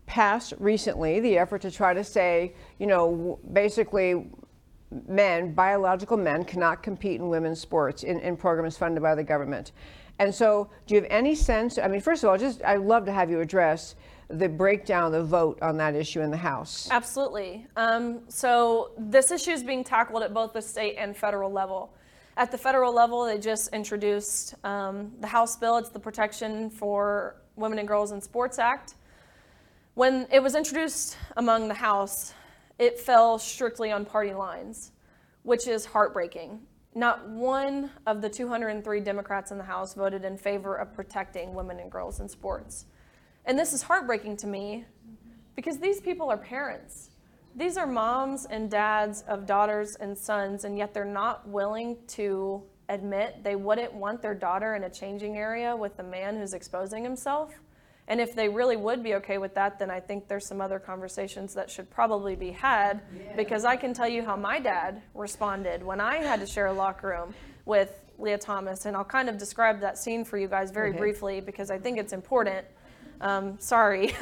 passed 0.07 0.55
recently 0.59 1.21
the 1.21 1.37
effort 1.37 1.61
to 1.63 1.71
try 1.71 1.93
to 1.93 2.03
say, 2.03 2.55
you 2.79 2.87
know, 2.87 3.39
basically 3.53 4.27
men, 5.07 5.53
biological 5.53 6.17
men, 6.17 6.45
cannot 6.45 6.83
compete 6.83 7.21
in 7.21 7.29
women's 7.29 7.61
sports 7.61 8.05
in, 8.05 8.19
in 8.21 8.39
programs 8.39 8.79
funded 8.79 9.03
by 9.03 9.15
the 9.15 9.23
government. 9.23 9.73
And 10.19 10.35
so, 10.35 10.71
do 10.87 10.95
you 10.95 11.03
have 11.03 11.11
any 11.11 11.35
sense? 11.35 11.79
I 11.79 11.89
mean, 11.89 12.01
first 12.01 12.25
of 12.25 12.31
all, 12.31 12.39
just 12.39 12.65
I'd 12.65 12.81
love 12.81 13.05
to 13.05 13.13
have 13.13 13.31
you 13.31 13.41
address 13.41 13.97
the 14.29 14.49
breakdown, 14.49 15.13
the 15.13 15.23
vote 15.23 15.59
on 15.61 15.77
that 15.77 15.95
issue 15.95 16.23
in 16.23 16.31
the 16.31 16.39
House. 16.39 16.89
Absolutely. 16.91 17.67
Um, 17.77 18.23
so 18.29 18.93
this 18.99 19.31
issue 19.31 19.51
is 19.51 19.63
being 19.63 19.85
tackled 19.85 20.23
at 20.23 20.33
both 20.33 20.55
the 20.55 20.63
state 20.63 20.97
and 20.99 21.15
federal 21.15 21.53
level. 21.53 21.93
At 22.39 22.53
the 22.53 22.59
federal 22.59 22.95
level, 22.95 23.25
they 23.25 23.37
just 23.37 23.75
introduced 23.75 24.55
um, 24.63 25.11
the 25.19 25.27
House 25.27 25.57
bill. 25.57 25.77
It's 25.77 25.89
the 25.89 25.99
Protection 25.99 26.71
for 26.71 27.35
Women 27.57 27.81
and 27.81 27.89
Girls 27.89 28.13
in 28.13 28.21
Sports 28.21 28.61
Act. 28.61 28.95
When 29.95 30.29
it 30.31 30.41
was 30.41 30.55
introduced 30.55 31.17
among 31.37 31.67
the 31.67 31.75
House, 31.75 32.33
it 32.79 32.97
fell 32.97 33.41
strictly 33.41 33.91
on 33.91 34.05
party 34.05 34.35
lines, 34.35 34.93
which 35.43 35.67
is 35.67 35.85
heartbreaking. 35.85 36.61
Not 36.95 37.29
one 37.29 37.91
of 38.07 38.23
the 38.23 38.29
203 38.29 39.01
Democrats 39.01 39.51
in 39.51 39.59
the 39.59 39.65
House 39.65 39.95
voted 39.95 40.25
in 40.25 40.39
favor 40.39 40.77
of 40.77 40.95
protecting 40.95 41.55
women 41.55 41.81
and 41.81 41.91
girls 41.91 42.21
in 42.21 42.29
sports. 42.29 42.85
And 43.47 43.59
this 43.59 43.73
is 43.73 43.83
heartbreaking 43.83 44.37
to 44.37 44.47
me 44.47 44.85
because 45.57 45.81
these 45.81 46.01
people 46.01 46.31
are 46.31 46.39
parents. 46.39 47.08
These 47.59 47.77
are 47.77 47.89
moms 47.89 48.47
and 48.47 48.71
dads 48.71 49.25
of 49.27 49.45
daughters 49.45 49.97
and 49.97 50.17
sons, 50.17 50.63
and 50.63 50.79
yet 50.79 50.95
they're 50.95 51.05
not 51.05 51.49
willing 51.49 51.97
to 52.09 52.63
admit 52.89 53.43
they 53.43 53.57
wouldn't 53.57 53.93
want 53.93 54.23
their 54.23 54.35
daughter 54.35 54.77
in 54.77 54.85
a 54.85 54.91
changing 54.91 55.37
area 55.37 55.75
with 55.75 55.99
a 55.99 56.05
man 56.05 56.37
who's 56.37 56.55
exposing 56.55 57.03
himself. 57.03 57.53
And 58.07 58.21
if 58.21 58.37
they 58.37 58.49
really 58.49 58.77
would 58.77 59.03
be 59.03 59.17
okay 59.17 59.39
with 59.39 59.57
that, 59.57 59.81
then 59.81 59.91
I 59.91 59.99
think 59.99 60.29
there's 60.29 60.47
some 60.47 60.61
other 60.61 60.79
conversations 60.79 61.53
that 61.55 61.69
should 61.69 61.91
probably 61.91 62.37
be 62.37 62.53
had 62.53 63.03
because 63.37 63.65
I 63.65 63.75
can 63.75 63.93
tell 63.93 64.09
you 64.09 64.25
how 64.25 64.37
my 64.37 64.61
dad 64.61 65.03
responded 65.13 65.83
when 65.83 66.01
I 66.01 66.19
had 66.19 66.39
to 66.39 66.47
share 66.47 66.67
a 66.67 66.73
locker 66.73 67.09
room 67.09 67.35
with 67.65 67.91
Lia 68.21 68.39
Thomas. 68.39 68.87
And 68.87 68.97
I'll 68.97 69.05
kind 69.05 69.29
of 69.29 69.37
describe 69.37 69.81
that 69.81 69.99
scene 69.99 70.25
for 70.25 70.39
you 70.39 70.47
guys 70.47 70.71
very 70.71 70.91
Okay. 70.91 70.99
briefly 70.99 71.41
because 71.41 71.73
I 71.73 71.79
think 71.79 71.99
it's 71.99 72.13
important. 72.13 72.65
Um, 73.21 73.59
sorry. 73.59 74.15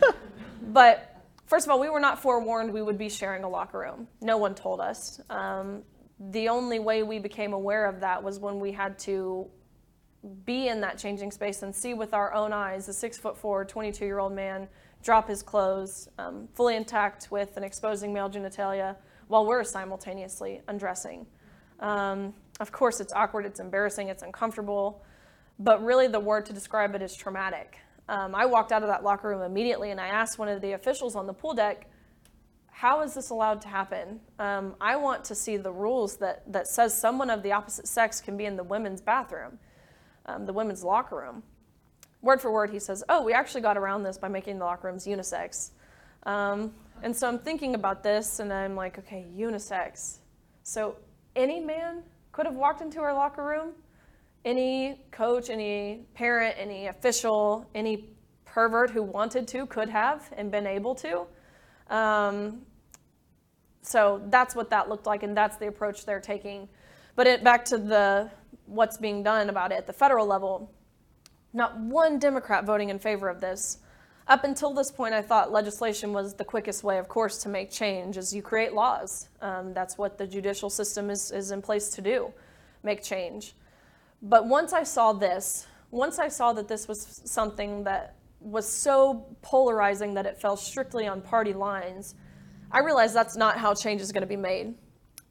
but 0.68 1.15
first 1.46 1.66
of 1.66 1.70
all, 1.70 1.80
we 1.80 1.88
were 1.88 2.00
not 2.00 2.20
forewarned 2.20 2.72
we 2.72 2.82
would 2.82 2.98
be 2.98 3.08
sharing 3.08 3.44
a 3.44 3.48
locker 3.48 3.78
room. 3.78 4.08
No 4.20 4.36
one 4.36 4.54
told 4.54 4.80
us. 4.80 5.20
Um, 5.30 5.82
the 6.18 6.48
only 6.48 6.78
way 6.78 7.02
we 7.02 7.18
became 7.18 7.52
aware 7.52 7.86
of 7.86 8.00
that 8.00 8.22
was 8.22 8.38
when 8.38 8.58
we 8.58 8.72
had 8.72 8.98
to 9.00 9.46
be 10.44 10.68
in 10.68 10.80
that 10.80 10.98
changing 10.98 11.30
space 11.30 11.62
and 11.62 11.74
see 11.74 11.94
with 11.94 12.14
our 12.14 12.32
own 12.32 12.52
eyes 12.52 12.88
a 12.88 12.92
six 12.92 13.18
foot 13.18 13.36
four, 13.36 13.64
22 13.64 14.04
year 14.04 14.18
old 14.18 14.32
man 14.32 14.68
drop 15.02 15.28
his 15.28 15.42
clothes, 15.42 16.08
um, 16.18 16.48
fully 16.54 16.74
intact 16.74 17.30
with 17.30 17.56
an 17.56 17.62
exposing 17.62 18.12
male 18.12 18.28
genitalia, 18.28 18.96
while 19.28 19.46
we're 19.46 19.62
simultaneously 19.62 20.62
undressing. 20.68 21.26
Um, 21.78 22.34
of 22.58 22.72
course, 22.72 23.00
it's 23.00 23.12
awkward, 23.12 23.46
it's 23.46 23.60
embarrassing, 23.60 24.08
it's 24.08 24.22
uncomfortable, 24.22 25.04
but 25.58 25.84
really 25.84 26.08
the 26.08 26.18
word 26.18 26.46
to 26.46 26.52
describe 26.52 26.94
it 26.94 27.02
is 27.02 27.14
traumatic. 27.14 27.78
Um, 28.08 28.34
I 28.34 28.46
walked 28.46 28.72
out 28.72 28.82
of 28.82 28.88
that 28.88 29.02
locker 29.02 29.28
room 29.28 29.42
immediately 29.42 29.90
and 29.90 30.00
I 30.00 30.08
asked 30.08 30.38
one 30.38 30.48
of 30.48 30.60
the 30.60 30.72
officials 30.72 31.16
on 31.16 31.26
the 31.26 31.32
pool 31.32 31.54
deck, 31.54 31.88
how 32.70 33.02
is 33.02 33.14
this 33.14 33.30
allowed 33.30 33.62
to 33.62 33.68
happen? 33.68 34.20
Um, 34.38 34.76
I 34.80 34.96
want 34.96 35.24
to 35.24 35.34
see 35.34 35.56
the 35.56 35.72
rules 35.72 36.18
that, 36.18 36.42
that 36.52 36.68
says 36.68 36.96
someone 36.96 37.30
of 37.30 37.42
the 37.42 37.52
opposite 37.52 37.88
sex 37.88 38.20
can 38.20 38.36
be 38.36 38.44
in 38.44 38.56
the 38.56 38.62
women's 38.62 39.00
bathroom, 39.00 39.58
um, 40.26 40.44
the 40.44 40.52
women's 40.52 40.84
locker 40.84 41.16
room. 41.16 41.42
Word 42.20 42.40
for 42.40 42.52
word, 42.52 42.70
he 42.70 42.78
says, 42.78 43.02
oh, 43.08 43.22
we 43.22 43.32
actually 43.32 43.62
got 43.62 43.78
around 43.78 44.02
this 44.02 44.18
by 44.18 44.28
making 44.28 44.58
the 44.58 44.64
locker 44.64 44.88
rooms 44.88 45.06
unisex. 45.06 45.70
Um, 46.24 46.74
and 47.02 47.16
so 47.16 47.28
I'm 47.28 47.38
thinking 47.38 47.74
about 47.74 48.02
this 48.02 48.40
and 48.40 48.52
I'm 48.52 48.76
like, 48.76 48.98
okay, 48.98 49.26
unisex. 49.34 50.18
So 50.62 50.96
any 51.34 51.60
man 51.60 52.02
could 52.32 52.44
have 52.44 52.56
walked 52.56 52.82
into 52.82 53.00
our 53.00 53.14
locker 53.14 53.44
room, 53.44 53.72
any 54.46 55.00
coach, 55.10 55.50
any 55.50 56.06
parent, 56.14 56.54
any 56.56 56.86
official, 56.86 57.68
any 57.74 58.08
pervert 58.44 58.90
who 58.90 59.02
wanted 59.02 59.46
to 59.48 59.66
could 59.66 59.88
have 59.88 60.32
and 60.36 60.50
been 60.50 60.66
able 60.66 60.94
to. 60.94 61.26
Um, 61.90 62.62
so 63.82 64.22
that's 64.28 64.54
what 64.54 64.70
that 64.70 64.88
looked 64.88 65.04
like, 65.04 65.24
and 65.24 65.36
that's 65.36 65.56
the 65.56 65.66
approach 65.66 66.06
they're 66.06 66.20
taking. 66.20 66.68
But 67.16 67.26
it, 67.26 67.44
back 67.44 67.64
to 67.66 67.78
the 67.78 68.30
what's 68.66 68.96
being 68.96 69.22
done 69.22 69.50
about 69.50 69.72
it 69.72 69.78
at 69.78 69.86
the 69.86 69.92
federal 69.92 70.26
level, 70.26 70.72
not 71.52 71.78
one 71.78 72.18
Democrat 72.18 72.64
voting 72.64 72.88
in 72.88 72.98
favor 72.98 73.28
of 73.28 73.40
this. 73.40 73.78
Up 74.28 74.44
until 74.44 74.72
this 74.72 74.90
point, 74.90 75.14
I 75.14 75.22
thought 75.22 75.52
legislation 75.52 76.12
was 76.12 76.34
the 76.34 76.44
quickest 76.44 76.82
way, 76.82 76.98
of 76.98 77.08
course, 77.08 77.38
to 77.38 77.48
make 77.48 77.70
change, 77.70 78.16
is 78.16 78.34
you 78.34 78.42
create 78.42 78.74
laws. 78.74 79.28
Um, 79.40 79.72
that's 79.72 79.98
what 79.98 80.18
the 80.18 80.26
judicial 80.26 80.70
system 80.70 81.10
is, 81.10 81.30
is 81.30 81.50
in 81.50 81.62
place 81.62 81.90
to 81.90 82.00
do, 82.00 82.32
make 82.82 83.02
change. 83.02 83.54
But 84.22 84.46
once 84.46 84.72
I 84.72 84.82
saw 84.82 85.12
this, 85.12 85.66
once 85.90 86.18
I 86.18 86.28
saw 86.28 86.52
that 86.54 86.68
this 86.68 86.88
was 86.88 87.22
something 87.24 87.84
that 87.84 88.16
was 88.40 88.68
so 88.68 89.36
polarizing 89.42 90.14
that 90.14 90.26
it 90.26 90.40
fell 90.40 90.56
strictly 90.56 91.06
on 91.06 91.20
party 91.20 91.52
lines, 91.52 92.14
I 92.70 92.80
realized 92.80 93.14
that's 93.14 93.36
not 93.36 93.58
how 93.58 93.74
change 93.74 94.00
is 94.00 94.12
going 94.12 94.22
to 94.22 94.26
be 94.26 94.36
made. 94.36 94.74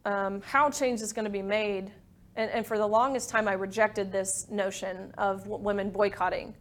Um, 0.06 0.42
how 0.42 0.70
change 0.70 1.02
is 1.02 1.14
going 1.14 1.26
to 1.26 1.32
be 1.32 1.42
made, 1.42 1.92
and, 2.36 2.52
and 2.52 2.66
for 2.66 2.78
the 2.78 2.88
longest 2.88 3.30
time, 3.30 3.48
I 3.48 3.54
rejected 3.54 4.12
this 4.12 4.48
notion 4.50 5.14
of 5.18 5.48
women 5.48 5.90
boycotting 5.90 6.56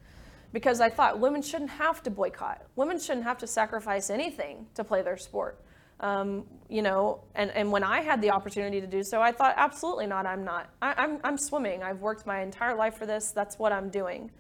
because 0.53 0.81
I 0.81 0.89
thought 0.89 1.18
women 1.18 1.43
shouldn't 1.43 1.70
have 1.70 2.03
to 2.05 2.11
boycott. 2.11 2.62
Women 2.77 2.99
shouldn't 2.99 3.25
have 3.25 3.39
to 3.39 3.47
sacrifice 3.47 4.09
anything 4.09 4.66
to 4.75 4.85
play 4.85 5.03
their 5.03 5.16
sport. 5.16 5.64
Um, 6.05 6.44
you 6.68 6.82
know, 6.82 7.24
and, 7.34 7.50
and 7.52 7.72
when 7.72 7.82
I 7.82 8.02
had 8.02 8.20
the 8.20 8.30
opportunity 8.30 8.78
to 8.78 8.86
do 8.86 9.02
so, 9.02 9.22
I 9.22 9.32
thought, 9.32 9.55
absolutely 9.57 10.07
not, 10.07 10.26
I'm 10.26 10.44
not. 10.44 10.68
I, 10.82 10.92
I'm, 10.98 11.18
I'm 11.24 11.38
swimming. 11.38 11.82
I've 11.82 12.00
worked 12.00 12.26
my 12.26 12.42
entire 12.42 12.74
life 12.76 12.98
for 12.98 13.07
this. 13.07 13.30
That's 13.30 13.59
what 13.59 13.72
I'm 13.72 13.88
doing. 13.88 14.30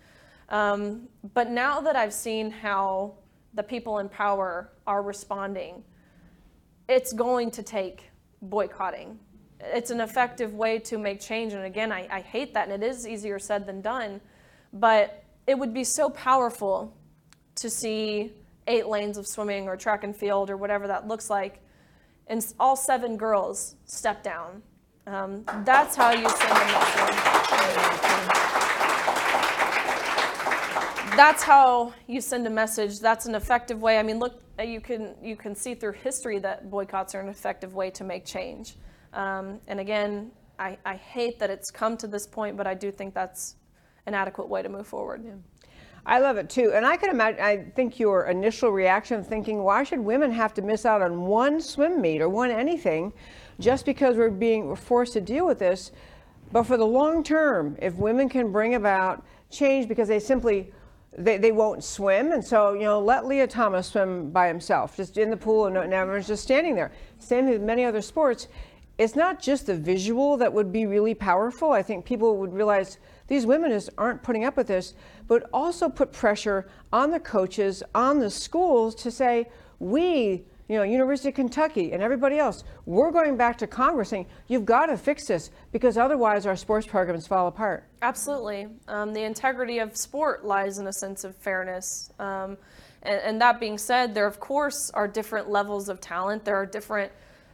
Um, 0.50 1.08
but 1.32 1.50
now 1.50 1.80
that 1.80 1.96
I've 1.96 2.12
seen 2.12 2.50
how 2.50 3.14
the 3.54 3.62
people 3.62 3.98
in 4.00 4.10
power 4.10 4.72
are 4.86 5.02
responding, 5.02 5.82
it's 6.86 7.14
going 7.14 7.50
to 7.52 7.62
take 7.62 8.10
boycotting. 8.42 9.18
It's 9.58 9.90
an 9.90 10.02
effective 10.02 10.52
way 10.52 10.78
to 10.80 10.98
make 10.98 11.18
change. 11.18 11.54
And 11.54 11.64
again, 11.64 11.90
I, 11.92 12.06
I 12.10 12.20
hate 12.20 12.52
that, 12.52 12.68
and 12.68 12.82
it 12.82 12.86
is 12.86 13.08
easier 13.08 13.38
said 13.38 13.66
than 13.66 13.80
done. 13.80 14.20
But 14.74 15.24
it 15.46 15.58
would 15.58 15.72
be 15.72 15.84
so 15.84 16.10
powerful 16.10 16.94
to 17.54 17.70
see 17.70 18.32
eight 18.66 18.86
lanes 18.86 19.18
of 19.18 19.26
swimming 19.26 19.68
or 19.68 19.76
track 19.76 20.04
and 20.04 20.14
field 20.16 20.50
or 20.50 20.56
whatever 20.56 20.86
that 20.86 21.06
looks 21.06 21.30
like, 21.30 21.60
and 22.26 22.44
all 22.58 22.76
seven 22.76 23.16
girls 23.16 23.76
step 23.84 24.22
down. 24.22 24.62
Um, 25.06 25.44
that's 25.64 25.94
how 25.96 26.12
you 26.12 26.28
send 26.28 26.50
a 26.50 26.64
message. 26.64 27.16
That's 31.16 31.42
how 31.42 31.92
you 32.08 32.20
send 32.20 32.46
a 32.46 32.50
message. 32.50 33.00
That's 33.00 33.26
an 33.26 33.34
effective 33.34 33.80
way. 33.80 33.98
I 33.98 34.02
mean, 34.02 34.18
look, 34.18 34.42
uh, 34.58 34.62
you 34.62 34.80
can 34.80 35.14
you 35.22 35.36
can 35.36 35.54
see 35.54 35.74
through 35.74 35.92
history 35.92 36.38
that 36.40 36.70
boycotts 36.70 37.14
are 37.14 37.20
an 37.20 37.28
effective 37.28 37.74
way 37.74 37.90
to 37.90 38.04
make 38.04 38.24
change. 38.24 38.76
Um, 39.12 39.60
and 39.68 39.78
again, 39.78 40.32
I, 40.58 40.78
I 40.84 40.96
hate 40.96 41.38
that 41.38 41.50
it's 41.50 41.70
come 41.70 41.96
to 41.98 42.06
this 42.06 42.26
point, 42.26 42.56
but 42.56 42.66
I 42.66 42.74
do 42.74 42.90
think 42.90 43.14
that's 43.14 43.56
an 44.06 44.14
adequate 44.14 44.48
way 44.48 44.62
to 44.62 44.68
move 44.68 44.86
forward. 44.86 45.24
I 46.06 46.18
love 46.18 46.36
it 46.36 46.50
too. 46.50 46.72
And 46.74 46.84
I 46.84 46.96
can 46.96 47.10
imagine, 47.10 47.40
I 47.40 47.64
think 47.74 47.98
your 47.98 48.26
initial 48.26 48.70
reaction 48.70 49.18
of 49.18 49.26
thinking, 49.26 49.62
why 49.62 49.84
should 49.84 50.00
women 50.00 50.30
have 50.32 50.52
to 50.54 50.62
miss 50.62 50.84
out 50.84 51.00
on 51.00 51.22
one 51.22 51.60
swim 51.60 52.00
meet 52.00 52.20
or 52.20 52.28
one 52.28 52.50
anything 52.50 53.12
just 53.58 53.86
because 53.86 54.16
we're 54.16 54.30
being 54.30 54.76
forced 54.76 55.14
to 55.14 55.20
deal 55.20 55.46
with 55.46 55.58
this? 55.58 55.92
But 56.52 56.64
for 56.64 56.76
the 56.76 56.86
long 56.86 57.24
term, 57.24 57.76
if 57.80 57.94
women 57.94 58.28
can 58.28 58.52
bring 58.52 58.74
about 58.74 59.24
change 59.50 59.88
because 59.88 60.08
they 60.08 60.20
simply 60.20 60.72
they, 61.16 61.38
they 61.38 61.52
won't 61.52 61.84
swim 61.84 62.32
and 62.32 62.44
so 62.44 62.72
you 62.72 62.80
know 62.80 63.00
let 63.00 63.24
lia 63.24 63.46
thomas 63.46 63.86
swim 63.86 64.30
by 64.30 64.48
himself 64.48 64.96
just 64.96 65.16
in 65.16 65.30
the 65.30 65.36
pool 65.36 65.66
and, 65.66 65.76
and 65.76 65.94
everyone's 65.94 66.26
just 66.26 66.42
standing 66.42 66.74
there 66.74 66.90
same 67.20 67.48
with 67.48 67.62
many 67.62 67.84
other 67.84 68.00
sports 68.00 68.48
it's 68.98 69.14
not 69.14 69.40
just 69.40 69.66
the 69.66 69.76
visual 69.76 70.36
that 70.36 70.52
would 70.52 70.72
be 70.72 70.86
really 70.86 71.14
powerful 71.14 71.70
i 71.70 71.82
think 71.82 72.04
people 72.04 72.36
would 72.36 72.52
realize 72.52 72.98
these 73.26 73.46
women 73.46 73.78
aren't 73.98 74.22
putting 74.22 74.44
up 74.44 74.56
with 74.56 74.66
this 74.66 74.94
but 75.26 75.48
also 75.52 75.88
put 75.88 76.12
pressure 76.12 76.66
on 76.92 77.10
the 77.10 77.20
coaches 77.20 77.82
on 77.94 78.18
the 78.18 78.30
schools 78.30 78.94
to 78.94 79.10
say 79.10 79.48
we 79.78 80.44
you 80.68 80.76
know 80.76 80.82
university 80.82 81.28
of 81.28 81.34
kentucky 81.34 81.92
and 81.92 82.02
everybody 82.02 82.38
else 82.38 82.64
we're 82.86 83.10
going 83.10 83.36
back 83.36 83.58
to 83.58 83.66
congress 83.66 84.08
saying 84.08 84.26
you've 84.48 84.64
got 84.64 84.86
to 84.86 84.96
fix 84.96 85.26
this 85.26 85.50
because 85.72 85.96
otherwise 85.96 86.46
our 86.46 86.56
sports 86.56 86.86
programs 86.86 87.26
fall 87.26 87.48
apart 87.48 87.86
Absolutely. 88.04 88.68
Um, 88.86 89.14
the 89.14 89.22
integrity 89.22 89.78
of 89.78 89.96
sport 89.96 90.44
lies 90.44 90.76
in 90.76 90.86
a 90.88 90.92
sense 90.92 91.24
of 91.24 91.34
fairness. 91.34 92.12
Um, 92.18 92.58
and, 93.02 93.18
and 93.22 93.40
that 93.40 93.58
being 93.58 93.78
said, 93.78 94.14
there 94.14 94.26
of 94.26 94.38
course 94.38 94.90
are 94.90 95.08
different 95.08 95.48
levels 95.48 95.88
of 95.88 96.02
talent. 96.02 96.44
There 96.44 96.56
are 96.56 96.66
different 96.66 97.10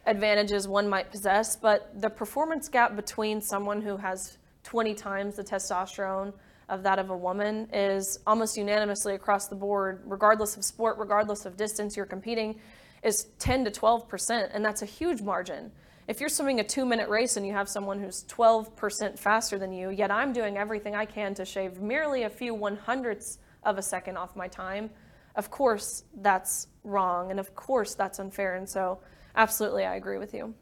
advantages 0.06 0.66
one 0.66 0.88
might 0.88 1.12
possess, 1.12 1.54
but 1.54 1.88
the 2.00 2.10
performance 2.10 2.68
gap 2.68 2.96
between 2.96 3.40
someone 3.40 3.80
who 3.80 3.96
has 3.98 4.38
20 4.70 4.94
times 4.94 5.34
the 5.34 5.42
testosterone 5.42 6.32
of 6.68 6.84
that 6.84 7.00
of 7.00 7.10
a 7.10 7.16
woman 7.16 7.68
is 7.72 8.20
almost 8.24 8.56
unanimously 8.56 9.16
across 9.16 9.48
the 9.48 9.56
board, 9.56 10.00
regardless 10.04 10.56
of 10.56 10.64
sport, 10.64 10.96
regardless 10.96 11.44
of 11.44 11.56
distance 11.56 11.96
you're 11.96 12.06
competing, 12.06 12.60
is 13.02 13.26
10 13.40 13.64
to 13.64 13.70
12 13.72 14.08
percent, 14.08 14.52
and 14.54 14.64
that's 14.64 14.82
a 14.82 14.86
huge 14.86 15.22
margin. 15.22 15.72
If 16.06 16.20
you're 16.20 16.28
swimming 16.28 16.60
a 16.60 16.64
two 16.64 16.86
minute 16.86 17.08
race 17.08 17.36
and 17.36 17.44
you 17.44 17.52
have 17.52 17.68
someone 17.68 17.98
who's 17.98 18.22
12% 18.28 19.18
faster 19.18 19.58
than 19.58 19.72
you, 19.72 19.90
yet 19.90 20.12
I'm 20.12 20.32
doing 20.32 20.56
everything 20.56 20.94
I 20.94 21.04
can 21.04 21.34
to 21.34 21.44
shave 21.44 21.80
merely 21.80 22.22
a 22.22 22.30
few 22.30 22.54
one 22.54 22.76
hundredths 22.76 23.38
of 23.64 23.76
a 23.76 23.82
second 23.82 24.18
off 24.18 24.36
my 24.36 24.46
time, 24.46 24.90
of 25.34 25.50
course 25.50 26.04
that's 26.20 26.68
wrong 26.84 27.32
and 27.32 27.40
of 27.40 27.56
course 27.56 27.96
that's 27.96 28.20
unfair. 28.20 28.54
And 28.54 28.68
so, 28.68 29.00
absolutely, 29.34 29.84
I 29.84 29.96
agree 29.96 30.18
with 30.18 30.32
you. 30.32 30.54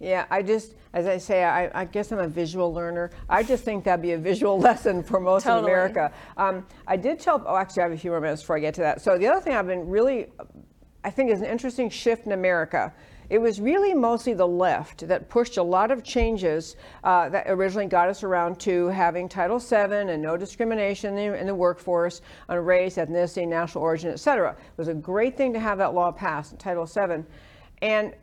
Yeah, 0.00 0.26
I 0.30 0.42
just, 0.42 0.74
as 0.92 1.06
I 1.06 1.18
say, 1.18 1.44
I, 1.44 1.70
I 1.82 1.84
guess 1.84 2.12
I'm 2.12 2.18
a 2.18 2.28
visual 2.28 2.72
learner. 2.72 3.10
I 3.28 3.42
just 3.42 3.64
think 3.64 3.84
that'd 3.84 4.02
be 4.02 4.12
a 4.12 4.18
visual 4.18 4.58
lesson 4.68 5.02
for 5.02 5.20
most 5.20 5.46
of 5.46 5.62
America. 5.62 6.12
Um, 6.36 6.66
I 6.86 6.96
did 6.96 7.20
tell, 7.20 7.42
oh, 7.46 7.56
actually, 7.56 7.82
I 7.82 7.84
have 7.84 7.92
a 7.92 7.98
few 7.98 8.10
more 8.10 8.20
minutes 8.20 8.42
before 8.42 8.56
I 8.56 8.60
get 8.60 8.74
to 8.74 8.80
that. 8.82 9.00
So, 9.00 9.16
the 9.16 9.26
other 9.26 9.40
thing 9.40 9.54
I've 9.54 9.66
been 9.66 9.88
really, 9.88 10.28
I 11.04 11.10
think 11.10 11.30
is 11.30 11.40
an 11.40 11.46
interesting 11.46 11.88
shift 11.88 12.26
in 12.26 12.32
America. 12.32 12.92
It 13.30 13.38
was 13.38 13.60
really 13.60 13.94
mostly 13.94 14.34
the 14.34 14.46
left 14.46 15.08
that 15.08 15.30
pushed 15.30 15.56
a 15.56 15.62
lot 15.62 15.90
of 15.90 16.04
changes 16.04 16.76
uh, 17.04 17.30
that 17.30 17.46
originally 17.48 17.86
got 17.86 18.08
us 18.08 18.22
around 18.22 18.60
to 18.60 18.88
having 18.88 19.28
Title 19.28 19.58
VII 19.58 19.76
and 19.76 20.20
no 20.20 20.36
discrimination 20.36 21.16
in 21.16 21.32
the, 21.32 21.38
in 21.38 21.46
the 21.46 21.54
workforce 21.54 22.20
on 22.48 22.58
race, 22.58 22.96
ethnicity, 22.96 23.48
national 23.48 23.82
origin, 23.82 24.10
et 24.10 24.20
cetera. 24.20 24.50
It 24.50 24.76
was 24.76 24.88
a 24.88 24.94
great 24.94 25.36
thing 25.36 25.54
to 25.54 25.60
have 25.60 25.78
that 25.78 25.94
law 25.94 26.12
passed, 26.12 26.58
Title 26.58 26.84
VII. 26.84 27.24
And 27.80 28.14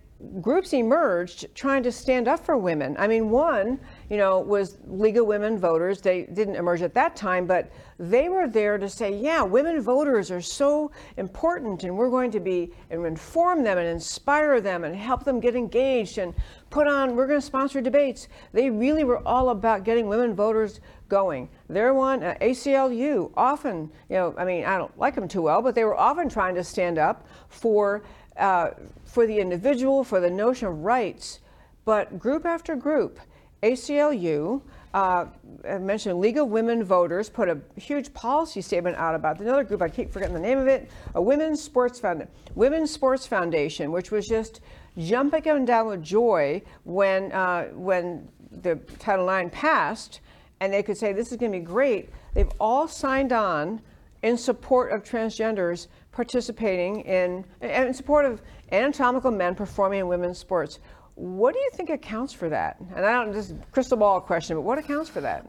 groups 0.41 0.73
emerged 0.73 1.47
trying 1.55 1.83
to 1.83 1.91
stand 1.91 2.27
up 2.27 2.45
for 2.45 2.57
women. 2.57 2.95
I 2.99 3.07
mean, 3.07 3.29
one, 3.29 3.79
you 4.09 4.17
know, 4.17 4.39
was 4.39 4.77
League 4.87 5.17
of 5.17 5.25
Women 5.25 5.57
Voters. 5.57 6.01
They 6.01 6.23
didn't 6.23 6.55
emerge 6.55 6.81
at 6.81 6.93
that 6.93 7.15
time, 7.15 7.45
but 7.47 7.71
they 7.97 8.29
were 8.29 8.47
there 8.47 8.77
to 8.77 8.89
say, 8.89 9.15
yeah, 9.15 9.41
women 9.41 9.81
voters 9.81 10.31
are 10.31 10.41
so 10.41 10.91
important, 11.17 11.83
and 11.83 11.95
we're 11.95 12.09
going 12.09 12.31
to 12.31 12.39
be 12.39 12.71
and 12.89 13.05
inform 13.05 13.63
them 13.63 13.77
and 13.77 13.87
inspire 13.87 14.61
them 14.61 14.83
and 14.83 14.95
help 14.95 15.23
them 15.23 15.39
get 15.39 15.55
engaged 15.55 16.17
and 16.17 16.33
put 16.69 16.87
on. 16.87 17.15
We're 17.15 17.27
going 17.27 17.39
to 17.39 17.45
sponsor 17.45 17.81
debates. 17.81 18.27
They 18.53 18.69
really 18.69 19.03
were 19.03 19.25
all 19.27 19.49
about 19.49 19.83
getting 19.83 20.07
women 20.07 20.35
voters 20.35 20.79
going. 21.09 21.49
They're 21.67 21.93
one, 21.93 22.23
uh, 22.23 22.35
ACLU, 22.41 23.31
often, 23.35 23.91
you 24.09 24.15
know, 24.15 24.33
I 24.37 24.45
mean, 24.45 24.65
I 24.65 24.77
don't 24.77 24.97
like 24.97 25.13
them 25.13 25.27
too 25.27 25.41
well, 25.41 25.61
but 25.61 25.75
they 25.75 25.83
were 25.83 25.97
often 25.97 26.29
trying 26.29 26.55
to 26.55 26.63
stand 26.63 26.97
up 26.97 27.27
for 27.49 28.01
uh, 28.41 28.71
for 29.05 29.25
the 29.25 29.39
individual, 29.39 30.03
for 30.03 30.19
the 30.19 30.29
notion 30.29 30.67
of 30.67 30.79
rights, 30.79 31.39
but 31.85 32.19
group 32.19 32.45
after 32.45 32.75
group, 32.75 33.19
ACLU, 33.63 34.61
uh, 34.93 35.25
I 35.67 35.77
mentioned 35.77 36.19
League 36.19 36.37
of 36.37 36.47
Women 36.47 36.83
Voters 36.83 37.29
put 37.29 37.47
a 37.47 37.59
huge 37.79 38.13
policy 38.13 38.61
statement 38.61 38.97
out 38.97 39.15
about 39.15 39.39
another 39.39 39.63
group. 39.63 39.81
I 39.81 39.87
keep 39.87 40.11
forgetting 40.11 40.33
the 40.33 40.41
name 40.41 40.57
of 40.57 40.67
it. 40.67 40.89
A 41.15 41.21
Women's 41.21 41.61
Sports 41.61 41.99
Found- 41.99 42.27
Women's 42.55 42.91
Sports 42.91 43.25
Foundation, 43.25 43.91
which 43.91 44.11
was 44.11 44.27
just 44.27 44.59
jumping 44.97 45.47
up 45.47 45.55
and 45.55 45.65
down 45.65 45.87
with 45.87 46.03
joy 46.03 46.61
when 46.83 47.31
uh, 47.31 47.65
when 47.67 48.27
the 48.51 48.75
Title 48.99 49.29
IX 49.29 49.49
passed, 49.53 50.19
and 50.59 50.73
they 50.73 50.83
could 50.83 50.97
say 50.97 51.13
this 51.13 51.31
is 51.31 51.37
going 51.37 51.53
to 51.53 51.59
be 51.59 51.63
great. 51.63 52.09
They've 52.33 52.51
all 52.59 52.87
signed 52.87 53.31
on 53.31 53.81
in 54.23 54.37
support 54.37 54.91
of 54.91 55.03
transgenders 55.03 55.87
participating 56.11 57.01
in 57.01 57.45
and 57.61 57.87
in 57.87 57.93
support 57.93 58.25
of 58.25 58.41
anatomical 58.71 59.31
men 59.31 59.55
performing 59.55 59.99
in 59.99 60.07
women's 60.07 60.37
sports. 60.37 60.79
What 61.15 61.53
do 61.53 61.59
you 61.59 61.69
think 61.73 61.89
accounts 61.89 62.33
for 62.33 62.49
that? 62.49 62.77
And 62.95 63.05
I 63.05 63.11
don't 63.11 63.33
just 63.33 63.53
crystal 63.71 63.97
ball 63.97 64.21
question, 64.21 64.55
but 64.57 64.61
what 64.61 64.77
accounts 64.77 65.09
for 65.09 65.21
that? 65.21 65.47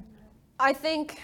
I 0.59 0.73
think 0.73 1.21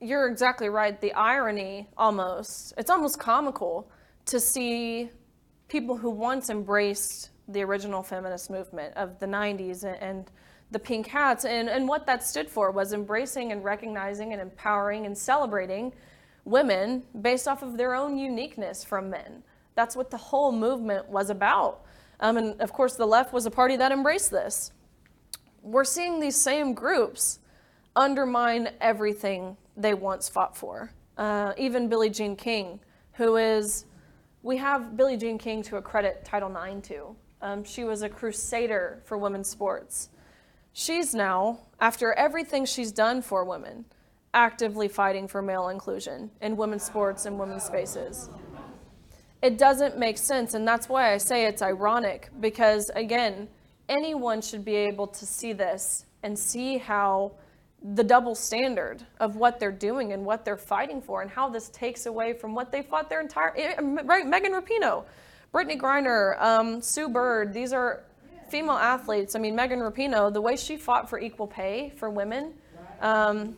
you're 0.00 0.28
exactly 0.28 0.68
right. 0.68 1.00
The 1.00 1.12
irony 1.12 1.88
almost, 1.96 2.74
it's 2.78 2.90
almost 2.90 3.18
comical 3.18 3.90
to 4.26 4.40
see 4.40 5.10
people 5.68 5.96
who 5.96 6.10
once 6.10 6.50
embraced 6.50 7.30
the 7.48 7.62
original 7.62 8.02
feminist 8.02 8.50
movement 8.50 8.96
of 8.96 9.18
the 9.18 9.26
90s 9.26 9.84
and, 9.84 9.96
and 10.02 10.30
the 10.70 10.78
pink 10.78 11.06
hats 11.06 11.44
and, 11.44 11.68
and 11.68 11.88
what 11.88 12.06
that 12.06 12.22
stood 12.22 12.48
for 12.48 12.70
was 12.70 12.92
embracing 12.92 13.52
and 13.52 13.64
recognizing 13.64 14.32
and 14.32 14.40
empowering 14.40 15.06
and 15.06 15.16
celebrating 15.16 15.92
women 16.44 17.02
based 17.20 17.46
off 17.46 17.62
of 17.62 17.76
their 17.76 17.94
own 17.94 18.16
uniqueness 18.16 18.84
from 18.84 19.10
men. 19.10 19.42
That's 19.74 19.96
what 19.96 20.10
the 20.10 20.16
whole 20.16 20.52
movement 20.52 21.08
was 21.08 21.30
about. 21.30 21.82
Um, 22.20 22.36
and 22.36 22.60
of 22.60 22.72
course, 22.72 22.96
the 22.96 23.06
left 23.06 23.32
was 23.32 23.46
a 23.46 23.50
party 23.50 23.76
that 23.76 23.92
embraced 23.92 24.30
this. 24.30 24.72
We're 25.62 25.84
seeing 25.84 26.20
these 26.20 26.36
same 26.36 26.74
groups 26.74 27.38
undermine 27.96 28.70
everything 28.80 29.56
they 29.76 29.94
once 29.94 30.28
fought 30.28 30.56
for. 30.56 30.92
Uh, 31.16 31.52
even 31.56 31.88
Billie 31.88 32.10
Jean 32.10 32.36
King, 32.36 32.80
who 33.12 33.36
is, 33.36 33.86
we 34.42 34.56
have 34.56 34.96
Billie 34.96 35.16
Jean 35.16 35.38
King 35.38 35.62
to 35.64 35.76
accredit 35.76 36.24
Title 36.24 36.54
IX 36.54 36.86
to. 36.88 37.16
Um, 37.42 37.64
she 37.64 37.84
was 37.84 38.02
a 38.02 38.08
crusader 38.08 39.02
for 39.04 39.16
women's 39.16 39.48
sports. 39.48 40.10
She's 40.72 41.14
now, 41.14 41.60
after 41.80 42.12
everything 42.12 42.64
she's 42.64 42.92
done 42.92 43.22
for 43.22 43.44
women, 43.44 43.86
actively 44.34 44.88
fighting 44.88 45.26
for 45.26 45.42
male 45.42 45.68
inclusion 45.68 46.30
in 46.40 46.56
women's 46.56 46.84
sports 46.84 47.26
and 47.26 47.38
women's 47.38 47.64
spaces. 47.64 48.28
It 49.42 49.56
doesn't 49.56 49.98
make 49.98 50.18
sense, 50.18 50.54
and 50.54 50.68
that's 50.68 50.88
why 50.88 51.12
I 51.12 51.16
say 51.16 51.46
it's 51.46 51.62
ironic 51.62 52.28
because, 52.40 52.90
again, 52.94 53.48
anyone 53.88 54.42
should 54.42 54.64
be 54.64 54.76
able 54.76 55.06
to 55.06 55.26
see 55.26 55.52
this 55.52 56.04
and 56.22 56.38
see 56.38 56.78
how 56.78 57.32
the 57.82 58.04
double 58.04 58.34
standard 58.34 59.04
of 59.20 59.36
what 59.36 59.58
they're 59.58 59.72
doing 59.72 60.12
and 60.12 60.24
what 60.24 60.44
they're 60.44 60.56
fighting 60.56 61.00
for 61.00 61.22
and 61.22 61.30
how 61.30 61.48
this 61.48 61.70
takes 61.70 62.06
away 62.06 62.32
from 62.34 62.54
what 62.54 62.70
they 62.70 62.82
fought 62.82 63.08
their 63.08 63.22
entire 63.22 63.54
eh, 63.56 63.74
right 64.04 64.26
megan 64.26 64.52
rapinoe 64.52 65.02
brittney 65.54 65.80
griner 65.80 66.38
um, 66.42 66.82
sue 66.82 67.08
bird 67.08 67.54
these 67.54 67.72
are 67.72 68.02
female 68.48 68.76
athletes 68.76 69.34
i 69.34 69.38
mean 69.38 69.56
megan 69.56 69.78
rapinoe 69.78 70.30
the 70.30 70.40
way 70.40 70.56
she 70.56 70.76
fought 70.76 71.08
for 71.08 71.18
equal 71.18 71.46
pay 71.46 71.90
for 71.96 72.10
women 72.10 72.52
um, 73.00 73.56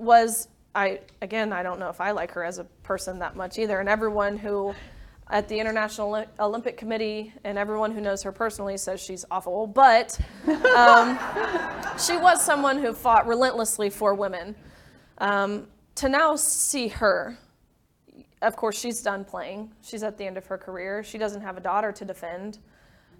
was 0.00 0.48
i 0.74 0.98
again 1.22 1.52
i 1.52 1.62
don't 1.62 1.78
know 1.78 1.88
if 1.88 2.00
i 2.00 2.10
like 2.10 2.30
her 2.32 2.44
as 2.44 2.58
a 2.58 2.64
person 2.82 3.18
that 3.18 3.36
much 3.36 3.58
either 3.58 3.80
and 3.80 3.88
everyone 3.88 4.36
who 4.36 4.74
at 5.28 5.48
the 5.48 5.58
international 5.58 6.24
olympic 6.40 6.76
committee 6.76 7.32
and 7.44 7.56
everyone 7.56 7.92
who 7.92 8.00
knows 8.00 8.22
her 8.22 8.32
personally 8.32 8.76
says 8.76 9.00
she's 9.00 9.24
awful 9.30 9.66
but 9.66 10.18
um, 10.76 11.18
she 11.98 12.16
was 12.16 12.42
someone 12.42 12.78
who 12.78 12.92
fought 12.92 13.26
relentlessly 13.26 13.90
for 13.90 14.14
women. 14.14 14.54
Um, 15.18 15.66
to 15.96 16.08
now 16.08 16.36
see 16.36 16.88
her, 16.88 17.38
of 18.42 18.56
course, 18.56 18.78
she's 18.78 19.02
done 19.02 19.24
playing. 19.24 19.72
She's 19.82 20.02
at 20.02 20.16
the 20.16 20.24
end 20.26 20.38
of 20.38 20.46
her 20.46 20.56
career. 20.56 21.02
She 21.02 21.18
doesn't 21.18 21.42
have 21.42 21.56
a 21.56 21.60
daughter 21.60 21.92
to 21.92 22.04
defend. 22.04 22.58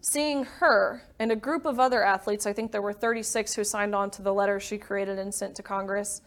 seeing 0.02 0.44
her 0.44 1.02
and 1.18 1.30
a 1.30 1.36
group 1.36 1.66
of 1.66 1.78
other 1.78 2.02
athletes, 2.02 2.46
I 2.46 2.54
think 2.54 2.72
there 2.72 2.80
were 2.80 2.94
36 2.94 3.54
who 3.54 3.64
signed 3.64 3.94
on 3.94 4.10
to 4.12 4.22
the 4.22 4.32
letter 4.32 4.58
she 4.58 4.78
created 4.78 5.18
and 5.18 5.34
sent 5.34 5.54
to 5.56 5.62
Congress, 5.62 6.22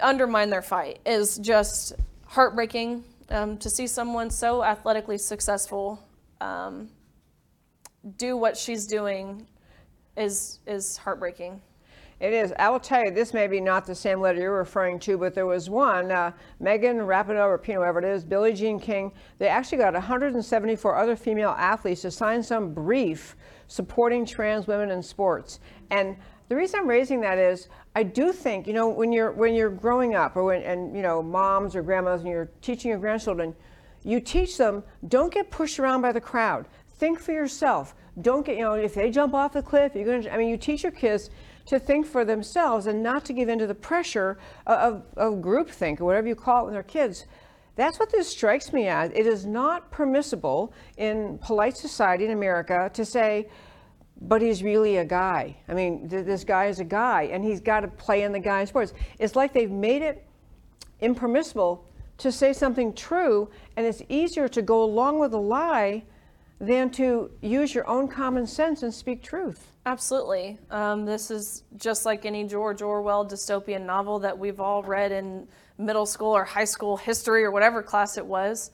undermine 0.00 0.50
their 0.50 0.62
fight 0.62 1.00
is 1.04 1.38
just 1.38 1.94
heartbreaking 2.26 3.04
um, 3.30 3.58
to 3.58 3.70
see 3.70 3.86
someone 3.86 4.30
so 4.30 4.62
athletically 4.62 5.18
successful 5.18 6.02
um, 6.40 6.88
do 8.16 8.36
what 8.36 8.56
she's 8.56 8.86
doing 8.86 9.46
is 10.16 10.60
is 10.66 10.96
heartbreaking. 10.96 11.60
It 12.20 12.32
is. 12.32 12.54
I 12.58 12.70
will 12.70 12.80
tell 12.80 13.02
you, 13.04 13.10
this 13.10 13.34
may 13.34 13.48
be 13.48 13.60
not 13.60 13.84
the 13.84 13.94
same 13.94 14.20
letter 14.20 14.40
you're 14.40 14.56
referring 14.56 15.00
to, 15.00 15.18
but 15.18 15.34
there 15.34 15.46
was 15.46 15.68
one, 15.68 16.12
uh, 16.12 16.30
Megan 16.60 16.98
Rapinoe 16.98 17.46
or 17.46 17.58
Pino, 17.58 17.80
whatever 17.80 17.98
it 17.98 18.04
is, 18.04 18.24
Billie 18.24 18.52
Jean 18.52 18.78
King. 18.78 19.12
They 19.38 19.48
actually 19.48 19.78
got 19.78 19.94
174 19.94 20.96
other 20.96 21.16
female 21.16 21.56
athletes 21.58 22.02
to 22.02 22.12
sign 22.12 22.42
some 22.42 22.72
brief 22.72 23.36
supporting 23.66 24.24
trans 24.24 24.68
women 24.68 24.90
in 24.90 25.02
sports. 25.02 25.58
And 25.90 26.16
the 26.48 26.56
reason 26.56 26.80
I'm 26.80 26.88
raising 26.88 27.20
that 27.22 27.36
is 27.36 27.68
I 27.94 28.02
do 28.02 28.32
think, 28.32 28.66
you 28.66 28.72
know, 28.72 28.88
when 28.88 29.12
you're 29.12 29.32
when 29.32 29.54
you're 29.54 29.70
growing 29.70 30.14
up 30.14 30.36
or 30.36 30.44
when 30.44 30.62
and 30.62 30.96
you 30.96 31.02
know, 31.02 31.22
moms 31.22 31.76
or 31.76 31.82
grandmas, 31.82 32.22
and 32.22 32.30
you're 32.30 32.50
teaching 32.60 32.90
your 32.90 32.98
grandchildren, 32.98 33.54
you 34.02 34.20
teach 34.20 34.56
them 34.56 34.82
don't 35.08 35.32
get 35.32 35.50
pushed 35.50 35.78
around 35.78 36.02
by 36.02 36.12
the 36.12 36.20
crowd. 36.20 36.66
Think 36.96 37.20
for 37.20 37.32
yourself. 37.32 37.94
Don't 38.20 38.46
get, 38.46 38.56
you 38.56 38.62
know, 38.62 38.74
if 38.74 38.94
they 38.94 39.10
jump 39.10 39.34
off 39.34 39.52
the 39.52 39.62
cliff, 39.62 39.94
you're 39.94 40.04
going 40.04 40.22
to, 40.22 40.32
I 40.32 40.36
mean, 40.36 40.48
you 40.48 40.56
teach 40.56 40.84
your 40.84 40.92
kids 40.92 41.30
to 41.66 41.78
think 41.78 42.06
for 42.06 42.24
themselves 42.24 42.86
and 42.86 43.02
not 43.02 43.24
to 43.24 43.32
give 43.32 43.48
in 43.48 43.58
to 43.58 43.66
the 43.66 43.74
pressure 43.74 44.38
of, 44.66 45.04
of 45.16 45.34
groupthink 45.34 46.00
or 46.00 46.04
whatever 46.04 46.28
you 46.28 46.36
call 46.36 46.62
it 46.62 46.64
when 46.66 46.74
they're 46.74 46.82
kids. 46.82 47.26
That's 47.76 47.98
what 47.98 48.12
this 48.12 48.28
strikes 48.28 48.72
me 48.72 48.86
as. 48.86 49.10
It 49.10 49.26
is 49.26 49.44
not 49.44 49.90
permissible 49.90 50.72
in 50.96 51.38
polite 51.38 51.76
society 51.76 52.24
in 52.24 52.30
America 52.30 52.88
to 52.94 53.04
say, 53.04 53.48
but 54.20 54.40
he's 54.40 54.62
really 54.62 54.98
a 54.98 55.04
guy. 55.04 55.56
I 55.68 55.74
mean, 55.74 56.08
th- 56.08 56.24
this 56.24 56.44
guy 56.44 56.66
is 56.66 56.80
a 56.80 56.84
guy 56.84 57.24
and 57.24 57.44
he's 57.44 57.60
got 57.60 57.80
to 57.80 57.88
play 57.88 58.22
in 58.22 58.32
the 58.32 58.40
guy 58.40 58.64
sports. 58.64 58.92
It's 59.18 59.36
like 59.36 59.52
they've 59.52 59.70
made 59.70 60.02
it 60.02 60.24
impermissible 61.00 61.84
to 62.18 62.30
say 62.30 62.52
something 62.52 62.94
true 62.94 63.50
and 63.76 63.86
it's 63.86 64.02
easier 64.08 64.48
to 64.48 64.62
go 64.62 64.82
along 64.82 65.18
with 65.18 65.34
a 65.34 65.38
lie 65.38 66.04
than 66.60 66.88
to 66.90 67.30
use 67.42 67.74
your 67.74 67.86
own 67.88 68.08
common 68.08 68.46
sense 68.46 68.82
and 68.82 68.94
speak 68.94 69.22
truth. 69.22 69.72
Absolutely. 69.86 70.58
Um, 70.70 71.04
this 71.04 71.30
is 71.30 71.64
just 71.76 72.06
like 72.06 72.24
any 72.24 72.44
George 72.44 72.80
Orwell 72.80 73.26
dystopian 73.26 73.84
novel 73.84 74.18
that 74.20 74.38
we've 74.38 74.60
all 74.60 74.82
read 74.82 75.12
in 75.12 75.46
middle 75.76 76.06
school 76.06 76.32
or 76.32 76.44
high 76.44 76.64
school 76.64 76.96
history 76.96 77.44
or 77.44 77.50
whatever 77.50 77.82
class 77.82 78.16
it 78.16 78.24
was. 78.24 78.70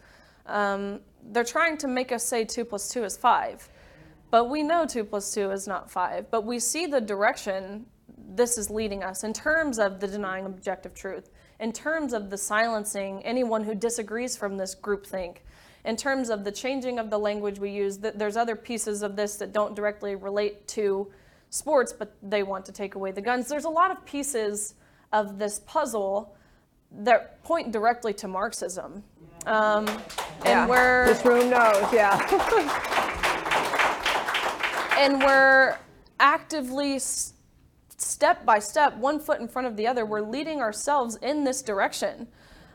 Um, 0.46 1.00
they're 1.32 1.44
trying 1.44 1.78
to 1.78 1.88
make 1.88 2.12
us 2.12 2.24
say 2.24 2.44
2 2.44 2.64
plus 2.64 2.88
2 2.90 3.04
is 3.04 3.16
5. 3.16 3.68
But 4.30 4.48
we 4.48 4.62
know 4.62 4.86
2 4.86 5.04
plus 5.04 5.34
2 5.34 5.50
is 5.50 5.66
not 5.66 5.90
5. 5.90 6.30
But 6.30 6.44
we 6.44 6.58
see 6.58 6.86
the 6.86 7.00
direction 7.00 7.86
this 8.32 8.56
is 8.56 8.70
leading 8.70 9.02
us 9.02 9.24
in 9.24 9.32
terms 9.32 9.78
of 9.78 10.00
the 10.00 10.06
denying 10.06 10.46
objective 10.46 10.94
truth, 10.94 11.30
in 11.58 11.72
terms 11.72 12.12
of 12.12 12.30
the 12.30 12.38
silencing 12.38 13.22
anyone 13.24 13.64
who 13.64 13.74
disagrees 13.74 14.36
from 14.36 14.56
this 14.56 14.74
groupthink 14.74 15.38
in 15.84 15.96
terms 15.96 16.30
of 16.30 16.44
the 16.44 16.52
changing 16.52 16.98
of 16.98 17.10
the 17.10 17.18
language 17.18 17.58
we 17.58 17.70
use, 17.70 17.98
there's 17.98 18.36
other 18.36 18.56
pieces 18.56 19.02
of 19.02 19.16
this 19.16 19.36
that 19.36 19.52
don't 19.52 19.74
directly 19.74 20.14
relate 20.14 20.68
to 20.68 21.10
sports, 21.48 21.92
but 21.92 22.14
they 22.22 22.42
want 22.42 22.64
to 22.66 22.72
take 22.72 22.94
away 22.94 23.12
the 23.12 23.20
guns. 23.20 23.48
There's 23.48 23.64
a 23.64 23.70
lot 23.70 23.90
of 23.90 24.04
pieces 24.04 24.74
of 25.12 25.38
this 25.38 25.60
puzzle 25.60 26.36
that 26.92 27.42
point 27.44 27.72
directly 27.72 28.12
to 28.14 28.28
Marxism. 28.28 29.02
Um, 29.46 29.86
yeah. 30.44 30.62
And 30.62 30.68
where 30.68 31.06
this 31.06 31.24
room 31.24 31.48
knows, 31.48 31.92
yeah. 31.92 33.16
and 35.00 35.18
we're 35.22 35.78
actively 36.18 36.98
step 36.98 38.44
by 38.44 38.58
step, 38.58 38.94
one 38.98 39.18
foot 39.18 39.40
in 39.40 39.48
front 39.48 39.66
of 39.66 39.74
the 39.74 39.86
other, 39.86 40.04
we're 40.04 40.20
leading 40.20 40.60
ourselves 40.60 41.16
in 41.22 41.42
this 41.42 41.62
direction. 41.62 42.28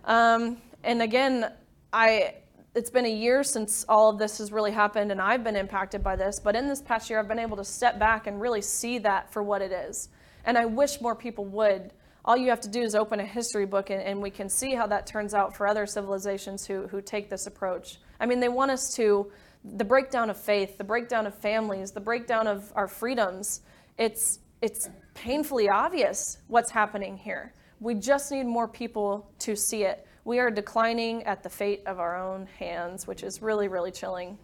Um, 0.06 0.58
and 0.84 1.04
again, 1.04 1.52
I 1.94 2.34
it's 2.74 2.90
been 2.90 3.06
a 3.06 3.16
year 3.16 3.42
since 3.44 3.86
all 3.88 4.10
of 4.10 4.18
this 4.18 4.40
has 4.40 4.52
really 4.52 4.72
happened 4.72 5.12
and 5.12 5.22
I've 5.22 5.44
been 5.44 5.56
impacted 5.56 6.04
by 6.04 6.16
this, 6.18 6.40
but 6.40 6.56
in 6.56 6.68
this 6.68 6.82
past 6.82 7.10
year 7.10 7.20
I've 7.20 7.28
been 7.28 7.40
able 7.40 7.58
to 7.58 7.64
step 7.64 8.00
back 8.00 8.28
and 8.28 8.42
really 8.42 8.62
see 8.62 8.98
that 9.00 9.32
for 9.32 9.44
what 9.44 9.62
it 9.62 9.72
is. 9.72 10.10
And 10.46 10.58
I 10.58 10.66
wish 10.66 11.00
more 11.00 11.16
people 11.16 11.46
would. 11.46 11.94
All 12.26 12.36
you 12.36 12.50
have 12.50 12.60
to 12.62 12.68
do 12.68 12.82
is 12.82 12.96
open 12.96 13.20
a 13.20 13.26
history 13.26 13.68
book 13.68 13.92
and, 13.92 14.02
and 14.02 14.20
we 14.20 14.32
can 14.32 14.50
see 14.50 14.74
how 14.74 14.88
that 14.88 15.06
turns 15.06 15.36
out 15.36 15.56
for 15.56 15.68
other 15.68 15.86
civilizations 15.86 16.66
who, 16.66 16.88
who 16.88 17.02
take 17.02 17.30
this 17.30 17.46
approach. 17.46 18.00
I 18.20 18.26
mean, 18.26 18.40
they 18.40 18.50
want 18.50 18.72
us 18.72 18.94
to, 18.96 19.32
the 19.74 19.86
breakdown 19.86 20.30
of 20.30 20.38
faith, 20.38 20.78
the 20.78 20.84
breakdown 20.84 21.26
of 21.26 21.36
families, 21.36 21.92
the 21.92 22.00
breakdown 22.00 22.48
of 22.48 22.72
our 22.76 22.88
freedoms, 22.88 23.62
it's, 23.98 24.40
it's 24.62 24.90
painfully 25.14 25.70
obvious 25.70 26.38
what's 26.48 26.72
happening 26.72 27.18
here. 27.18 27.54
We 27.80 27.96
just 27.96 28.32
need 28.32 28.46
more 28.46 28.68
people 28.68 29.32
to 29.40 29.56
see 29.56 29.84
it 29.84 30.06
we 30.26 30.40
are 30.40 30.50
declining 30.50 31.24
at 31.24 31.44
the 31.44 31.50
fate 31.50 31.84
of 31.86 32.00
our 32.00 32.18
own 32.18 32.48
hands, 32.58 33.06
which 33.06 33.22
is 33.22 33.44
really, 33.44 33.68
really 33.68 33.92
chilling. 33.92 34.38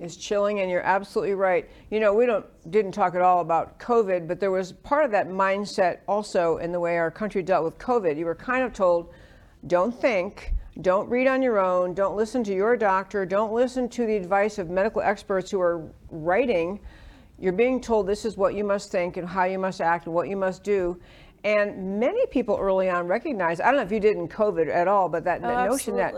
It's 0.00 0.16
chilling, 0.16 0.60
and 0.60 0.70
you're 0.70 0.80
absolutely 0.80 1.34
right. 1.34 1.68
You 1.90 2.00
know, 2.00 2.14
we 2.14 2.24
don't 2.24 2.46
didn't 2.70 2.92
talk 2.92 3.14
at 3.14 3.20
all 3.20 3.40
about 3.40 3.78
COVID, 3.78 4.26
but 4.26 4.40
there 4.40 4.50
was 4.50 4.72
part 4.72 5.04
of 5.04 5.10
that 5.10 5.28
mindset 5.28 5.98
also 6.08 6.56
in 6.56 6.72
the 6.72 6.80
way 6.80 6.96
our 6.96 7.10
country 7.10 7.42
dealt 7.42 7.62
with 7.62 7.78
COVID. 7.78 8.16
You 8.16 8.24
were 8.24 8.34
kind 8.34 8.64
of 8.64 8.72
told, 8.72 9.12
don't 9.66 9.94
think, 9.94 10.54
don't 10.80 11.08
read 11.10 11.26
on 11.26 11.42
your 11.42 11.58
own, 11.58 11.94
don't 11.94 12.16
listen 12.16 12.42
to 12.44 12.54
your 12.54 12.76
doctor, 12.76 13.26
don't 13.26 13.52
listen 13.52 13.88
to 13.90 14.06
the 14.06 14.16
advice 14.16 14.58
of 14.58 14.70
medical 14.70 15.02
experts 15.02 15.50
who 15.50 15.60
are 15.60 15.86
writing. 16.10 16.80
You're 17.38 17.52
being 17.52 17.80
told 17.80 18.06
this 18.06 18.24
is 18.24 18.36
what 18.36 18.54
you 18.54 18.64
must 18.64 18.90
think 18.90 19.16
and 19.16 19.28
how 19.28 19.44
you 19.44 19.58
must 19.58 19.80
act 19.80 20.06
and 20.06 20.14
what 20.14 20.28
you 20.28 20.36
must 20.36 20.64
do. 20.64 20.98
And 21.44 21.98
many 21.98 22.24
people 22.26 22.56
early 22.58 22.88
on 22.88 23.06
recognized, 23.06 23.60
I 23.60 23.66
don't 23.66 23.76
know 23.76 23.82
if 23.82 23.92
you 23.92 24.00
did 24.00 24.16
in 24.16 24.28
COVID 24.28 24.68
at 24.68 24.88
all, 24.88 25.08
but 25.08 25.24
that, 25.24 25.40
oh, 25.42 25.48
that 25.48 25.68
notion 25.68 25.96
that, 25.96 26.14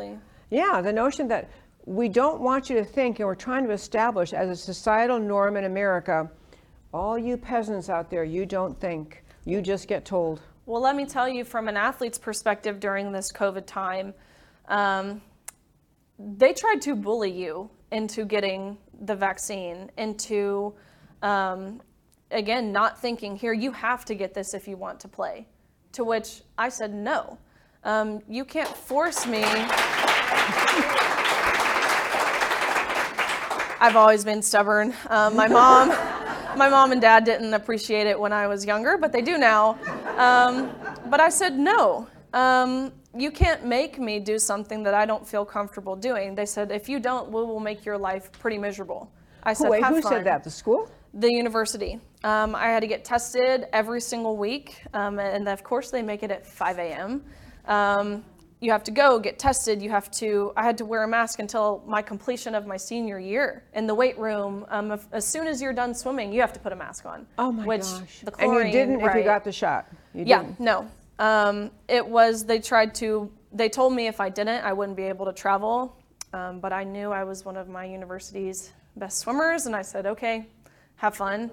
yeah, 0.51 0.81
the 0.83 0.93
notion 0.93 1.27
that 1.29 1.51
we 1.87 2.09
don't 2.09 2.41
want 2.41 2.71
you 2.71 2.77
to 2.77 2.85
think, 2.85 3.19
and 3.19 3.27
we're 3.27 3.35
trying 3.35 3.65
to 3.65 3.73
establish 3.73 4.33
as 4.33 4.49
a 4.51 4.57
societal 4.57 5.19
norm 5.19 5.57
in 5.57 5.65
America, 5.65 6.31
all 6.93 7.19
you 7.19 7.37
peasants 7.37 7.89
out 7.89 8.11
there, 8.11 8.23
you 8.23 8.47
don't 8.47 8.79
think, 8.79 9.25
you 9.45 9.61
just 9.61 9.89
get 9.89 10.05
told. 10.05 10.41
Well, 10.67 10.81
let 10.81 10.97
me 10.97 11.05
tell 11.05 11.29
you 11.29 11.45
from 11.45 11.69
an 11.69 11.77
athlete's 11.77 12.19
perspective 12.19 12.81
during 12.81 13.13
this 13.13 13.33
COVID 13.33 13.67
time, 13.67 14.15
um, 14.69 15.21
they 16.19 16.53
tried 16.53 16.81
to 16.83 16.95
bully 16.95 17.31
you 17.31 17.71
into 17.91 18.25
getting 18.25 18.79
the 19.01 19.15
vaccine, 19.15 19.91
into 19.97 20.75
um, 21.23 21.81
again, 22.31 22.73
not 22.73 23.01
thinking, 23.01 23.37
here, 23.37 23.53
you 23.53 23.73
have 23.73 24.05
to 24.07 24.15
get 24.15 24.35
this 24.35 24.55
if 24.55 24.69
you 24.69 24.77
want 24.77 25.01
to 25.01 25.09
play. 25.09 25.47
To 25.93 26.05
which 26.05 26.43
I 26.59 26.69
said, 26.69 26.93
no. 26.93 27.39
Um, 27.85 28.21
you 28.29 28.45
can't 28.45 28.69
force 28.69 29.27
me. 29.27 29.43
I've 33.81 33.97
always 33.97 34.25
been 34.25 34.43
stubborn. 34.43 34.95
Um, 35.09 35.37
my 35.37 35.47
mom, 35.47 35.89
my 36.57 36.69
mom 36.69 36.93
and 36.93 37.01
dad 37.01 37.25
didn't 37.25 37.55
appreciate 37.55 38.07
it 38.07 38.19
when 38.19 38.33
I 38.33 38.47
was 38.47 38.65
younger, 38.65 38.97
but 38.99 39.13
they 39.13 39.23
do 39.23 39.39
now. 39.39 39.79
Um, 40.17 40.75
but 41.11 41.21
I 41.21 41.29
said 41.29 41.59
no. 41.59 42.09
Um, 42.33 42.93
you 43.17 43.31
can't 43.31 43.65
make 43.65 43.99
me 43.99 44.19
do 44.19 44.39
something 44.39 44.83
that 44.83 44.95
I 44.95 45.07
don't 45.07 45.27
feel 45.27 45.45
comfortable 45.45 45.97
doing. 45.97 46.35
They 46.35 46.47
said 46.47 46.73
if 46.73 46.89
you 46.89 46.99
don't, 47.01 47.29
we 47.29 47.43
will 47.43 47.61
make 47.61 47.85
your 47.85 47.99
life 47.99 48.31
pretty 48.33 48.59
miserable. 48.59 49.11
I 49.43 49.53
said, 49.53 49.71
wait, 49.71 49.85
who 49.85 50.01
fun. 50.01 50.13
said 50.13 50.25
that? 50.25 50.43
The 50.43 50.51
school? 50.51 50.91
The 51.13 51.31
university. 51.33 52.01
Um, 52.25 52.55
I 52.55 52.67
had 52.67 52.81
to 52.81 52.87
get 52.87 53.05
tested 53.05 53.67
every 53.73 54.01
single 54.01 54.37
week, 54.37 54.83
um, 54.95 55.19
and 55.19 55.47
of 55.49 55.63
course 55.63 55.91
they 55.91 56.03
make 56.03 56.23
it 56.23 56.31
at 56.31 56.47
5 56.47 56.79
a.m. 56.79 57.23
Um, 57.67 58.25
you 58.61 58.73
have 58.73 58.83
to 58.85 58.91
go 58.91 59.19
get 59.19 59.39
tested. 59.39 59.83
You 59.83 59.91
have 59.91 60.11
to. 60.13 60.53
I 60.57 60.65
had 60.65 60.79
to 60.79 60.87
wear 60.87 61.05
a 61.05 61.09
mask 61.09 61.39
until 61.39 61.85
my 61.87 62.01
completion 62.01 62.55
of 62.55 62.67
my 62.67 62.79
senior 62.79 63.19
year 63.21 63.65
in 63.75 63.87
the 63.87 63.95
weight 63.95 64.19
room. 64.19 64.65
Um, 64.71 64.93
if, 64.93 65.07
as 65.13 65.27
soon 65.27 65.47
as 65.47 65.61
you're 65.61 65.75
done 65.75 65.95
swimming, 65.95 66.33
you 66.33 66.41
have 66.41 66.55
to 66.55 66.61
put 66.61 66.73
a 66.73 66.77
mask 66.77 67.05
on. 67.05 67.27
Oh 67.39 67.53
my 67.53 67.67
which 67.67 67.83
gosh! 67.83 68.21
The 68.25 68.31
chlorine, 68.31 68.61
and 68.63 68.67
you 68.67 68.73
didn't 68.73 68.99
right. 69.01 69.11
if 69.11 69.17
you 69.17 69.25
got 69.25 69.45
the 69.45 69.53
shot. 69.53 69.89
You 70.15 70.25
yeah, 70.27 70.43
didn't. 70.43 70.61
no. 70.61 70.91
Um, 71.19 71.71
it 71.89 72.07
was. 72.07 72.45
They 72.45 72.59
tried 72.59 72.95
to. 72.97 73.31
They 73.53 73.69
told 73.69 73.93
me 73.93 74.07
if 74.07 74.21
I 74.21 74.29
didn't, 74.29 74.65
I 74.65 74.73
wouldn't 74.73 74.97
be 74.97 75.05
able 75.05 75.27
to 75.27 75.33
travel. 75.33 75.97
Um, 76.33 76.59
but 76.59 76.73
I 76.73 76.83
knew 76.83 77.13
I 77.13 77.23
was 77.23 77.45
one 77.45 77.57
of 77.57 77.69
my 77.69 77.85
university's 77.85 78.73
best 78.97 79.19
swimmers, 79.19 79.67
and 79.67 79.77
I 79.77 79.83
said, 79.83 80.05
okay, 80.07 80.47
have 80.97 81.15
fun. 81.15 81.51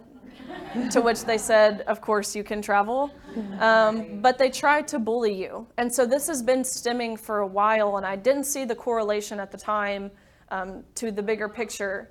to 0.92 1.02
which 1.02 1.24
they 1.24 1.38
said, 1.38 1.82
of 1.82 2.02
course 2.02 2.36
you 2.36 2.44
can 2.44 2.62
travel. 2.62 3.12
Um, 3.60 4.22
but 4.22 4.38
they 4.38 4.50
tried 4.50 4.88
to 4.90 5.00
bully 5.00 5.34
you. 5.34 5.68
And 5.78 5.94
so 5.94 6.06
this 6.06 6.28
has 6.28 6.42
been 6.42 6.64
stemming 6.64 7.18
for 7.18 7.40
a 7.40 7.48
while, 7.48 7.98
and 7.98 8.06
I 8.06 8.16
didn't 8.16 8.46
see 8.46 8.66
the 8.66 8.76
correlation 8.76 9.40
at 9.40 9.52
the 9.52 9.58
time 9.58 10.12
um, 10.50 10.84
to 10.96 11.12
the 11.12 11.22
bigger 11.22 11.48
picture. 11.48 12.10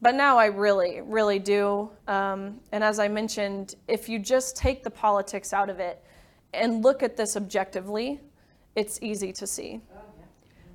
But 0.00 0.14
now 0.14 0.38
I 0.38 0.46
really, 0.46 1.00
really 1.00 1.38
do. 1.38 1.90
Um, 2.08 2.60
and 2.72 2.82
as 2.82 2.98
I 2.98 3.08
mentioned, 3.08 3.74
if 3.86 4.08
you 4.08 4.18
just 4.18 4.56
take 4.56 4.82
the 4.82 4.90
politics 4.90 5.52
out 5.52 5.70
of 5.70 5.78
it 5.78 6.02
and 6.52 6.82
look 6.82 7.02
at 7.02 7.16
this 7.16 7.36
objectively, 7.36 8.20
it's 8.74 8.98
easy 9.02 9.32
to 9.32 9.46
see. 9.46 9.80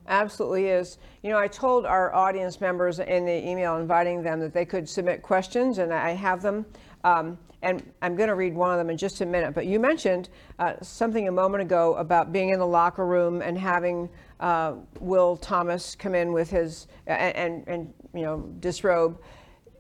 Absolutely 0.08 0.68
is. 0.68 0.98
You 1.22 1.32
know, 1.32 1.38
I 1.38 1.48
told 1.48 1.86
our 1.86 2.14
audience 2.16 2.62
members 2.62 3.00
in 3.00 3.26
the 3.26 3.48
email 3.48 3.78
inviting 3.78 4.24
them 4.24 4.40
that 4.40 4.54
they 4.54 4.66
could 4.66 4.88
submit 4.88 5.22
questions, 5.22 5.80
and 5.80 5.94
I 5.94 6.12
have 6.12 6.42
them. 6.42 6.66
Um, 7.04 7.38
and 7.62 7.92
I'm 8.02 8.16
going 8.16 8.30
to 8.30 8.36
read 8.36 8.54
one 8.54 8.72
of 8.72 8.78
them 8.78 8.90
in 8.90 8.98
just 8.98 9.22
a 9.22 9.26
minute. 9.26 9.54
But 9.54 9.66
you 9.66 9.80
mentioned 9.80 10.30
uh, 10.60 10.74
something 10.82 11.28
a 11.28 11.32
moment 11.32 11.64
ago 11.64 11.96
about 11.96 12.32
being 12.32 12.50
in 12.50 12.60
the 12.60 12.68
locker 12.68 13.06
room 13.06 13.42
and 13.42 13.58
having 13.58 14.10
uh, 14.40 14.76
Will 15.00 15.36
Thomas 15.36 15.96
come 15.96 16.14
in 16.14 16.32
with 16.32 16.50
his 16.50 16.88
and, 17.08 17.36
and, 17.36 17.68
and 17.68 17.94
you 18.14 18.22
know 18.22 18.42
disrobe. 18.60 19.20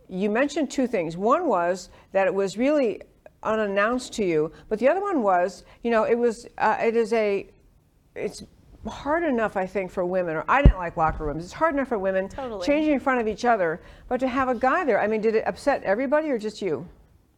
You 0.10 0.30
mentioned 0.30 0.72
two 0.72 0.88
things. 0.88 1.16
One 1.18 1.48
was 1.48 1.90
that 2.14 2.28
it 2.28 2.34
was 2.34 2.58
really 2.58 3.02
unannounced 3.44 4.14
to 4.14 4.26
you, 4.26 4.52
but 4.70 4.80
the 4.80 4.88
other 4.88 5.02
one 5.02 5.22
was, 5.22 5.64
you 5.84 5.92
know, 5.92 6.04
it 6.04 6.18
was 6.18 6.48
uh, 6.58 6.78
it 6.82 6.96
is 6.96 7.14
a 7.14 7.48
it's 8.16 8.44
hard 8.88 9.24
enough, 9.24 9.58
I 9.58 9.66
think, 9.66 9.92
for 9.92 10.06
women, 10.06 10.36
or 10.36 10.46
I 10.48 10.62
didn't 10.62 10.78
like 10.78 10.98
locker 10.98 11.26
rooms. 11.26 11.44
It's 11.44 11.54
hard 11.54 11.74
enough 11.74 11.90
for 11.90 12.00
women 12.00 12.30
Totally. 12.30 12.66
changing 12.66 12.94
in 12.94 13.00
front 13.00 13.20
of 13.20 13.28
each 13.28 13.46
other, 13.46 13.82
but 14.08 14.20
to 14.20 14.28
have 14.28 14.50
a 14.50 14.56
guy 14.56 14.84
there, 14.84 15.00
I 15.00 15.08
mean, 15.08 15.22
did 15.22 15.36
it 15.36 15.46
upset 15.48 15.84
everybody 15.84 16.30
or 16.30 16.38
just 16.38 16.62
you? 16.62 16.88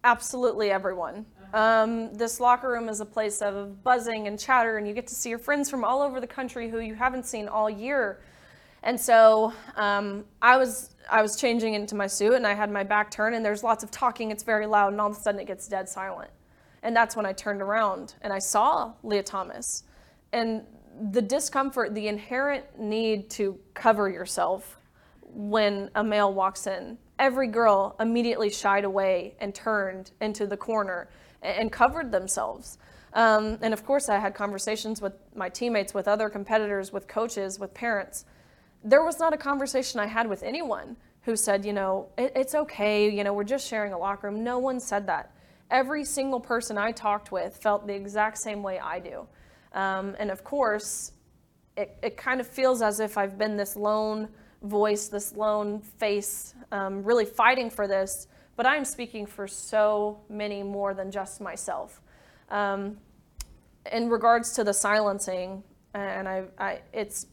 Absolutely 0.03 0.71
everyone. 0.71 1.25
Um, 1.53 2.13
this 2.13 2.39
locker 2.39 2.69
room 2.69 2.89
is 2.89 2.99
a 2.99 3.05
place 3.05 3.41
of 3.41 3.83
buzzing 3.83 4.27
and 4.27 4.39
chatter, 4.39 4.77
and 4.77 4.87
you 4.87 4.93
get 4.93 5.07
to 5.07 5.15
see 5.15 5.29
your 5.29 5.39
friends 5.39 5.69
from 5.69 5.83
all 5.83 6.01
over 6.01 6.21
the 6.21 6.27
country 6.27 6.69
who 6.69 6.79
you 6.79 6.93
haven't 6.93 7.25
seen 7.25 7.47
all 7.47 7.69
year. 7.69 8.21
And 8.83 8.99
so 8.99 9.53
um, 9.75 10.25
I 10.41 10.57
was 10.57 10.95
I 11.11 11.21
was 11.21 11.35
changing 11.35 11.73
into 11.73 11.95
my 11.95 12.07
suit, 12.07 12.33
and 12.33 12.45
I 12.45 12.53
had 12.53 12.71
my 12.71 12.83
back 12.83 13.11
turned, 13.11 13.35
and 13.35 13.43
there's 13.43 13.63
lots 13.63 13.83
of 13.83 13.91
talking. 13.91 14.31
It's 14.31 14.43
very 14.43 14.65
loud, 14.65 14.91
and 14.91 15.01
all 15.01 15.09
of 15.09 15.17
a 15.17 15.19
sudden 15.19 15.39
it 15.39 15.47
gets 15.47 15.67
dead 15.67 15.89
silent. 15.89 16.31
And 16.81 16.95
that's 16.95 17.15
when 17.15 17.25
I 17.25 17.33
turned 17.33 17.61
around 17.61 18.15
and 18.21 18.31
I 18.31 18.39
saw 18.39 18.93
Lia 19.03 19.23
Thomas, 19.23 19.83
and 20.31 20.63
the 21.11 21.21
discomfort, 21.21 21.95
the 21.95 22.07
inherent 22.07 22.79
need 22.79 23.29
to 23.31 23.57
cover 23.73 24.09
yourself 24.09 24.79
when 25.21 25.89
a 25.95 26.03
male 26.03 26.33
walks 26.33 26.67
in. 26.67 26.97
Every 27.17 27.47
girl 27.47 27.95
immediately 27.99 28.49
shied 28.49 28.83
away 28.83 29.35
and 29.39 29.53
turned 29.53 30.11
into 30.21 30.47
the 30.47 30.57
corner 30.57 31.09
and, 31.41 31.71
covered 31.71 32.11
themselves. 32.11 32.77
Um, 33.13 33.57
and 33.61 33.73
of 33.73 33.85
course, 33.85 34.09
I 34.09 34.17
had 34.17 34.35
conversations 34.35 35.01
with 35.01 35.13
my 35.35 35.49
teammates, 35.49 35.93
with 35.93 36.07
other 36.07 36.29
competitors, 36.29 36.91
with 36.91 37.07
coaches, 37.07 37.59
with 37.59 37.73
parents. 37.73 38.25
There 38.83 39.03
was 39.03 39.19
not 39.19 39.33
a 39.33 39.37
conversation 39.37 39.99
I 39.99 40.07
had 40.07 40.27
with 40.27 40.43
anyone 40.43 40.95
who 41.21 41.35
said, 41.35 41.65
you 41.65 41.73
know, 41.73 42.07
it, 42.17 42.31
it's 42.35 42.55
okay, 42.55 43.09
you 43.09 43.23
know, 43.23 43.33
we're 43.33 43.43
just 43.43 43.67
sharing 43.67 43.93
a 43.93 43.97
locker 43.97 44.27
room. 44.29 44.43
No 44.43 44.59
one 44.59 44.79
said 44.79 45.07
that. 45.07 45.33
Every 45.69 46.03
single 46.03 46.39
person 46.39 46.77
I 46.77 46.91
talked 46.91 47.31
with 47.31 47.57
felt 47.57 47.85
the 47.85 47.93
exact 47.93 48.37
same 48.37 48.63
way 48.63 48.79
I 48.79 48.99
do. 48.99 49.27
Um, 49.73 50.15
and 50.17 50.31
of 50.31 50.43
course, 50.43 51.11
it, 51.77 51.97
it 52.01 52.17
kind 52.17 52.39
of 52.39 52.47
feels 52.47 52.81
as 52.81 52.99
if 52.99 53.17
I've 53.17 53.37
been 53.37 53.55
this 53.55 53.75
lone 53.75 54.29
voice, 54.63 55.07
this 55.07 55.35
lone 55.35 55.79
face, 55.79 56.55
um, 56.71 57.03
really 57.03 57.25
fighting 57.25 57.69
for 57.69 57.87
this, 57.87 58.27
but 58.55 58.65
I'm 58.65 58.83
speaking 58.83 59.25
for 59.25 59.47
so 59.47 60.19
many 60.29 60.63
more 60.63 60.93
than 60.93 61.11
just 61.11 61.39
myself. 61.39 62.01
Um, 62.49 62.97
in 63.91 64.09
regards 64.09 64.53
to 64.53 64.63
the 64.63 64.73
silencing, 64.73 65.63
and 65.93 66.27
I, 66.27 66.43
I, 66.57 66.81
it's 66.91 67.27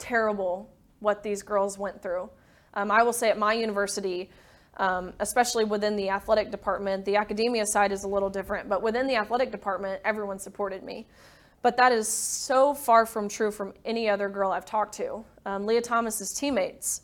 terrible 0.00 0.68
what 0.98 1.22
these 1.22 1.42
girls 1.42 1.78
went 1.78 2.02
through. 2.02 2.28
Um, 2.74 2.90
I 2.90 3.02
will 3.02 3.12
say 3.12 3.30
at 3.30 3.38
my 3.38 3.52
university, 3.52 4.30
um, 4.76 5.12
especially 5.20 5.64
within 5.64 5.96
the 5.96 6.10
athletic 6.10 6.50
department, 6.50 7.04
the 7.04 7.16
academia 7.16 7.66
side 7.66 7.92
is 7.92 8.04
a 8.04 8.08
little 8.08 8.30
different, 8.30 8.68
but 8.68 8.82
within 8.82 9.06
the 9.06 9.16
athletic 9.16 9.50
department, 9.50 10.00
everyone 10.04 10.38
supported 10.38 10.82
me. 10.82 11.06
But 11.62 11.76
that 11.76 11.92
is 11.92 12.08
so 12.08 12.72
far 12.72 13.04
from 13.04 13.28
true 13.28 13.50
from 13.50 13.74
any 13.84 14.08
other 14.08 14.28
girl 14.30 14.50
I've 14.50 14.64
talked 14.64 14.94
to. 14.96 15.24
Um, 15.44 15.66
Lia 15.66 15.82
Thomas's 15.82 16.32
teammates, 16.32 17.02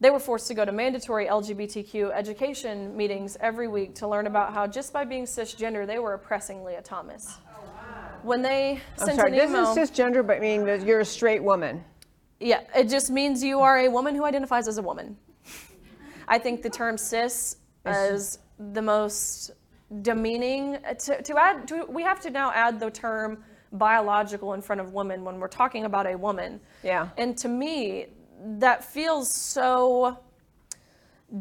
they 0.00 0.10
were 0.10 0.18
forced 0.18 0.46
to 0.48 0.54
go 0.54 0.64
to 0.64 0.72
mandatory 0.72 1.26
LGBTQ 1.26 2.12
education 2.12 2.94
meetings 2.96 3.36
every 3.40 3.66
week 3.66 3.94
to 3.96 4.08
learn 4.08 4.26
about 4.26 4.52
how 4.52 4.66
just 4.66 4.92
by 4.92 5.04
being 5.04 5.24
cisgender, 5.24 5.86
they 5.86 5.98
were 5.98 6.14
oppressing 6.14 6.64
Lia 6.64 6.82
Thomas. 6.82 7.38
When 8.22 8.42
they 8.42 8.80
I'm 8.98 9.06
sent 9.06 9.18
sorry, 9.18 9.38
an 9.38 9.48
email, 9.48 9.74
this 9.74 9.90
is 9.90 9.96
cisgender, 9.96 10.26
but 10.26 10.36
I 10.36 10.40
mean 10.40 10.66
that 10.66 10.84
you're 10.84 11.00
a 11.00 11.04
straight 11.04 11.42
woman. 11.42 11.82
Yeah, 12.40 12.60
it 12.74 12.88
just 12.88 13.10
means 13.10 13.42
you 13.42 13.60
are 13.60 13.78
a 13.78 13.88
woman 13.88 14.14
who 14.14 14.24
identifies 14.24 14.68
as 14.68 14.78
a 14.78 14.82
woman. 14.82 15.16
I 16.28 16.38
think 16.38 16.62
the 16.62 16.70
term 16.70 16.98
cis 16.98 17.56
is 17.86 18.38
the 18.58 18.82
most 18.82 19.52
demeaning. 20.02 20.78
To, 20.98 21.22
to 21.22 21.38
add, 21.38 21.66
to, 21.68 21.86
we 21.88 22.02
have 22.02 22.20
to 22.20 22.30
now 22.30 22.52
add 22.52 22.78
the 22.78 22.90
term 22.90 23.42
biological 23.72 24.54
in 24.54 24.62
front 24.62 24.80
of 24.80 24.92
woman 24.92 25.24
when 25.24 25.38
we're 25.40 25.48
talking 25.48 25.84
about 25.84 26.06
a 26.06 26.16
woman. 26.16 26.60
Yeah. 26.82 27.08
And 27.16 27.36
to 27.38 27.48
me, 27.48 28.06
that 28.58 28.84
feels 28.84 29.32
so 29.32 30.18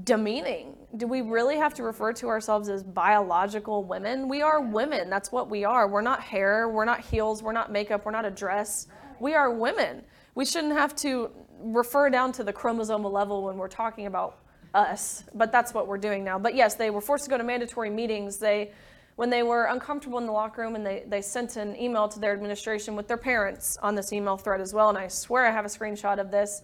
demeaning. 0.04 0.76
Do 0.98 1.08
we 1.08 1.22
really 1.22 1.58
have 1.58 1.74
to 1.76 1.84
refer 1.84 2.12
to 2.14 2.28
ourselves 2.28 2.70
as 2.70 2.84
biological 2.84 3.84
women? 3.84 4.28
We 4.28 4.42
are 4.42 4.62
women. 4.62 5.10
That's 5.10 5.32
what 5.32 5.50
we 5.50 5.64
are. 5.64 5.88
We're 5.88 6.02
not 6.02 6.22
hair, 6.22 6.70
we're 6.70 6.86
not 6.86 7.02
heels, 7.02 7.44
we're 7.44 7.54
not 7.54 7.72
makeup, 7.72 8.06
we're 8.06 8.12
not 8.12 8.26
a 8.26 8.32
dress. 8.32 8.88
We 9.20 9.34
are 9.34 9.52
women. 9.52 10.04
We 10.38 10.46
shouldn't 10.46 10.74
have 10.74 10.96
to 10.98 11.32
refer 11.60 12.12
down 12.12 12.32
to 12.34 12.44
the 12.44 12.54
chromosomal 12.54 13.12
level 13.12 13.42
when 13.42 13.58
we're 13.58 13.68
talking 13.68 14.06
about 14.06 14.38
us, 14.76 15.24
but 15.34 15.52
that's 15.52 15.74
what 15.74 15.88
we're 15.88 15.98
doing 15.98 16.24
now. 16.24 16.38
But 16.38 16.54
yes, 16.54 16.76
they 16.76 16.92
were 16.92 17.02
forced 17.02 17.24
to 17.24 17.32
go 17.32 17.40
to 17.40 17.44
mandatory 17.44 17.90
meetings. 17.90 18.38
They 18.38 18.72
when 19.16 19.32
they 19.32 19.42
were 19.42 19.64
uncomfortable 19.64 20.20
in 20.20 20.28
the 20.28 20.32
locker 20.32 20.62
room 20.62 20.76
and 20.76 20.86
they, 20.86 21.06
they 21.08 21.24
sent 21.24 21.56
an 21.56 21.76
email 21.76 22.08
to 22.08 22.20
their 22.20 22.34
administration 22.34 22.96
with 22.96 23.08
their 23.08 23.18
parents 23.18 23.80
on 23.82 23.96
this 23.96 24.14
email 24.14 24.38
thread 24.38 24.62
as 24.62 24.76
well, 24.76 24.90
and 24.90 24.98
I 25.00 25.08
swear 25.08 25.48
I 25.48 25.50
have 25.50 25.66
a 25.66 25.70
screenshot 25.70 26.20
of 26.20 26.30
this. 26.30 26.62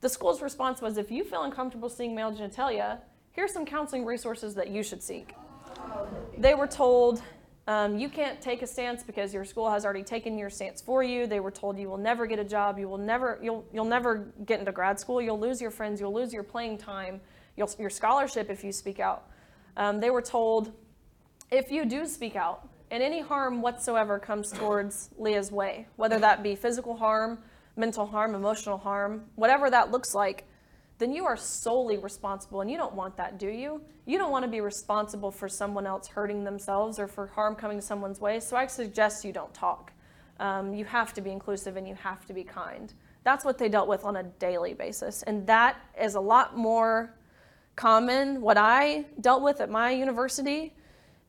The 0.00 0.08
school's 0.08 0.42
response 0.42 0.82
was 0.82 0.98
if 0.98 1.12
you 1.12 1.22
feel 1.22 1.44
uncomfortable 1.44 1.88
seeing 1.88 2.12
male 2.12 2.32
genitalia, 2.32 2.98
here's 3.30 3.52
some 3.52 3.64
counseling 3.64 4.04
resources 4.04 4.52
that 4.56 4.70
you 4.70 4.82
should 4.82 5.00
seek. 5.00 5.32
They 6.36 6.56
were 6.56 6.66
told 6.66 7.22
um, 7.68 7.98
you 7.98 8.08
can't 8.08 8.40
take 8.40 8.62
a 8.62 8.66
stance 8.66 9.02
because 9.02 9.34
your 9.34 9.44
school 9.44 9.68
has 9.70 9.84
already 9.84 10.04
taken 10.04 10.38
your 10.38 10.50
stance 10.50 10.80
for 10.80 11.02
you. 11.02 11.26
They 11.26 11.40
were 11.40 11.50
told 11.50 11.78
you 11.78 11.88
will 11.88 11.96
never 11.98 12.26
get 12.26 12.38
a 12.38 12.44
job, 12.44 12.78
you 12.78 12.88
will 12.88 12.98
never, 12.98 13.38
you'll, 13.42 13.64
you'll 13.72 13.84
never 13.84 14.32
get 14.44 14.60
into 14.60 14.70
grad 14.70 15.00
school, 15.00 15.20
you'll 15.20 15.40
lose 15.40 15.60
your 15.60 15.72
friends, 15.72 16.00
you'll 16.00 16.14
lose 16.14 16.32
your 16.32 16.44
playing 16.44 16.78
time, 16.78 17.20
you'll, 17.56 17.70
your 17.78 17.90
scholarship 17.90 18.50
if 18.50 18.62
you 18.62 18.70
speak 18.70 19.00
out. 19.00 19.28
Um, 19.76 20.00
they 20.00 20.10
were 20.10 20.22
told 20.22 20.72
if 21.50 21.70
you 21.70 21.84
do 21.84 22.06
speak 22.06 22.36
out 22.36 22.68
and 22.90 23.02
any 23.02 23.20
harm 23.20 23.62
whatsoever 23.62 24.18
comes 24.18 24.52
towards 24.52 25.10
Lia's 25.18 25.50
way, 25.50 25.86
whether 25.96 26.18
that 26.20 26.42
be 26.42 26.54
physical 26.54 26.96
harm, 26.96 27.38
mental 27.76 28.06
harm, 28.06 28.34
emotional 28.34 28.78
harm, 28.78 29.24
whatever 29.34 29.70
that 29.70 29.90
looks 29.90 30.14
like, 30.14 30.46
then 30.98 31.12
you 31.12 31.26
are 31.26 31.36
solely 31.36 31.98
responsible. 31.98 32.60
And 32.60 32.70
you 32.70 32.76
don't 32.76 32.94
want 32.94 33.16
that, 33.16 33.38
do 33.38 33.48
you? 33.48 33.82
You 34.06 34.18
don't 34.18 34.30
want 34.30 34.44
to 34.44 34.50
be 34.50 34.60
responsible 34.60 35.30
for 35.30 35.48
someone 35.48 35.86
else 35.86 36.08
hurting 36.08 36.44
themselves 36.44 36.98
or 36.98 37.06
for 37.06 37.26
harm 37.26 37.54
coming 37.54 37.78
to 37.78 37.82
someone's 37.82 38.20
way. 38.20 38.40
So 38.40 38.56
I 38.56 38.66
suggest 38.66 39.24
you 39.24 39.32
don't 39.32 39.52
talk. 39.52 39.92
Um, 40.40 40.74
you 40.74 40.84
have 40.84 41.12
to 41.14 41.20
be 41.20 41.30
inclusive 41.30 41.76
and 41.76 41.86
you 41.86 41.94
have 41.94 42.24
to 42.26 42.32
be 42.32 42.44
kind. 42.44 42.92
That's 43.24 43.44
what 43.44 43.58
they 43.58 43.68
dealt 43.68 43.88
with 43.88 44.04
on 44.04 44.16
a 44.16 44.22
daily 44.22 44.74
basis. 44.74 45.22
And 45.24 45.46
that 45.46 45.76
is 46.00 46.14
a 46.14 46.20
lot 46.20 46.56
more 46.56 47.14
common. 47.74 48.40
What 48.40 48.56
I 48.56 49.04
dealt 49.20 49.42
with 49.42 49.60
at 49.60 49.68
my 49.70 49.90
university 49.90 50.74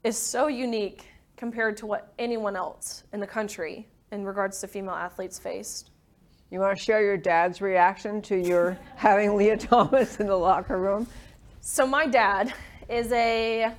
is 0.03 0.17
so 0.17 0.47
unique 0.47 1.05
compared 1.35 1.75
to 1.77 1.85
what 1.85 2.13
anyone 2.19 2.55
else 2.55 3.03
in 3.13 3.19
the 3.19 3.27
country 3.27 3.87
in 4.11 4.25
regards 4.25 4.61
to 4.61 4.67
female 4.67 4.95
athletes 4.95 5.37
faced. 5.37 5.91
You 6.49 6.59
want 6.61 6.77
to 6.77 6.83
share 6.83 7.01
your 7.01 7.17
dad's 7.17 7.59
reaction 7.59 8.21
to 8.23 8.37
your 8.37 8.77
having 8.95 9.35
Lia 9.35 9.57
Thomas 9.57 10.19
in 10.19 10.27
the 10.27 10.35
locker 10.35 10.77
room? 10.77 11.05
So 11.59 11.85
my 11.85 12.07
dad 12.07 12.53
is 12.87 13.11
a 13.11 13.73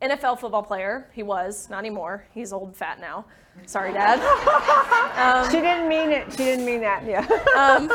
NFL 0.00 0.40
football 0.40 0.62
player. 0.62 1.10
He 1.12 1.22
was, 1.22 1.68
not 1.68 1.80
anymore. 1.80 2.26
He's 2.32 2.52
old 2.52 2.68
and 2.68 2.76
fat 2.76 2.98
now. 2.98 3.26
Sorry, 3.66 3.92
Dad. 3.92 4.20
Um, 5.14 5.48
she 5.48 5.60
didn't 5.60 5.88
mean 5.88 6.10
it. 6.10 6.28
She 6.32 6.38
didn't 6.38 6.66
mean 6.66 6.80
that. 6.80 7.04
Yeah. 7.06 7.24
Um, 7.56 7.86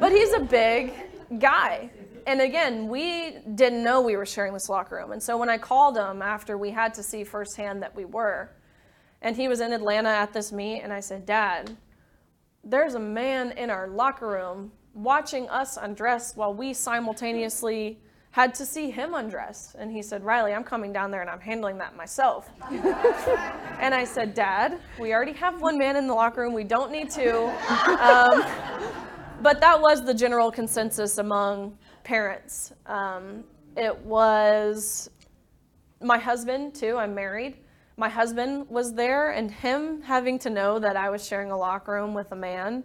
but 0.00 0.10
he's 0.10 0.32
a 0.32 0.40
big 0.40 0.92
guy. 1.38 1.88
And 2.26 2.40
again, 2.40 2.88
we 2.88 3.38
didn't 3.54 3.84
know 3.84 4.00
we 4.00 4.16
were 4.16 4.26
sharing 4.26 4.52
this 4.52 4.68
locker 4.68 4.96
room. 4.96 5.12
And 5.12 5.22
so 5.22 5.38
when 5.38 5.48
I 5.48 5.58
called 5.58 5.96
him 5.96 6.22
after 6.22 6.58
we 6.58 6.70
had 6.70 6.92
to 6.94 7.04
see 7.04 7.22
firsthand 7.22 7.82
that 7.82 7.94
we 7.94 8.04
were, 8.04 8.50
and 9.22 9.36
he 9.36 9.46
was 9.46 9.60
in 9.60 9.72
Atlanta 9.72 10.08
at 10.08 10.32
this 10.32 10.50
meet, 10.50 10.80
and 10.80 10.92
I 10.92 10.98
said, 10.98 11.24
Dad, 11.24 11.76
there's 12.64 12.94
a 12.94 13.00
man 13.00 13.52
in 13.52 13.70
our 13.70 13.88
locker 13.88 14.28
room 14.28 14.72
watching 14.94 15.48
us 15.48 15.76
undress 15.76 16.36
while 16.36 16.54
we 16.54 16.72
simultaneously 16.72 17.98
had 18.30 18.52
to 18.54 18.66
see 18.66 18.90
him 18.90 19.14
undress. 19.14 19.76
And 19.78 19.92
he 19.92 20.02
said, 20.02 20.24
Riley, 20.24 20.52
I'm 20.52 20.64
coming 20.64 20.92
down 20.92 21.10
there 21.10 21.20
and 21.20 21.30
I'm 21.30 21.40
handling 21.40 21.78
that 21.78 21.96
myself. 21.96 22.50
and 22.70 23.94
I 23.94 24.04
said, 24.04 24.34
Dad, 24.34 24.80
we 24.98 25.14
already 25.14 25.34
have 25.34 25.60
one 25.60 25.78
man 25.78 25.94
in 25.96 26.08
the 26.08 26.14
locker 26.14 26.40
room. 26.40 26.52
We 26.52 26.64
don't 26.64 26.90
need 26.90 27.10
two. 27.10 27.50
Um, 28.00 28.44
but 29.40 29.60
that 29.60 29.80
was 29.80 30.04
the 30.04 30.14
general 30.14 30.50
consensus 30.50 31.18
among 31.18 31.78
parents. 32.02 32.72
Um, 32.86 33.44
it 33.76 33.96
was 33.98 35.10
my 36.00 36.18
husband, 36.18 36.74
too. 36.74 36.96
I'm 36.96 37.14
married. 37.14 37.56
My 37.96 38.08
husband 38.08 38.68
was 38.68 38.94
there, 38.94 39.30
and 39.30 39.50
him 39.50 40.02
having 40.02 40.38
to 40.40 40.50
know 40.50 40.78
that 40.78 40.96
I 40.96 41.10
was 41.10 41.26
sharing 41.26 41.50
a 41.50 41.56
locker 41.56 41.92
room 41.92 42.14
with 42.14 42.32
a 42.32 42.36
man 42.36 42.84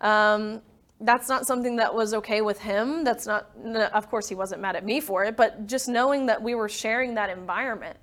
Um, 0.00 0.60
that's 1.00 1.28
not 1.28 1.46
something 1.46 1.76
that 1.76 1.94
was 1.94 2.14
okay 2.14 2.40
with 2.40 2.60
him. 2.60 3.04
That's 3.04 3.26
not, 3.26 3.50
of 3.92 4.08
course, 4.10 4.28
he 4.28 4.34
wasn't 4.34 4.60
mad 4.60 4.76
at 4.76 4.84
me 4.84 5.00
for 5.00 5.24
it, 5.24 5.36
but 5.36 5.66
just 5.66 5.88
knowing 5.88 6.26
that 6.26 6.40
we 6.42 6.54
were 6.54 6.68
sharing 6.68 7.14
that 7.14 7.30
environment, 7.30 7.96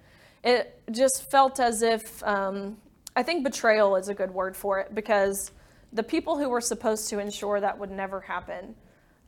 it 0.43 0.81
just 0.91 1.29
felt 1.31 1.59
as 1.59 1.81
if, 1.81 2.23
um, 2.23 2.77
I 3.15 3.23
think 3.23 3.43
betrayal 3.43 3.95
is 3.95 4.07
a 4.09 4.13
good 4.13 4.31
word 4.31 4.55
for 4.55 4.79
it 4.79 4.93
because 4.93 5.51
the 5.93 6.03
people 6.03 6.37
who 6.37 6.49
were 6.49 6.61
supposed 6.61 7.09
to 7.09 7.19
ensure 7.19 7.59
that 7.59 7.77
would 7.77 7.91
never 7.91 8.21
happen 8.21 8.75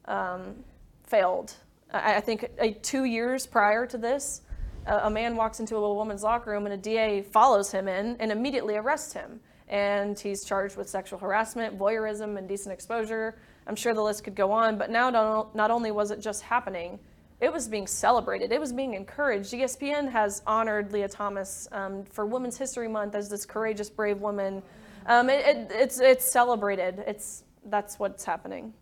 um, 0.06 0.56
failed. 1.04 1.54
I, 1.94 2.16
I 2.16 2.20
think 2.22 2.50
uh, 2.62 2.68
two 2.82 3.06
years 3.06 3.46
prior 3.48 3.86
to 3.88 3.98
this, 3.98 4.42
a, 4.86 5.10
man 5.10 5.36
walks 5.36 5.60
into 5.60 5.76
a 5.76 5.94
woman's 5.94 6.24
locker 6.24 6.52
room 6.52 6.66
and 6.66 6.74
a 6.74 6.78
DA 6.78 7.22
follows 7.22 7.72
him 7.72 7.88
in 7.88 8.16
and 8.20 8.32
immediately 8.32 8.76
arrests 8.76 9.14
him. 9.14 9.40
And 9.70 10.20
he's 10.20 10.44
charged 10.44 10.76
with 10.76 10.90
sexual 10.90 11.20
harassment, 11.20 11.80
voyeurism, 11.80 12.30
and 12.30 12.40
indecent 12.40 12.74
exposure. 12.74 13.38
I'm 13.66 13.76
sure 13.76 13.94
the 13.94 14.04
list 14.04 14.24
could 14.24 14.36
go 14.36 14.52
on, 14.52 14.78
but 14.78 14.90
now 14.90 15.10
not, 15.54 15.72
only 15.72 15.92
was 15.92 16.12
it 16.12 16.20
just 16.20 16.42
happening, 16.44 17.00
it 17.40 17.52
was 17.52 17.68
being 17.68 17.88
celebrated. 17.88 18.52
It 18.52 18.60
was 18.60 18.72
being 18.72 18.94
encouraged. 18.94 19.54
ESPN 19.54 20.10
has 20.12 20.42
honored 20.46 20.92
Lia 20.94 21.08
Thomas 21.08 21.68
um, 21.72 22.04
for 22.06 22.26
Women's 22.26 22.58
History 22.58 22.88
Month 22.88 23.16
as 23.16 23.30
this 23.30 23.46
courageous, 23.46 23.90
brave 23.90 24.20
woman. 24.20 24.62
Um, 25.08 25.30
it, 25.30 25.46
it, 25.46 25.72
it's 25.72 26.00
it's 26.00 26.24
celebrated. 26.24 27.04
It's 27.06 27.44
that's 27.66 28.00
what's 28.00 28.24
happening. 28.24 28.74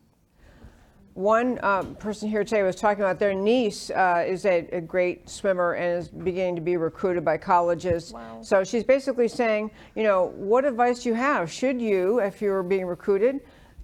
One 1.21 1.63
um, 1.63 1.93
person 1.97 2.29
here 2.29 2.43
today 2.43 2.63
was 2.63 2.75
talking 2.75 3.03
about 3.03 3.19
their 3.19 3.35
niece 3.35 3.91
uh, 3.91 4.25
is 4.27 4.43
a, 4.47 4.67
a 4.71 4.81
great 4.81 5.29
swimmer 5.29 5.73
and 5.73 5.99
is 5.99 6.07
beginning 6.07 6.55
to 6.55 6.61
be 6.61 6.77
recruited 6.77 7.23
by 7.23 7.37
colleges. 7.37 8.11
Wow. 8.11 8.39
So 8.41 8.63
she's 8.63 8.83
basically 8.83 9.27
saying, 9.27 9.69
you 9.93 10.01
know, 10.01 10.33
what 10.35 10.65
advice 10.65 11.03
do 11.03 11.09
you 11.09 11.15
have? 11.15 11.51
Should 11.51 11.79
you, 11.79 12.19
if 12.21 12.41
you 12.41 12.49
were 12.49 12.63
being 12.63 12.87
recruited, 12.87 13.41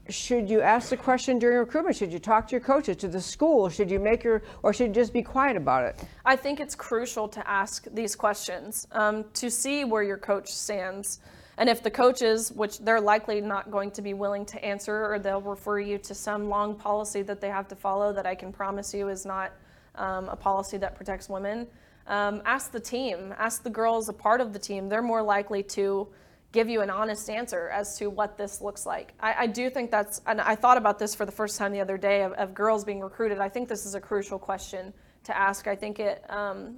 should 0.10 0.50
you 0.50 0.62
ask 0.62 0.90
the 0.90 0.98
question 0.98 1.38
during 1.38 1.60
recruitment? 1.60 1.96
Should 1.96 2.12
you 2.12 2.18
talk 2.18 2.48
to 2.48 2.54
your 2.54 2.62
coaches, 2.62 2.98
to 2.98 3.08
the 3.08 3.22
school? 3.22 3.70
Should 3.70 3.92
you 3.92 4.00
make 4.00 4.24
your, 4.24 4.42
or 4.64 4.74
should 4.74 4.88
you 4.88 4.94
just 4.94 5.14
be 5.14 5.22
quiet 5.22 5.56
about 5.56 5.84
it? 5.84 6.04
I 6.26 6.36
think 6.36 6.60
it's 6.60 6.74
crucial 6.74 7.28
to 7.28 7.48
ask 7.48 7.86
these 7.94 8.16
questions 8.16 8.88
um, 8.94 9.26
to 9.36 9.52
see 9.52 9.86
where 9.86 10.02
your 10.02 10.18
coach 10.18 10.52
stands. 10.52 11.20
And 11.58 11.70
if 11.70 11.82
the 11.82 11.90
coaches, 11.90 12.52
which 12.52 12.80
they're 12.80 13.02
likely 13.02 13.42
not 13.42 13.72
going 13.72 13.92
to 13.92 14.02
be 14.02 14.14
willing 14.14 14.46
to 14.48 14.64
answer, 14.64 15.12
or 15.12 15.18
they'll 15.18 15.42
refer 15.42 15.80
you 15.80 15.98
to 15.98 16.14
some 16.14 16.50
long 16.50 16.76
policy 16.76 17.24
that 17.24 17.42
they 17.42 17.50
have 17.50 17.68
to 17.70 17.76
follow 17.76 18.14
that 18.14 18.28
I 18.28 18.36
can 18.36 18.52
promise 18.52 18.94
you 18.94 19.10
is 19.10 19.26
not 19.26 19.52
um, 19.96 20.30
a 20.30 20.36
policy 20.36 20.78
that 20.78 20.96
protects 20.96 21.28
women, 21.30 21.68
um, 22.06 22.42
ask 22.46 22.72
the 22.72 22.80
team, 22.80 23.34
ask 23.38 23.64
the 23.64 23.70
girls 23.70 24.08
a 24.08 24.14
part 24.14 24.40
of 24.40 24.54
the 24.54 24.60
team. 24.60 24.88
They're 24.88 25.02
more 25.02 25.24
likely 25.24 25.64
to 25.64 26.08
give 26.52 26.70
you 26.70 26.82
an 26.82 26.90
honest 26.90 27.30
answer 27.30 27.70
as 27.70 27.98
to 27.98 28.10
what 28.10 28.38
this 28.38 28.62
looks 28.62 28.86
like. 28.86 29.14
I, 29.20 29.36
I 29.40 29.48
do 29.48 29.70
think 29.70 29.92
that's, 29.92 30.22
and 30.28 30.40
I 30.40 30.56
thought 30.56 30.78
about 30.78 30.98
this 31.00 31.14
for 31.14 31.26
the 31.26 31.32
first 31.32 31.58
time 31.58 31.74
the 31.74 31.82
other 31.82 31.98
day 31.98 32.22
of, 32.24 32.34
of 32.34 32.54
girls 32.54 32.86
being 32.86 33.02
recruited. 33.02 33.40
I 33.40 33.50
think 33.50 33.68
this 33.68 33.86
is 33.86 33.96
a 33.96 34.00
crucial 34.00 34.40
question 34.40 34.94
to 35.26 35.38
ask. 35.38 35.68
I 35.68 35.76
think 35.76 36.00
it 36.00 36.24
um, 36.30 36.78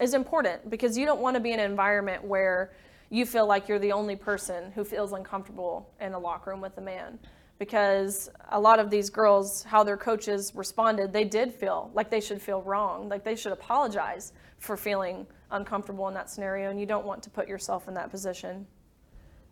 is 0.00 0.14
important 0.14 0.68
because 0.68 0.98
you 0.98 1.06
don't 1.06 1.20
want 1.20 1.34
to 1.34 1.40
be 1.40 1.52
in 1.52 1.60
an 1.60 1.70
environment 1.70 2.24
where 2.24 2.72
you 3.10 3.26
feel 3.26 3.46
like 3.46 3.68
you're 3.68 3.78
the 3.78 3.92
only 3.92 4.16
person 4.16 4.72
who 4.72 4.84
feels 4.84 5.12
uncomfortable 5.12 5.92
in 6.00 6.14
a 6.14 6.18
locker 6.18 6.50
room 6.50 6.60
with 6.60 6.76
a 6.78 6.80
man. 6.80 7.18
Because 7.58 8.30
a 8.50 8.58
lot 8.58 8.80
of 8.80 8.90
these 8.90 9.10
girls, 9.10 9.62
how 9.62 9.84
their 9.84 9.96
coaches 9.96 10.52
responded, 10.54 11.12
they 11.12 11.24
did 11.24 11.54
feel 11.54 11.90
like 11.94 12.10
they 12.10 12.20
should 12.20 12.42
feel 12.42 12.62
wrong, 12.62 13.08
like 13.08 13.22
they 13.22 13.36
should 13.36 13.52
apologize 13.52 14.32
for 14.58 14.76
feeling 14.76 15.26
uncomfortable 15.52 16.08
in 16.08 16.14
that 16.14 16.28
scenario, 16.28 16.70
and 16.70 16.80
you 16.80 16.86
don't 16.86 17.06
want 17.06 17.22
to 17.22 17.30
put 17.30 17.46
yourself 17.46 17.86
in 17.86 17.94
that 17.94 18.10
position. 18.10 18.66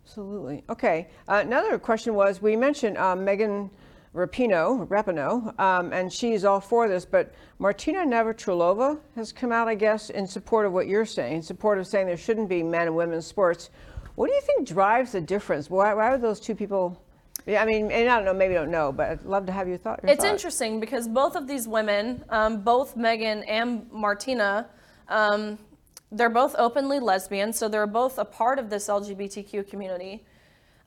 Absolutely. 0.05 0.65
Okay. 0.69 1.09
Uh, 1.29 1.43
another 1.45 1.79
question 1.79 2.15
was 2.15 2.43
we 2.43 2.57
mentioned 2.57 2.99
um, 2.99 3.25
Megan 3.25 3.71
Rapinoe, 4.15 4.87
Rapinoe, 4.89 5.59
um, 5.59 5.93
and 5.93 6.13
she's 6.13 6.45
all 6.45 6.61
for 6.61 6.87
this, 6.87 7.05
but 7.07 7.33
Martina 7.59 8.01
Navratilova 8.01 8.99
has 9.17 9.33
come 9.33 9.53
out, 9.53 9.69
I 9.69 9.75
guess, 9.75 10.11
in 10.11 10.27
support 10.27 10.67
of 10.67 10.73
what 10.73 10.87
you're 10.87 11.07
saying, 11.07 11.37
in 11.37 11.43
support 11.43 11.79
of 11.79 11.87
saying 11.87 12.07
there 12.07 12.17
shouldn't 12.19 12.49
be 12.49 12.63
men 12.63 12.89
and 12.89 12.97
women's 12.97 13.27
sports. 13.27 13.71
What 14.17 14.27
do 14.29 14.35
you 14.35 14.43
think 14.43 14.69
drives 14.69 15.13
the 15.13 15.21
difference? 15.23 15.71
Why, 15.71 15.95
why 15.95 16.09
are 16.09 16.19
those 16.19 16.41
two 16.41 16.55
people? 16.55 17.03
Yeah, 17.47 17.63
I 17.63 17.65
mean, 17.65 17.91
and 17.91 18.09
I 18.09 18.17
don't 18.17 18.27
know, 18.27 18.35
maybe 18.35 18.53
don't 18.53 18.71
know, 18.71 18.93
but 18.93 19.09
I'd 19.09 19.25
love 19.25 19.47
to 19.47 19.53
have 19.53 19.67
your 19.67 19.79
thought. 19.79 20.01
Your 20.03 20.13
It's 20.13 20.23
thought. 20.23 20.31
interesting 20.31 20.79
because 20.79 21.09
both 21.09 21.35
of 21.35 21.49
these 21.49 21.67
women, 21.67 22.23
um, 22.29 22.61
both 22.61 22.97
Megan 22.97 23.43
and 23.45 23.91
Martina, 23.91 24.69
um, 25.09 25.59
they're 26.13 26.29
both 26.29 26.55
openly 26.59 27.01
lesbian, 27.01 27.51
so 27.55 27.67
they're 27.67 27.87
both 27.87 28.19
a 28.19 28.25
part 28.27 28.59
of 28.59 28.69
this 28.69 28.89
LGBTQ 28.89 29.67
community. 29.69 30.23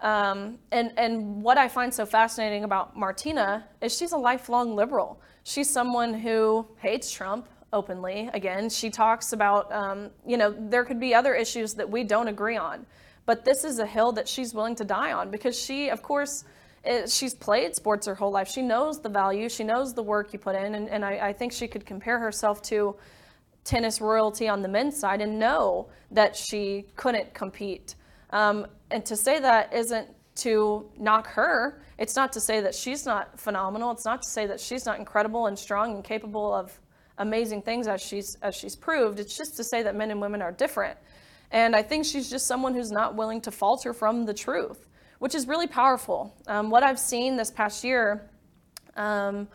Um, 0.01 0.59
and, 0.71 0.91
and 0.97 1.41
what 1.41 1.57
I 1.57 1.67
find 1.67 1.93
so 1.93 2.05
fascinating 2.05 2.63
about 2.63 2.97
Martina 2.97 3.65
is 3.81 3.97
she's 3.97 4.11
a 4.11 4.17
lifelong 4.17 4.75
liberal. 4.75 5.21
She's 5.43 5.69
someone 5.69 6.13
who 6.13 6.67
hates 6.77 7.11
Trump 7.11 7.47
openly. 7.71 8.29
Again, 8.33 8.69
she 8.69 8.89
talks 8.89 9.33
about, 9.33 9.71
um, 9.71 10.09
you 10.25 10.37
know, 10.37 10.55
there 10.57 10.83
could 10.83 10.99
be 10.99 11.13
other 11.13 11.33
issues 11.33 11.73
that 11.75 11.89
we 11.89 12.03
don't 12.03 12.27
agree 12.27 12.57
on. 12.57 12.85
But 13.25 13.43
this 13.43 13.63
is 13.63 13.79
a 13.79 13.85
hill 13.85 14.11
that 14.13 14.27
she's 14.27 14.53
willing 14.53 14.75
to 14.75 14.85
die 14.85 15.11
on 15.11 15.31
because 15.31 15.59
she, 15.59 15.89
of 15.89 16.01
course, 16.01 16.43
it, 16.83 17.09
she's 17.09 17.33
played 17.33 17.75
sports 17.75 18.05
her 18.05 18.15
whole 18.15 18.31
life. 18.31 18.47
She 18.47 18.61
knows 18.61 19.01
the 19.01 19.09
value, 19.09 19.49
she 19.49 19.63
knows 19.63 19.93
the 19.93 20.03
work 20.03 20.31
you 20.33 20.39
put 20.39 20.55
in, 20.55 20.75
and, 20.75 20.87
and 20.89 21.03
I, 21.03 21.29
I 21.29 21.33
think 21.33 21.51
she 21.51 21.67
could 21.67 21.85
compare 21.85 22.19
herself 22.19 22.61
to 22.63 22.95
tennis 23.63 23.99
royalty 23.99 24.47
on 24.47 24.61
the 24.61 24.67
men's 24.67 24.97
side 24.97 25.21
and 25.21 25.39
know 25.39 25.87
that 26.11 26.35
she 26.35 26.85
couldn't 26.95 27.33
compete. 27.33 27.95
Um, 28.35 28.67
and 28.91 29.05
to 29.05 29.15
say 29.15 29.39
that 29.39 29.73
isn't 29.73 30.09
to 30.35 30.89
knock 30.97 31.25
her. 31.27 31.81
It's 31.97 32.17
not 32.17 32.33
to 32.33 32.41
say 32.41 32.59
that 32.59 32.75
she's 32.75 33.05
not 33.05 33.39
phenomenal. 33.39 33.91
It's 33.91 34.03
not 34.03 34.21
to 34.23 34.29
say 34.29 34.45
that 34.47 34.59
she's 34.59 34.85
not 34.85 34.99
incredible 34.99 35.47
and 35.47 35.57
strong 35.57 35.95
and 35.95 36.03
capable 36.03 36.53
of 36.53 36.77
amazing 37.17 37.61
things 37.61 37.87
as 37.87 38.01
she's 38.01 38.35
as 38.41 38.53
she's 38.53 38.75
proved. 38.75 39.21
It's 39.21 39.37
just 39.37 39.55
to 39.55 39.63
say 39.63 39.83
that 39.83 39.95
men 39.95 40.11
and 40.11 40.19
women 40.19 40.41
are 40.41 40.51
different. 40.51 40.97
And 41.51 41.77
I 41.77 41.81
think 41.81 42.03
she's 42.03 42.29
just 42.29 42.45
someone 42.45 42.73
who's 42.73 42.91
not 42.91 43.15
willing 43.15 43.39
to 43.39 43.51
falter 43.51 43.93
from 43.93 44.25
the 44.25 44.33
truth, 44.33 44.89
which 45.19 45.33
is 45.33 45.47
really 45.47 45.67
powerful. 45.67 46.35
Um, 46.47 46.69
what 46.69 46.83
I've 46.83 46.99
seen 46.99 47.37
this 47.37 47.51
past 47.51 47.85
year, 47.85 48.29
um, 48.97 49.47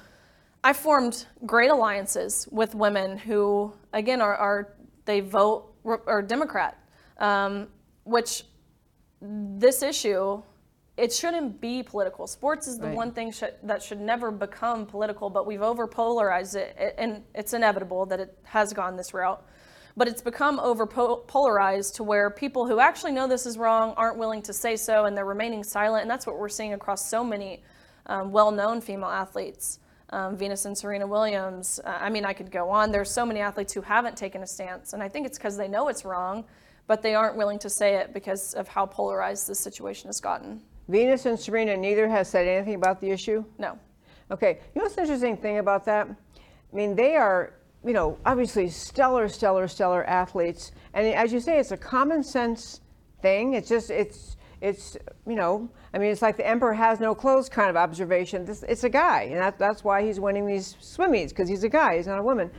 I 0.65 0.73
formed 0.73 1.27
great 1.45 1.71
alliances 1.71 2.49
with 2.51 2.75
women 2.75 3.19
who, 3.19 3.75
again, 3.93 4.23
are, 4.23 4.37
are 4.37 4.73
they 5.05 5.21
vote 5.21 5.67
or 5.85 6.23
Democrat, 6.23 6.79
um, 7.19 7.69
which 8.05 8.45
this 9.21 9.83
issue 9.83 10.43
it 10.97 11.13
shouldn't 11.13 11.63
be 11.63 11.83
political. 11.83 12.27
Sports 12.27 12.69
is 12.69 12.79
the 12.79 12.89
Right. 12.89 12.97
one 12.97 13.13
thing 13.13 13.31
should, 13.31 13.55
that 13.63 13.83
should 13.83 14.01
never 14.01 14.31
become 14.31 14.85
political, 14.85 15.31
but 15.31 15.47
we've 15.47 15.63
over 15.63 15.87
polarized 15.87 16.57
it, 16.57 16.95
and 16.99 17.25
it's 17.35 17.55
inevitable 17.55 18.05
that 18.07 18.21
it 18.21 18.37
has 18.43 18.75
gone 18.75 18.97
this 18.97 19.15
route. 19.15 19.43
But 19.97 20.09
it's 20.09 20.21
become 20.21 20.61
over 20.61 20.87
polarized 20.87 21.95
to 21.97 22.05
where 22.05 22.29
people 22.29 22.67
who 22.67 22.81
actually 22.81 23.13
know 23.13 23.27
this 23.27 23.47
is 23.47 23.57
wrong 23.57 23.95
aren't 23.97 24.19
willing 24.19 24.43
to 24.43 24.53
say 24.53 24.77
so, 24.77 25.07
and 25.07 25.17
they're 25.17 25.25
remaining 25.25 25.65
silent. 25.65 26.03
And 26.03 26.11
that's 26.11 26.27
what 26.27 26.39
we're 26.39 26.51
seeing 26.51 26.75
across 26.75 27.09
so 27.09 27.25
many 27.25 27.63
um, 28.07 28.31
well-known 28.31 28.83
female 28.83 29.09
athletes, 29.09 29.79
um, 30.11 30.37
Venus 30.37 30.67
and 30.67 30.77
Serena 30.77 31.07
Williams. 31.07 31.81
Uh, 31.83 31.97
I 31.99 32.11
mean, 32.11 32.27
I 32.27 32.35
could 32.35 32.51
go 32.51 32.69
on. 32.69 32.93
There's 32.93 33.11
so 33.11 33.25
many 33.25 33.41
athletes 33.41 33.73
who 33.73 33.81
haven't 33.81 34.17
taken 34.19 34.43
a 34.43 34.47
stance, 34.47 34.93
and 34.93 35.03
I 35.03 35.09
think 35.09 35.27
it's 35.27 35.39
because 35.39 35.57
they 35.57 35.69
know 35.69 35.89
it's 35.89 36.05
wrong, 36.05 36.45
but 36.91 37.03
they 37.03 37.15
aren't 37.15 37.37
willing 37.37 37.57
to 37.61 37.71
say 37.71 37.95
it 37.95 38.13
because 38.13 38.53
of 38.55 38.67
how 38.67 38.85
polarized 38.85 39.47
this 39.47 39.61
situation 39.61 40.09
has 40.09 40.21
gotten. 40.21 40.61
Venus 40.89 41.25
and 41.25 41.39
Serena, 41.39 41.77
neither 41.77 42.09
has 42.09 42.29
said 42.29 42.49
anything 42.49 42.75
about 42.75 43.01
the 43.01 43.09
issue. 43.09 43.45
No. 43.59 43.79
Okay, 44.33 44.59
you 44.75 44.81
know 44.81 44.83
what's 44.83 44.97
the 44.97 45.03
interesting 45.03 45.37
thing 45.37 45.59
about 45.59 45.85
that? 45.85 46.09
I 46.09 46.77
mean, 46.77 46.97
they 46.97 47.15
are, 47.15 47.55
you 47.85 47.93
know, 47.93 48.19
obviously 48.27 48.69
stellar, 48.69 49.29
stellar, 49.29 49.69
stellar 49.69 50.03
athletes, 50.07 50.73
and 50.93 51.07
as 51.07 51.33
you 51.33 51.39
say, 51.39 51.61
it's 51.61 51.71
a 51.71 51.77
common 51.77 52.25
sense 52.25 52.81
thing. 53.23 53.55
It's 53.55 53.69
just, 53.69 53.91
it's, 53.91 54.37
it's, 54.61 54.97
you 55.29 55.37
know, 55.37 55.71
I 55.95 55.99
mean, 55.99 56.11
it's 56.11 56.23
like 56.23 56.37
the 56.37 56.47
emperor 56.47 56.75
has 56.75 56.99
no 56.99 57.15
clothes 57.15 57.49
kind 57.49 57.71
of 57.71 57.77
observation. 57.77 58.45
This, 58.45 58.65
it's 58.65 58.83
a 58.83 58.91
guy, 58.91 59.29
and 59.31 59.41
that, 59.41 59.61
that's 59.61 59.85
why 59.85 60.03
he's 60.05 60.19
winning 60.19 60.45
these 60.45 60.77
swimmies, 60.83 61.29
because 61.29 61.49
he's 61.49 61.63
a 61.63 61.69
guy. 61.69 61.99
He's 61.99 62.09
not 62.09 62.19
a 62.19 62.23
woman. 62.25 62.51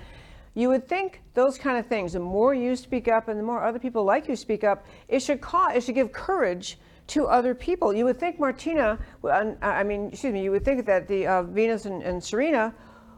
You 0.54 0.70
would 0.70 0.88
think 0.88 1.22
those 1.34 1.58
kind 1.58 1.78
of 1.78 1.88
things. 1.88 2.14
The 2.14 2.20
more 2.20 2.54
you 2.54 2.76
speak 2.76 3.08
up, 3.08 3.28
and 3.28 3.40
the 3.40 3.44
more 3.44 3.64
other 3.64 3.80
people 3.80 4.04
like 4.04 4.28
you 4.28 4.36
speak 4.36 4.64
up, 4.64 4.86
it 5.08 5.22
should 5.22 5.42
cause, 5.42 5.76
it 5.76 5.84
should 5.84 5.96
give 5.96 6.12
courage 6.12 6.78
to 7.08 7.28
other 7.28 7.56
people. 7.56 7.94
You 7.94 8.06
would 8.06 8.20
think 8.20 8.40
Martina, 8.40 9.00
uh, 9.24 9.54
I 9.62 9.84
mean, 9.84 10.10
excuse 10.10 10.34
me, 10.34 10.44
you 10.44 10.52
would 10.52 10.66
think 10.66 10.86
that 10.86 11.08
the 11.08 11.28
uh, 11.28 11.44
Venus 11.44 11.86
and, 11.86 12.02
and 12.04 12.24
Serena 12.24 12.74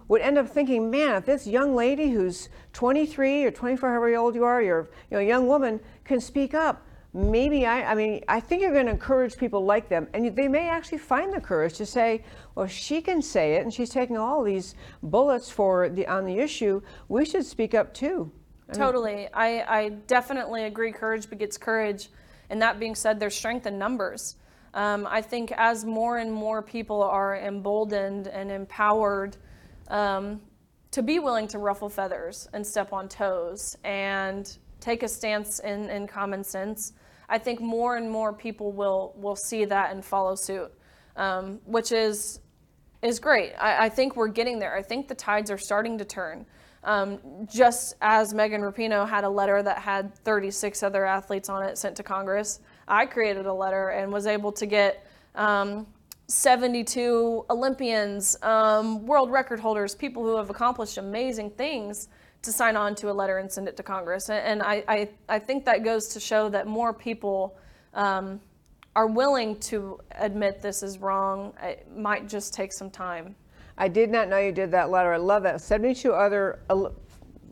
would 0.07 0.21
end 0.21 0.37
up 0.37 0.47
thinking, 0.47 0.91
man, 0.91 1.15
if 1.15 1.25
this 1.25 1.47
young 1.47 1.75
lady 1.75 2.09
who's 2.09 2.49
23 2.73 3.45
or 3.45 3.51
24, 3.51 3.89
however 3.89 4.15
old 4.15 4.35
you 4.35 4.43
are, 4.43 4.61
you're 4.61 4.89
you 5.09 5.17
know, 5.17 5.19
a 5.19 5.23
young 5.23 5.47
woman, 5.47 5.79
can 6.03 6.19
speak 6.19 6.53
up, 6.53 6.85
maybe 7.13 7.65
I, 7.65 7.91
I 7.91 7.95
mean, 7.95 8.23
I 8.27 8.39
think 8.39 8.61
you're 8.61 8.73
going 8.73 8.87
to 8.87 8.91
encourage 8.91 9.37
people 9.37 9.63
like 9.63 9.87
them, 9.89 10.07
and 10.13 10.35
they 10.35 10.47
may 10.47 10.67
actually 10.67 10.97
find 10.97 11.31
the 11.31 11.41
courage 11.41 11.75
to 11.75 11.85
say, 11.85 12.23
well, 12.55 12.67
she 12.67 13.01
can 13.01 13.21
say 13.21 13.55
it, 13.55 13.63
and 13.63 13.73
she's 13.73 13.89
taking 13.89 14.17
all 14.17 14.43
these 14.43 14.75
bullets 15.01 15.49
for 15.49 15.89
the 15.89 16.07
on 16.07 16.25
the 16.25 16.39
issue. 16.39 16.81
We 17.07 17.25
should 17.25 17.45
speak 17.45 17.73
up 17.73 17.93
too. 17.93 18.31
Totally. 18.71 19.27
I, 19.33 19.81
I 19.81 19.89
definitely 20.07 20.63
agree. 20.63 20.91
Courage 20.91 21.29
begets 21.29 21.57
courage. 21.57 22.09
And 22.49 22.61
that 22.61 22.79
being 22.79 22.95
said, 22.95 23.19
there's 23.19 23.35
strength 23.35 23.67
in 23.67 23.77
numbers. 23.77 24.35
Um, 24.73 25.07
I 25.07 25.21
think 25.21 25.51
as 25.51 25.85
more 25.85 26.17
and 26.17 26.31
more 26.31 26.61
people 26.61 27.03
are 27.03 27.37
emboldened 27.37 28.27
and 28.27 28.51
empowered 28.51 29.37
um, 29.89 30.41
to 30.91 31.03
be 31.03 31.19
willing 31.19 31.47
to 31.49 31.59
ruffle 31.59 31.89
feathers 31.89 32.47
and 32.53 32.65
step 32.65 32.93
on 32.93 33.07
toes 33.07 33.77
and 33.83 34.57
take 34.79 35.03
a 35.03 35.07
stance 35.07 35.59
in, 35.59 35.89
in 35.89 36.07
common 36.07 36.43
sense, 36.43 36.93
I 37.33 37.39
think 37.39 37.59
more 37.59 37.97
and 37.97 38.11
more 38.11 38.31
people 38.31 38.71
will 38.71 39.15
will 39.17 39.35
see 39.35 39.65
that 39.65 39.91
and 39.91 40.05
follow 40.05 40.35
suit, 40.35 40.71
um, 41.15 41.59
which 41.65 41.91
is 41.91 42.41
is 43.01 43.19
great. 43.19 43.53
I, 43.59 43.85
I, 43.85 43.89
think 43.89 44.15
we're 44.15 44.27
getting 44.27 44.59
there. 44.59 44.77
I 44.77 44.83
think 44.83 45.07
the 45.07 45.15
tides 45.15 45.49
are 45.49 45.57
starting 45.57 45.97
to 45.97 46.05
turn. 46.05 46.45
Um, 46.83 47.19
just 47.51 47.95
as 48.01 48.35
Megan 48.35 48.61
Rapinoe 48.61 49.09
had 49.09 49.23
a 49.23 49.29
letter 49.29 49.63
that 49.63 49.79
had 49.79 50.13
36 50.19 50.83
other 50.83 51.05
athletes 51.05 51.49
on 51.49 51.63
it 51.63 51.77
sent 51.77 51.95
to 51.97 52.03
Congress, 52.03 52.59
I 52.87 53.07
created 53.07 53.47
a 53.47 53.53
letter 53.53 53.89
and 53.89 54.13
was 54.13 54.27
able 54.27 54.51
to 54.51 54.65
get 54.67 55.07
um, 55.33 55.87
72 56.27 57.45
Olympians, 57.49 58.37
um, 58.43 59.07
world 59.07 59.31
record 59.31 59.59
holders, 59.59 59.95
people 59.95 60.23
who 60.23 60.37
have 60.37 60.51
accomplished 60.51 60.99
amazing 60.99 61.49
things 61.49 62.09
to 62.43 62.51
sign 62.51 62.75
on 62.75 62.93
to 62.95 63.09
a 63.09 63.13
letter 63.13 63.37
and 63.39 63.51
send 63.51 63.67
it 63.67 63.75
to 63.77 63.83
Congress. 63.83 64.29
And, 64.29 64.61
I, 64.61 64.83
I, 64.87 65.09
I, 65.29 65.39
think 65.39 65.65
that 65.65 65.83
goes 65.83 66.09
to 66.09 66.19
show 66.19 66.49
that 66.49 66.67
more 66.67 66.93
people 66.93 67.57
um, 67.93 68.39
are 68.95 69.07
willing 69.07 69.57
to 69.61 69.99
admit 70.11 70.61
this 70.61 70.83
is 70.83 70.99
wrong. 70.99 71.53
It 71.63 71.87
might 71.95 72.27
just 72.27 72.53
take 72.53 72.73
some 72.73 72.89
time. 72.89 73.35
I 73.77 73.87
did 73.87 74.11
not 74.11 74.27
know 74.27 74.37
you 74.37 74.51
did 74.51 74.71
that 74.71 74.91
letter. 74.91 75.13
I 75.13 75.17
love 75.17 75.43
that. 75.43 75.61
72 75.61 76.13
other, 76.13 76.59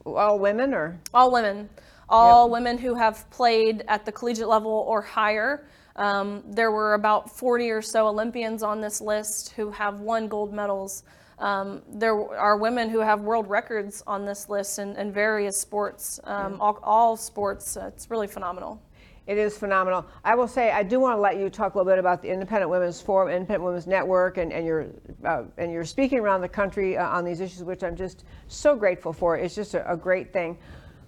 all 0.05 0.39
women 0.39 0.73
or? 0.73 0.99
All 1.13 1.31
women. 1.31 1.69
All 2.09 2.47
yep. 2.47 2.51
women 2.51 2.77
who 2.77 2.93
have 2.93 3.29
played 3.31 3.83
at 3.87 4.05
the 4.05 4.11
collegiate 4.11 4.49
level 4.49 4.71
or 4.71 5.01
higher. 5.01 5.65
Um, 5.95 6.43
there 6.45 6.71
were 6.71 6.93
about 6.93 7.37
40 7.37 7.69
or 7.69 7.81
so 7.81 8.07
Olympians 8.07 8.63
on 8.63 8.81
this 8.81 9.01
list 9.01 9.51
who 9.51 9.71
have 9.71 9.99
won 9.99 10.27
gold 10.27 10.53
medals. 10.53 11.03
Um, 11.41 11.81
there 11.91 12.13
are 12.37 12.55
women 12.55 12.87
who 12.87 12.99
have 12.99 13.21
world 13.21 13.49
records 13.49 14.03
on 14.05 14.25
this 14.25 14.47
list 14.47 14.77
in, 14.77 14.95
in 14.95 15.11
various 15.11 15.59
sports, 15.59 16.19
um, 16.23 16.61
all, 16.61 16.77
all, 16.83 17.17
sports. 17.17 17.75
Uh, 17.75 17.87
it's 17.87 18.11
really 18.11 18.27
phenomenal. 18.27 18.79
It 19.25 19.39
is 19.39 19.57
phenomenal. 19.57 20.05
I 20.23 20.35
will 20.35 20.47
say 20.47 20.69
I 20.69 20.83
do 20.83 20.99
want 20.99 21.17
to 21.17 21.21
let 21.21 21.37
you 21.37 21.49
talk 21.49 21.73
a 21.73 21.79
little 21.79 21.91
bit 21.91 21.97
about 21.97 22.21
the 22.21 22.29
Independent 22.29 22.69
Women's 22.69 23.01
Forum, 23.01 23.29
Independent 23.29 23.63
Women's 23.63 23.87
Network, 23.87 24.37
and, 24.37 24.53
and 24.53 24.67
your 24.67 24.87
uh, 25.25 25.43
and 25.57 25.71
you're 25.71 25.85
speaking 25.85 26.19
around 26.19 26.41
the 26.41 26.49
country 26.49 26.95
uh, 26.95 27.07
on 27.07 27.25
these 27.25 27.39
issues, 27.39 27.63
which 27.63 27.83
I'm 27.83 27.95
just 27.95 28.23
so 28.47 28.75
grateful 28.75 29.11
for. 29.11 29.35
It's 29.35 29.55
just 29.55 29.73
a, 29.73 29.91
a, 29.91 29.97
great 29.97 30.31
thing. 30.31 30.59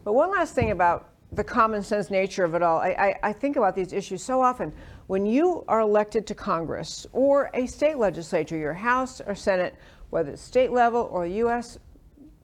But 0.03 0.13
one 0.13 0.31
last 0.31 0.55
thing 0.55 0.71
about 0.71 1.09
the 1.31 1.43
common 1.43 1.83
sense 1.83 2.09
nature 2.09 2.43
of 2.43 2.55
it 2.55 2.63
all. 2.63 2.79
I, 2.79 2.89
I, 3.23 3.29
I 3.29 3.33
think 3.33 3.55
about 3.55 3.75
these 3.75 3.93
issues 3.93 4.23
so 4.23 4.41
often. 4.41 4.73
When 5.07 5.25
you 5.25 5.63
are 5.67 5.81
elected 5.81 6.25
to 6.27 6.35
Congress 6.35 7.05
or 7.11 7.49
a 7.53 7.65
state 7.65 7.97
legislature, 7.97 8.57
your 8.57 8.73
House 8.73 9.21
or 9.21 9.35
Senate, 9.35 9.75
whether 10.13 10.31
it's 10.31 10.41
state 10.41 10.71
level 10.71 11.09
or 11.11 11.25
U.S. 11.25 11.77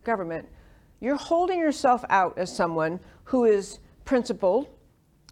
government, 0.04 0.48
you're 1.00 1.16
holding 1.16 1.60
yourself 1.60 2.04
out 2.10 2.38
as 2.38 2.54
someone 2.56 3.00
who 3.26 3.46
is 3.46 3.80
principled 4.06 4.68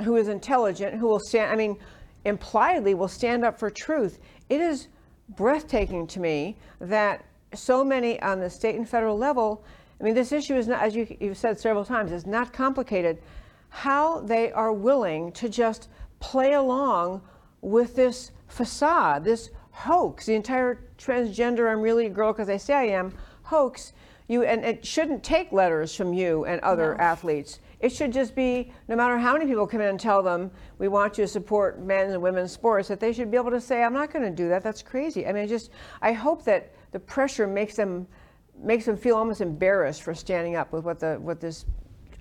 who 0.03 0.15
is 0.15 0.27
intelligent, 0.27 0.95
who 0.95 1.07
will 1.07 1.19
stand, 1.19 1.51
I 1.51 1.55
mean, 1.55 1.77
impliedly 2.25 2.93
will 2.93 3.07
stand 3.07 3.43
up 3.43 3.59
for 3.59 3.69
truth. 3.69 4.19
It 4.49 4.61
is 4.61 4.88
breathtaking 5.29 6.07
to 6.07 6.19
me 6.19 6.57
that 6.79 7.25
so 7.53 7.83
many 7.83 8.21
on 8.21 8.39
the 8.39 8.49
state 8.49 8.75
and 8.75 8.88
federal 8.88 9.17
level, 9.17 9.63
I 9.99 10.03
mean, 10.03 10.13
this 10.13 10.31
issue 10.31 10.55
is 10.55 10.67
not, 10.67 10.81
as 10.81 10.95
you, 10.95 11.07
you've 11.19 11.38
said 11.38 11.59
several 11.59 11.85
times, 11.85 12.11
is 12.11 12.25
not 12.25 12.53
complicated. 12.53 13.19
How 13.69 14.21
they 14.21 14.51
are 14.51 14.71
willing 14.71 15.31
to 15.33 15.49
just 15.49 15.89
play 16.19 16.53
along 16.53 17.21
with 17.61 17.95
this 17.95 18.31
facade, 18.47 19.23
this 19.23 19.49
hoax, 19.78 20.25
the 20.25 20.34
entire 20.34 20.80
transgender, 20.97 21.71
I'm 21.71 21.82
really 21.82 22.07
a 22.07 22.09
girl 22.09 22.34
because 22.34 22.49
I 22.49 22.57
say 22.57 22.73
I 22.73 22.84
am, 22.86 23.13
hoax. 23.43 23.93
You, 24.28 24.43
and 24.43 24.65
it 24.65 24.86
shouldn't 24.86 25.23
take 25.23 25.51
letters 25.51 25.95
from 25.95 26.13
you 26.13 26.45
and 26.45 26.59
other 26.61 26.95
no. 26.97 27.03
athletes. 27.03 27.59
It 27.80 27.91
should 27.91 28.11
just 28.11 28.36
be 28.36 28.73
no 28.88 28.95
matter 28.95 29.19
how 29.19 29.34
many 29.34 29.45
people 29.45 29.67
come 29.67 29.80
in 29.80 29.88
and 29.88 29.99
tell 29.99 30.23
them 30.23 30.49
we 30.80 30.88
want 30.88 31.17
you 31.17 31.23
to 31.23 31.28
support 31.28 31.80
men's 31.80 32.11
and 32.11 32.21
women's 32.21 32.51
sports, 32.51 32.88
that 32.88 32.99
they 32.99 33.13
should 33.13 33.30
be 33.30 33.38
able 33.38 33.51
to 33.51 33.61
say, 33.61 33.84
I'm 33.84 33.93
not 33.93 34.11
going 34.11 34.25
to 34.25 34.32
do 34.32 34.49
that. 34.49 34.63
That's 34.63 34.82
crazy. 34.82 35.28
I 35.28 35.32
mean, 35.32 35.47
just 35.47 35.69
I 36.01 36.11
hope 36.11 36.43
that 36.45 36.73
the 36.91 36.99
pressure 36.99 37.45
makes 37.47 37.75
them 37.75 38.07
makes 38.61 38.86
them 38.86 38.97
feel 38.97 39.15
almost 39.15 39.41
embarrassed 39.41 40.01
for 40.01 40.15
standing 40.15 40.55
up 40.55 40.73
with 40.73 40.84
what 40.84 40.99
the 40.99 41.17
what 41.21 41.39
this 41.39 41.65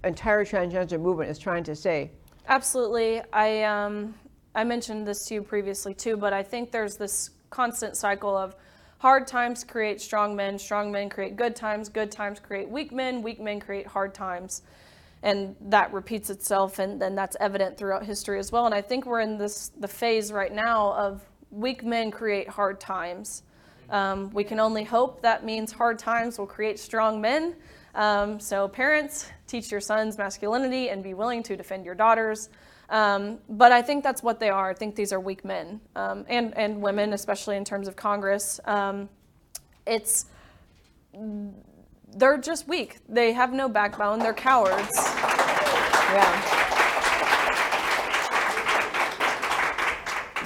entire 0.05 0.45
transgender 0.45 1.01
movement 1.01 1.31
is 1.31 1.39
trying 1.39 1.65
to 1.65 1.75
say. 1.75 2.11
Absolutely. 2.49 3.23
I 3.33 3.63
um, 3.63 4.15
I 4.55 4.63
mentioned 4.63 5.09
this 5.09 5.27
to 5.27 5.35
you 5.35 5.43
previously 5.43 5.95
too, 5.95 6.17
but 6.19 6.35
I 6.35 6.43
think 6.43 6.71
there's 6.71 6.97
this 6.97 7.31
constant 7.51 7.97
cycle 7.97 8.37
of 8.37 8.55
hard 8.99 9.27
times 9.27 9.65
create 9.65 10.01
strong 10.01 10.35
men, 10.35 10.59
strong 10.59 10.91
men 10.91 11.09
create 11.09 11.37
good 11.37 11.55
times, 11.55 11.89
good 11.89 12.11
times 12.11 12.41
create 12.41 12.69
weak 12.69 12.93
men, 12.93 13.23
weak 13.23 13.41
men 13.41 13.61
create 13.61 13.87
hard 13.87 14.15
times. 14.15 14.63
And 15.23 15.57
that 15.61 15.93
repeats 15.93 16.31
itself 16.31 16.79
and 16.79 17.01
then 17.01 17.15
that's 17.15 17.37
evident 17.41 17.77
throughout 17.77 18.05
history 18.05 18.39
as 18.39 18.53
well. 18.53 18.67
And 18.67 18.75
i 18.75 18.83
think 18.83 19.07
we're 19.07 19.21
in 19.21 19.39
this 19.39 19.71
the 19.81 19.89
phase 19.89 20.33
right 20.33 20.53
now 20.53 20.93
of 20.93 21.23
weak 21.51 21.85
men 21.85 22.11
create 22.11 22.49
hard 22.49 22.81
times. 22.81 23.43
Um, 23.91 24.31
we 24.31 24.45
can 24.45 24.59
only 24.59 24.85
hope 24.85 25.23
that 25.23 25.45
means 25.45 25.73
hard 25.73 25.99
times 25.99 26.39
will 26.39 26.47
create 26.47 26.79
strong 26.79 27.21
men. 27.21 27.55
Um, 27.95 28.41
so 28.41 28.69
parents 28.69 29.31
teach 29.47 29.71
your 29.71 29.81
sons 29.81 30.19
masculinity 30.19 30.91
and 30.91 31.03
be 31.03 31.15
willing 31.15 31.43
to 31.45 31.57
defend 31.57 31.85
your 31.85 31.95
daughters 31.95 32.51
um, 32.91 33.39
but 33.49 33.73
i 33.73 33.83
think 33.83 34.03
that's 34.03 34.23
what 34.23 34.41
they 34.41 34.51
are 34.51 34.71
i 34.71 34.75
think 34.75 34.95
these 34.95 35.13
are 35.13 35.21
weak 35.21 35.45
men 35.45 35.81
um, 35.97 36.25
and, 36.29 36.57
and 36.57 36.81
women 36.81 37.13
especially 37.13 37.57
in 37.57 37.65
terms 37.65 37.89
of 37.89 37.97
congress 37.97 38.61
um, 38.65 39.09
it's 39.87 40.27
they're 42.17 42.39
just 42.39 42.67
weak. 42.67 42.99
They 43.09 43.33
have 43.33 43.53
no 43.53 43.69
backbone. 43.69 44.19
They're 44.19 44.33
cowards. 44.33 44.91
Yeah. 46.13 46.63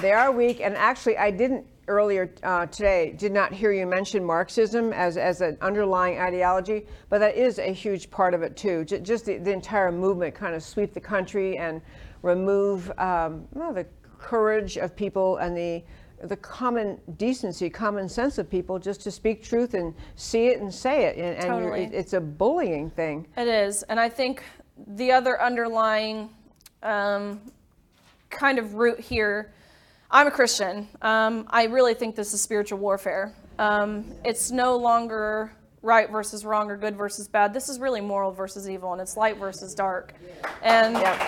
They 0.01 0.11
are 0.11 0.31
weak, 0.31 0.61
and 0.61 0.75
actually, 0.75 1.17
I 1.17 1.31
didn't 1.31 1.65
earlier 1.87 2.33
uh, 2.43 2.65
today 2.67 3.13
did 3.17 3.31
not 3.31 3.53
hear 3.53 3.71
you 3.71 3.85
mention 3.85 4.23
Marxism 4.23 4.93
as, 4.93 5.17
as 5.17 5.41
an 5.41 5.57
underlying 5.61 6.19
ideology, 6.19 6.85
but 7.09 7.19
that 7.19 7.35
is 7.35 7.59
a 7.59 7.73
huge 7.73 8.09
part 8.09 8.33
of 8.33 8.41
it 8.43 8.55
too. 8.55 8.85
J- 8.85 9.01
just 9.01 9.25
the, 9.25 9.37
the 9.37 9.51
entire 9.51 9.91
movement 9.91 10.33
kind 10.33 10.55
of 10.55 10.63
sweep 10.63 10.93
the 10.93 11.01
country 11.01 11.57
and 11.57 11.81
remove 12.21 12.91
um, 12.97 13.47
well, 13.53 13.73
the 13.73 13.85
courage 14.19 14.77
of 14.77 14.95
people 14.95 15.37
and 15.37 15.55
the 15.55 15.83
the 16.23 16.37
common 16.37 16.99
decency, 17.17 17.69
common 17.69 18.07
sense 18.07 18.37
of 18.37 18.49
people 18.49 18.77
just 18.77 19.01
to 19.01 19.09
speak 19.09 19.41
truth 19.41 19.73
and 19.73 19.93
see 20.15 20.47
it 20.47 20.61
and 20.61 20.71
say 20.71 21.05
it. 21.05 21.17
And, 21.17 21.35
and 21.37 21.47
totally. 21.47 21.83
it's 21.85 22.13
a 22.13 22.21
bullying 22.21 22.91
thing. 22.91 23.27
It 23.37 23.47
is. 23.47 23.83
And 23.83 23.99
I 23.99 24.07
think 24.07 24.43
the 24.87 25.11
other 25.11 25.41
underlying 25.41 26.29
um, 26.83 27.41
kind 28.29 28.59
of 28.59 28.75
root 28.75 28.99
here, 28.99 29.51
I'm 30.11 30.27
a 30.27 30.31
Christian. 30.31 30.87
Um, 31.01 31.47
I 31.49 31.65
really 31.65 31.93
think 31.93 32.15
this 32.15 32.33
is 32.33 32.41
spiritual 32.41 32.77
warfare. 32.77 33.33
Um, 33.57 34.05
it's 34.23 34.51
no 34.51 34.77
longer 34.77 35.51
right 35.81 36.09
versus 36.09 36.45
wrong 36.45 36.69
or 36.69 36.77
good 36.77 36.95
versus 36.95 37.27
bad. 37.27 37.53
This 37.53 37.69
is 37.69 37.79
really 37.79 38.01
moral 38.01 38.31
versus 38.31 38.69
evil, 38.69 38.91
and 38.91 39.01
it's 39.01 39.17
light 39.17 39.37
versus 39.37 39.73
dark. 39.73 40.13
And 40.61 40.95
yep. 40.95 41.19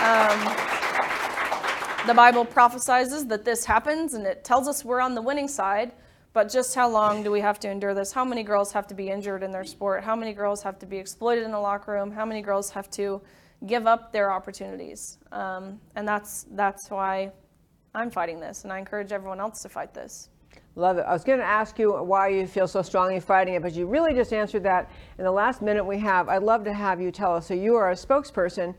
Um, 0.00 0.70
the 2.06 2.14
Bible 2.14 2.46
prophesizes 2.46 3.28
that 3.28 3.44
this 3.44 3.66
happens 3.66 4.14
and 4.14 4.26
it 4.26 4.42
tells 4.42 4.66
us 4.66 4.84
we're 4.84 5.00
on 5.00 5.14
the 5.14 5.22
winning 5.22 5.48
side. 5.48 5.92
But 6.32 6.48
just 6.48 6.74
how 6.74 6.88
long 6.88 7.22
do 7.22 7.30
we 7.30 7.40
have 7.40 7.58
to 7.60 7.70
endure 7.70 7.92
this? 7.92 8.12
How 8.12 8.24
many 8.24 8.42
girls 8.42 8.72
have 8.72 8.86
to 8.86 8.94
be 8.94 9.10
injured 9.10 9.42
in 9.42 9.50
their 9.50 9.64
sport? 9.64 10.04
How 10.04 10.14
many 10.14 10.32
girls 10.32 10.62
have 10.62 10.78
to 10.78 10.86
be 10.86 10.96
exploited 10.96 11.44
in 11.44 11.50
the 11.50 11.58
locker 11.58 11.92
room? 11.92 12.10
How 12.10 12.24
many 12.24 12.40
girls 12.40 12.70
have 12.70 12.88
to 12.92 13.20
give 13.66 13.86
up 13.86 14.12
their 14.12 14.32
opportunities? 14.32 15.18
Um, 15.32 15.80
and 15.96 16.06
that's 16.06 16.46
that's 16.52 16.88
why 16.88 17.32
I'm 17.94 18.10
fighting 18.10 18.38
this, 18.38 18.62
and 18.62 18.72
I 18.72 18.78
encourage 18.78 19.10
everyone 19.10 19.40
else 19.40 19.60
to 19.62 19.68
fight 19.68 19.92
this. 19.92 20.30
Love 20.76 20.98
it. 20.98 21.02
I 21.02 21.12
was 21.12 21.24
going 21.24 21.40
to 21.40 21.44
ask 21.44 21.78
you 21.78 21.92
why 21.92 22.28
you 22.28 22.46
feel 22.46 22.68
so 22.68 22.80
strongly 22.82 23.18
fighting 23.20 23.54
it, 23.54 23.62
but 23.62 23.74
you 23.74 23.86
really 23.86 24.14
just 24.14 24.32
answered 24.32 24.62
that 24.62 24.90
in 25.18 25.24
the 25.24 25.30
last 25.32 25.62
minute 25.62 25.84
we 25.84 25.98
have. 25.98 26.28
I'd 26.28 26.42
love 26.42 26.64
to 26.64 26.72
have 26.72 27.00
you 27.00 27.10
tell 27.10 27.34
us. 27.34 27.46
So 27.46 27.54
you 27.54 27.74
are 27.76 27.90
a 27.90 27.94
spokesperson 27.94 28.74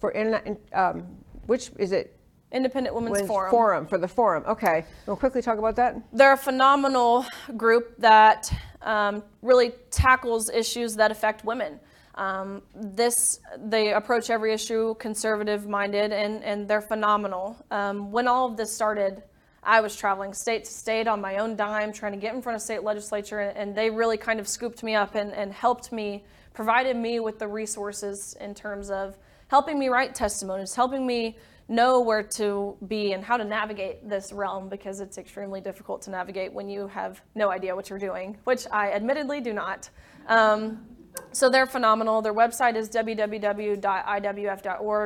for, 0.00 0.10
in, 0.12 0.56
um, 0.72 1.06
which 1.46 1.70
is 1.78 1.92
it? 1.92 2.18
Independent 2.50 2.94
Women's, 2.94 3.12
Women's 3.12 3.28
Forum. 3.28 3.50
Forum 3.50 3.86
for 3.86 3.98
the 3.98 4.06
forum. 4.06 4.44
Okay, 4.46 4.84
we'll 5.06 5.16
quickly 5.16 5.42
talk 5.42 5.58
about 5.58 5.74
that. 5.74 5.96
They're 6.12 6.34
a 6.34 6.36
phenomenal 6.36 7.26
group 7.56 7.96
that 7.98 8.48
um, 8.80 9.24
really 9.42 9.72
tackles 9.90 10.50
issues 10.50 10.94
that 10.94 11.10
affect 11.10 11.44
women. 11.44 11.80
Um, 12.14 12.62
this 12.76 13.40
they 13.58 13.92
approach 13.92 14.30
every 14.30 14.52
issue 14.52 14.94
conservative-minded, 15.00 16.12
and 16.12 16.44
and 16.44 16.68
they're 16.68 16.80
phenomenal. 16.80 17.56
Um, 17.72 18.12
when 18.12 18.28
all 18.28 18.46
of 18.46 18.56
this 18.56 18.72
started, 18.72 19.24
I 19.64 19.80
was 19.80 19.96
traveling 19.96 20.34
state 20.34 20.64
to 20.64 20.70
state 20.72 21.06
on 21.06 21.20
my 21.20 21.38
own 21.38 21.56
dime, 21.56 21.92
trying 21.92 22.12
to 22.12 22.18
get 22.18 22.34
in 22.34 22.42
front 22.42 22.56
of 22.56 22.62
state 22.62 22.82
legislature, 22.82 23.40
and, 23.40 23.74
they 23.74 23.90
really 23.90 24.16
kind 24.16 24.38
of 24.38 24.46
scooped 24.46 24.82
me 24.82 24.94
up 24.94 25.14
and, 25.14 25.32
and 25.32 25.52
helped 25.52 25.90
me, 25.90 26.24
provided 26.52 26.96
me 26.96 27.18
with 27.18 27.38
the 27.38 27.48
resources 27.48 28.36
in 28.40 28.54
terms 28.54 28.90
of 28.90 29.16
helping 29.48 29.78
me 29.78 29.88
write 29.88 30.14
testimonies, 30.14 30.74
helping 30.74 31.06
me 31.06 31.36
know 31.68 32.00
where 32.00 32.22
to 32.22 32.76
be 32.88 33.12
and 33.12 33.24
how 33.24 33.36
to 33.36 33.44
navigate 33.44 34.08
this 34.08 34.32
realm 34.32 34.68
because 34.68 35.00
it's 35.00 35.16
extremely 35.16 35.60
difficult 35.60 36.02
to 36.02 36.10
navigate 36.10 36.52
when 36.52 36.68
you 36.68 36.86
have 36.86 37.22
no 37.34 37.50
idea 37.50 37.74
what 37.74 37.88
you're 37.88 37.98
doing, 37.98 38.36
which 38.44 38.66
I 38.70 38.92
admittedly 38.92 39.40
do 39.40 39.52
not. 39.52 39.88
Um, 40.28 40.86
so 41.32 41.48
they're 41.50 41.66
phenomenal. 41.66 42.22
Their 42.22 42.34
website 42.34 42.76
is 42.76 42.88
www.iwf.org. 42.88 43.84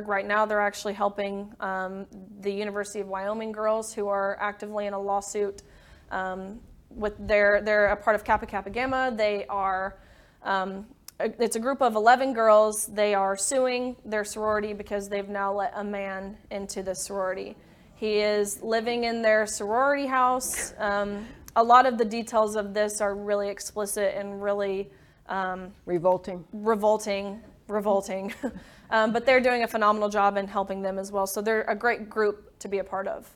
Right 0.08 0.26
now, 0.26 0.44
they're 0.46 0.60
actually 0.60 0.94
helping 0.94 1.52
um, 1.60 2.06
the 2.40 2.52
University 2.52 3.00
of 3.00 3.08
Wyoming 3.08 3.52
girls 3.52 3.94
who 3.94 4.08
are 4.08 4.36
actively 4.40 4.86
in 4.86 4.92
a 4.92 5.00
lawsuit 5.00 5.62
um, 6.10 6.60
with 6.90 7.14
their. 7.26 7.62
They're 7.62 7.86
a 7.86 7.96
part 7.96 8.14
of 8.14 8.24
Kappa 8.24 8.46
Kappa 8.46 8.70
Gamma. 8.70 9.12
They 9.14 9.46
are. 9.46 9.98
Um, 10.42 10.86
it's 11.20 11.56
a 11.56 11.60
group 11.60 11.82
of 11.82 11.96
11 11.96 12.32
girls. 12.32 12.86
They 12.86 13.12
are 13.14 13.36
suing 13.36 13.96
their 14.04 14.24
sorority 14.24 14.72
because 14.72 15.08
they've 15.08 15.28
now 15.28 15.52
let 15.52 15.72
a 15.74 15.82
man 15.82 16.36
into 16.50 16.82
the 16.82 16.94
sorority. 16.94 17.56
He 17.96 18.18
is 18.18 18.62
living 18.62 19.02
in 19.04 19.22
their 19.22 19.44
sorority 19.46 20.06
house. 20.06 20.74
Um, 20.78 21.26
a 21.56 21.62
lot 21.64 21.86
of 21.86 21.98
the 21.98 22.04
details 22.04 22.54
of 22.54 22.72
this 22.72 23.00
are 23.00 23.16
really 23.16 23.48
explicit 23.48 24.14
and 24.16 24.40
really 24.40 24.90
um, 25.28 25.72
Revolting. 25.86 26.44
revolting, 26.52 27.40
revolting. 27.68 28.34
um, 28.90 29.12
but 29.12 29.26
they're 29.26 29.40
doing 29.40 29.62
a 29.62 29.68
phenomenal 29.68 30.08
job 30.08 30.36
in 30.36 30.46
helping 30.46 30.82
them 30.82 30.98
as 30.98 31.12
well. 31.12 31.26
So 31.26 31.40
they're 31.40 31.62
a 31.62 31.74
great 31.74 32.08
group 32.08 32.58
to 32.60 32.68
be 32.68 32.78
a 32.78 32.84
part 32.84 33.06
of. 33.06 33.28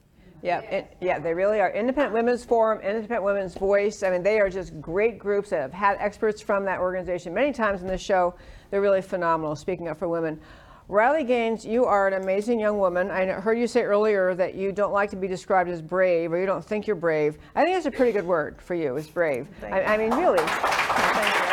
Yeah, 0.43 0.59
it, 0.61 0.97
yeah, 1.01 1.21
they 1.21 1.35
really 1.35 1.61
are. 1.61 1.71
Independent 1.71 2.13
Women's 2.13 2.45
Forum, 2.45 2.81
Independent 2.81 3.23
Women's 3.23 3.55
Voice. 3.55 4.03
I 4.03 4.11
mean, 4.11 4.25
they 4.25 4.41
are 4.41 4.51
just 4.51 4.81
great 4.81 5.17
groups 5.19 5.51
that 5.51 5.61
have 5.61 5.73
had 5.73 5.97
experts 6.01 6.41
from 6.41 6.65
that 6.65 6.81
organization 6.81 7.33
many 7.33 7.53
times 7.53 7.81
in 7.81 7.87
this 7.87 8.01
show. 8.01 8.35
They're 8.71 8.81
really 8.81 9.03
phenomenal, 9.03 9.55
speaking 9.55 9.87
up 9.87 10.01
for 10.01 10.09
women. 10.09 10.41
Riley 10.89 11.23
Gaines, 11.23 11.65
you 11.65 11.85
are 11.85 12.09
an 12.09 12.21
amazing 12.21 12.59
young 12.59 12.79
woman. 12.79 13.11
I 13.11 13.25
heard 13.27 13.57
you 13.57 13.69
say 13.69 13.83
earlier 13.83 14.35
that 14.35 14.55
you 14.55 14.73
don't 14.73 14.93
like 14.93 15.11
to 15.11 15.17
be 15.17 15.29
described 15.29 15.71
as 15.71 15.81
brave 15.81 16.33
or 16.33 16.41
you 16.41 16.47
don't 16.47 16.65
think 16.65 16.89
you're 16.89 16.97
brave. 16.97 17.39
I 17.55 17.63
think 17.63 17.77
that's 17.77 17.87
a 17.87 17.91
pretty 17.91 18.13
good 18.13 18.27
word 18.27 18.61
for 18.61 18.75
you, 18.75 18.97
is 18.97 19.07
brave. 19.07 19.47
I, 19.63 19.83
I 19.83 19.97
mean, 19.97 20.11
really. 20.11 20.41
Thank 20.45 21.47
you. 21.47 21.52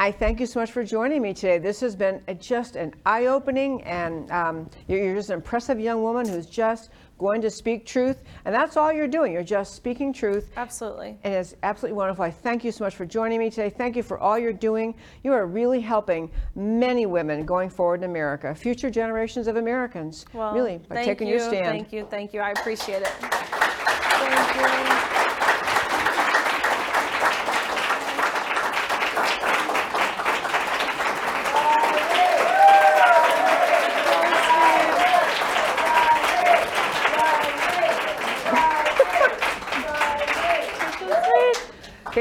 I 0.00 0.10
thank 0.10 0.40
you 0.40 0.46
so 0.46 0.60
much 0.60 0.72
for 0.72 0.82
joining 0.82 1.20
me 1.20 1.34
today. 1.34 1.58
This 1.58 1.78
has 1.82 1.94
been 1.94 2.22
a, 2.26 2.34
just 2.34 2.74
an 2.74 2.94
eye-opening, 3.04 3.82
and 3.82 4.30
um, 4.30 4.70
you're, 4.88 5.04
you're 5.04 5.14
just 5.14 5.28
an 5.28 5.34
impressive 5.34 5.78
young 5.78 6.02
woman 6.02 6.26
who's 6.26 6.46
just 6.46 6.88
going 7.18 7.42
to 7.42 7.50
speak 7.50 7.84
truth, 7.84 8.22
and 8.46 8.54
that's 8.54 8.78
all 8.78 8.90
you're 8.90 9.06
doing. 9.06 9.30
You're 9.30 9.42
just 9.42 9.74
speaking 9.74 10.10
truth. 10.10 10.52
Absolutely. 10.56 11.18
And 11.22 11.34
it's 11.34 11.54
absolutely 11.62 11.98
wonderful. 11.98 12.24
I 12.24 12.30
thank 12.30 12.64
you 12.64 12.72
so 12.72 12.82
much 12.82 12.96
for 12.96 13.04
joining 13.04 13.38
me 13.40 13.50
today. 13.50 13.68
Thank 13.68 13.94
you 13.94 14.02
for 14.02 14.18
all 14.18 14.38
you're 14.38 14.54
doing. 14.54 14.94
You 15.22 15.34
are 15.34 15.46
really 15.46 15.82
helping 15.82 16.30
many 16.54 17.04
women 17.04 17.44
going 17.44 17.68
forward 17.68 18.02
in 18.02 18.08
America, 18.08 18.54
future 18.54 18.88
generations 18.88 19.48
of 19.48 19.56
Americans. 19.56 20.24
Well, 20.32 20.54
really, 20.54 20.78
by 20.78 21.04
taking 21.04 21.28
you, 21.28 21.34
your 21.34 21.46
stand. 21.46 21.66
Thank 21.66 21.92
you, 21.92 22.06
thank 22.08 22.32
you. 22.32 22.40
I 22.40 22.52
appreciate 22.52 23.02
it. 23.02 23.08
Thank 23.20 24.94
you. 24.94 24.99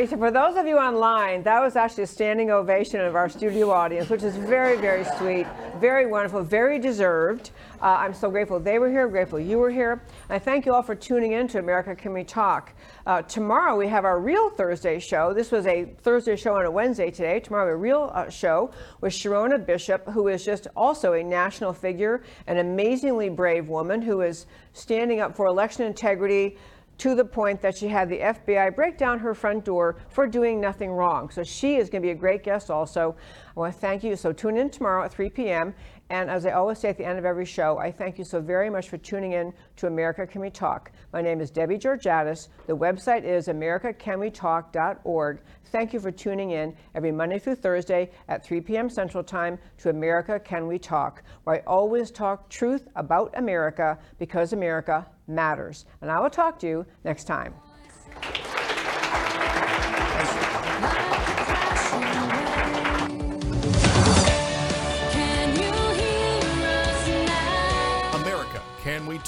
So 0.05 0.15
for 0.15 0.31
those 0.31 0.55
of 0.55 0.65
you 0.65 0.77
online, 0.77 1.43
that 1.43 1.59
was 1.59 1.75
actually 1.75 2.03
a 2.03 2.07
standing 2.07 2.51
ovation 2.51 3.01
of 3.01 3.15
our 3.15 3.27
studio 3.27 3.69
audience, 3.69 4.09
which 4.09 4.23
is 4.23 4.33
very, 4.37 4.77
very 4.77 5.03
sweet, 5.17 5.45
very 5.77 6.05
wonderful, 6.05 6.41
very 6.41 6.79
deserved. 6.79 7.51
Uh, 7.81 7.97
I'm 7.99 8.13
so 8.13 8.31
grateful 8.31 8.61
they 8.61 8.79
were 8.79 8.89
here, 8.89 9.09
grateful 9.09 9.41
you 9.41 9.57
were 9.57 9.69
here. 9.69 10.01
I 10.29 10.39
thank 10.39 10.65
you 10.65 10.73
all 10.73 10.83
for 10.83 10.95
tuning 10.95 11.33
in 11.33 11.49
to 11.49 11.59
America 11.59 11.93
Can 11.97 12.13
We 12.13 12.23
Talk. 12.23 12.73
Uh, 13.05 13.23
tomorrow 13.23 13.75
we 13.75 13.89
have 13.89 14.05
our 14.05 14.21
real 14.21 14.49
Thursday 14.49 14.99
show. 14.99 15.33
This 15.33 15.51
was 15.51 15.67
a 15.67 15.83
Thursday 16.01 16.37
show 16.37 16.55
on 16.55 16.65
a 16.65 16.71
Wednesday 16.71 17.11
today. 17.11 17.41
Tomorrow 17.41 17.73
a 17.73 17.75
real 17.75 18.09
uh, 18.13 18.29
show 18.29 18.71
with 19.01 19.11
Sherronna 19.11 19.65
Bishop, 19.65 20.07
who 20.07 20.29
is 20.29 20.45
just 20.45 20.67
also 20.77 21.11
a 21.13 21.23
national 21.23 21.73
figure, 21.73 22.23
an 22.47 22.59
amazingly 22.59 23.27
brave 23.27 23.67
woman 23.67 24.01
who 24.01 24.21
is 24.21 24.45
standing 24.71 25.19
up 25.19 25.35
for 25.35 25.47
election 25.47 25.85
integrity 25.85 26.57
to 26.99 27.15
the 27.15 27.25
point 27.25 27.61
that 27.61 27.75
she 27.75 27.87
had 27.87 28.09
the 28.09 28.19
FBI 28.19 28.75
break 28.75 28.97
down 28.97 29.19
her 29.19 29.33
front 29.33 29.65
door 29.65 29.95
for 30.09 30.27
doing 30.27 30.61
nothing 30.61 30.91
wrong. 30.91 31.29
So 31.29 31.43
she 31.43 31.75
is 31.75 31.89
going 31.89 32.01
to 32.01 32.05
be 32.05 32.11
a 32.11 32.15
great 32.15 32.43
guest 32.43 32.69
also. 32.69 33.15
I 33.55 33.59
want 33.59 33.73
to 33.73 33.79
thank 33.79 34.03
you. 34.03 34.15
So 34.15 34.31
tune 34.31 34.57
in 34.57 34.69
tomorrow 34.69 35.03
at 35.03 35.11
3 35.11 35.29
p.m. 35.29 35.73
And 36.09 36.29
as 36.29 36.45
I 36.45 36.51
always 36.51 36.79
say 36.79 36.89
at 36.89 36.97
the 36.97 37.05
end 37.05 37.19
of 37.19 37.25
every 37.25 37.45
show, 37.45 37.77
I 37.77 37.91
thank 37.91 38.17
you 38.17 38.23
so 38.23 38.41
very 38.41 38.69
much 38.69 38.89
for 38.89 38.97
tuning 38.97 39.33
in 39.33 39.53
to 39.75 39.85
America 39.85 40.25
Can 40.25 40.41
We 40.41 40.49
Talk. 40.49 40.91
My 41.13 41.21
name 41.21 41.39
is 41.39 41.51
Debbie 41.51 41.77
Georgatos. 41.77 42.47
The 42.65 42.75
website 42.75 43.23
is 43.23 43.47
americacanwetalk.org. 43.47 45.39
Thank 45.65 45.93
you 45.93 45.99
for 45.99 46.11
tuning 46.11 46.49
in 46.51 46.75
every 46.95 47.11
Monday 47.11 47.37
through 47.37 47.55
Thursday 47.55 48.09
at 48.27 48.43
3 48.43 48.61
p.m. 48.61 48.89
Central 48.89 49.23
Time 49.23 49.59
to 49.77 49.91
America 49.91 50.39
Can 50.39 50.65
We 50.65 50.79
Talk, 50.79 51.21
where 51.43 51.57
I 51.57 51.59
always 51.67 52.09
talk 52.09 52.49
truth 52.49 52.87
about 52.95 53.31
America 53.37 53.99
because 54.17 54.53
America 54.53 55.05
matters. 55.27 55.85
And 56.01 56.09
I 56.09 56.19
will 56.19 56.31
talk 56.31 56.57
to 56.59 56.67
you 56.67 56.87
next 57.03 57.25
time. 57.25 57.53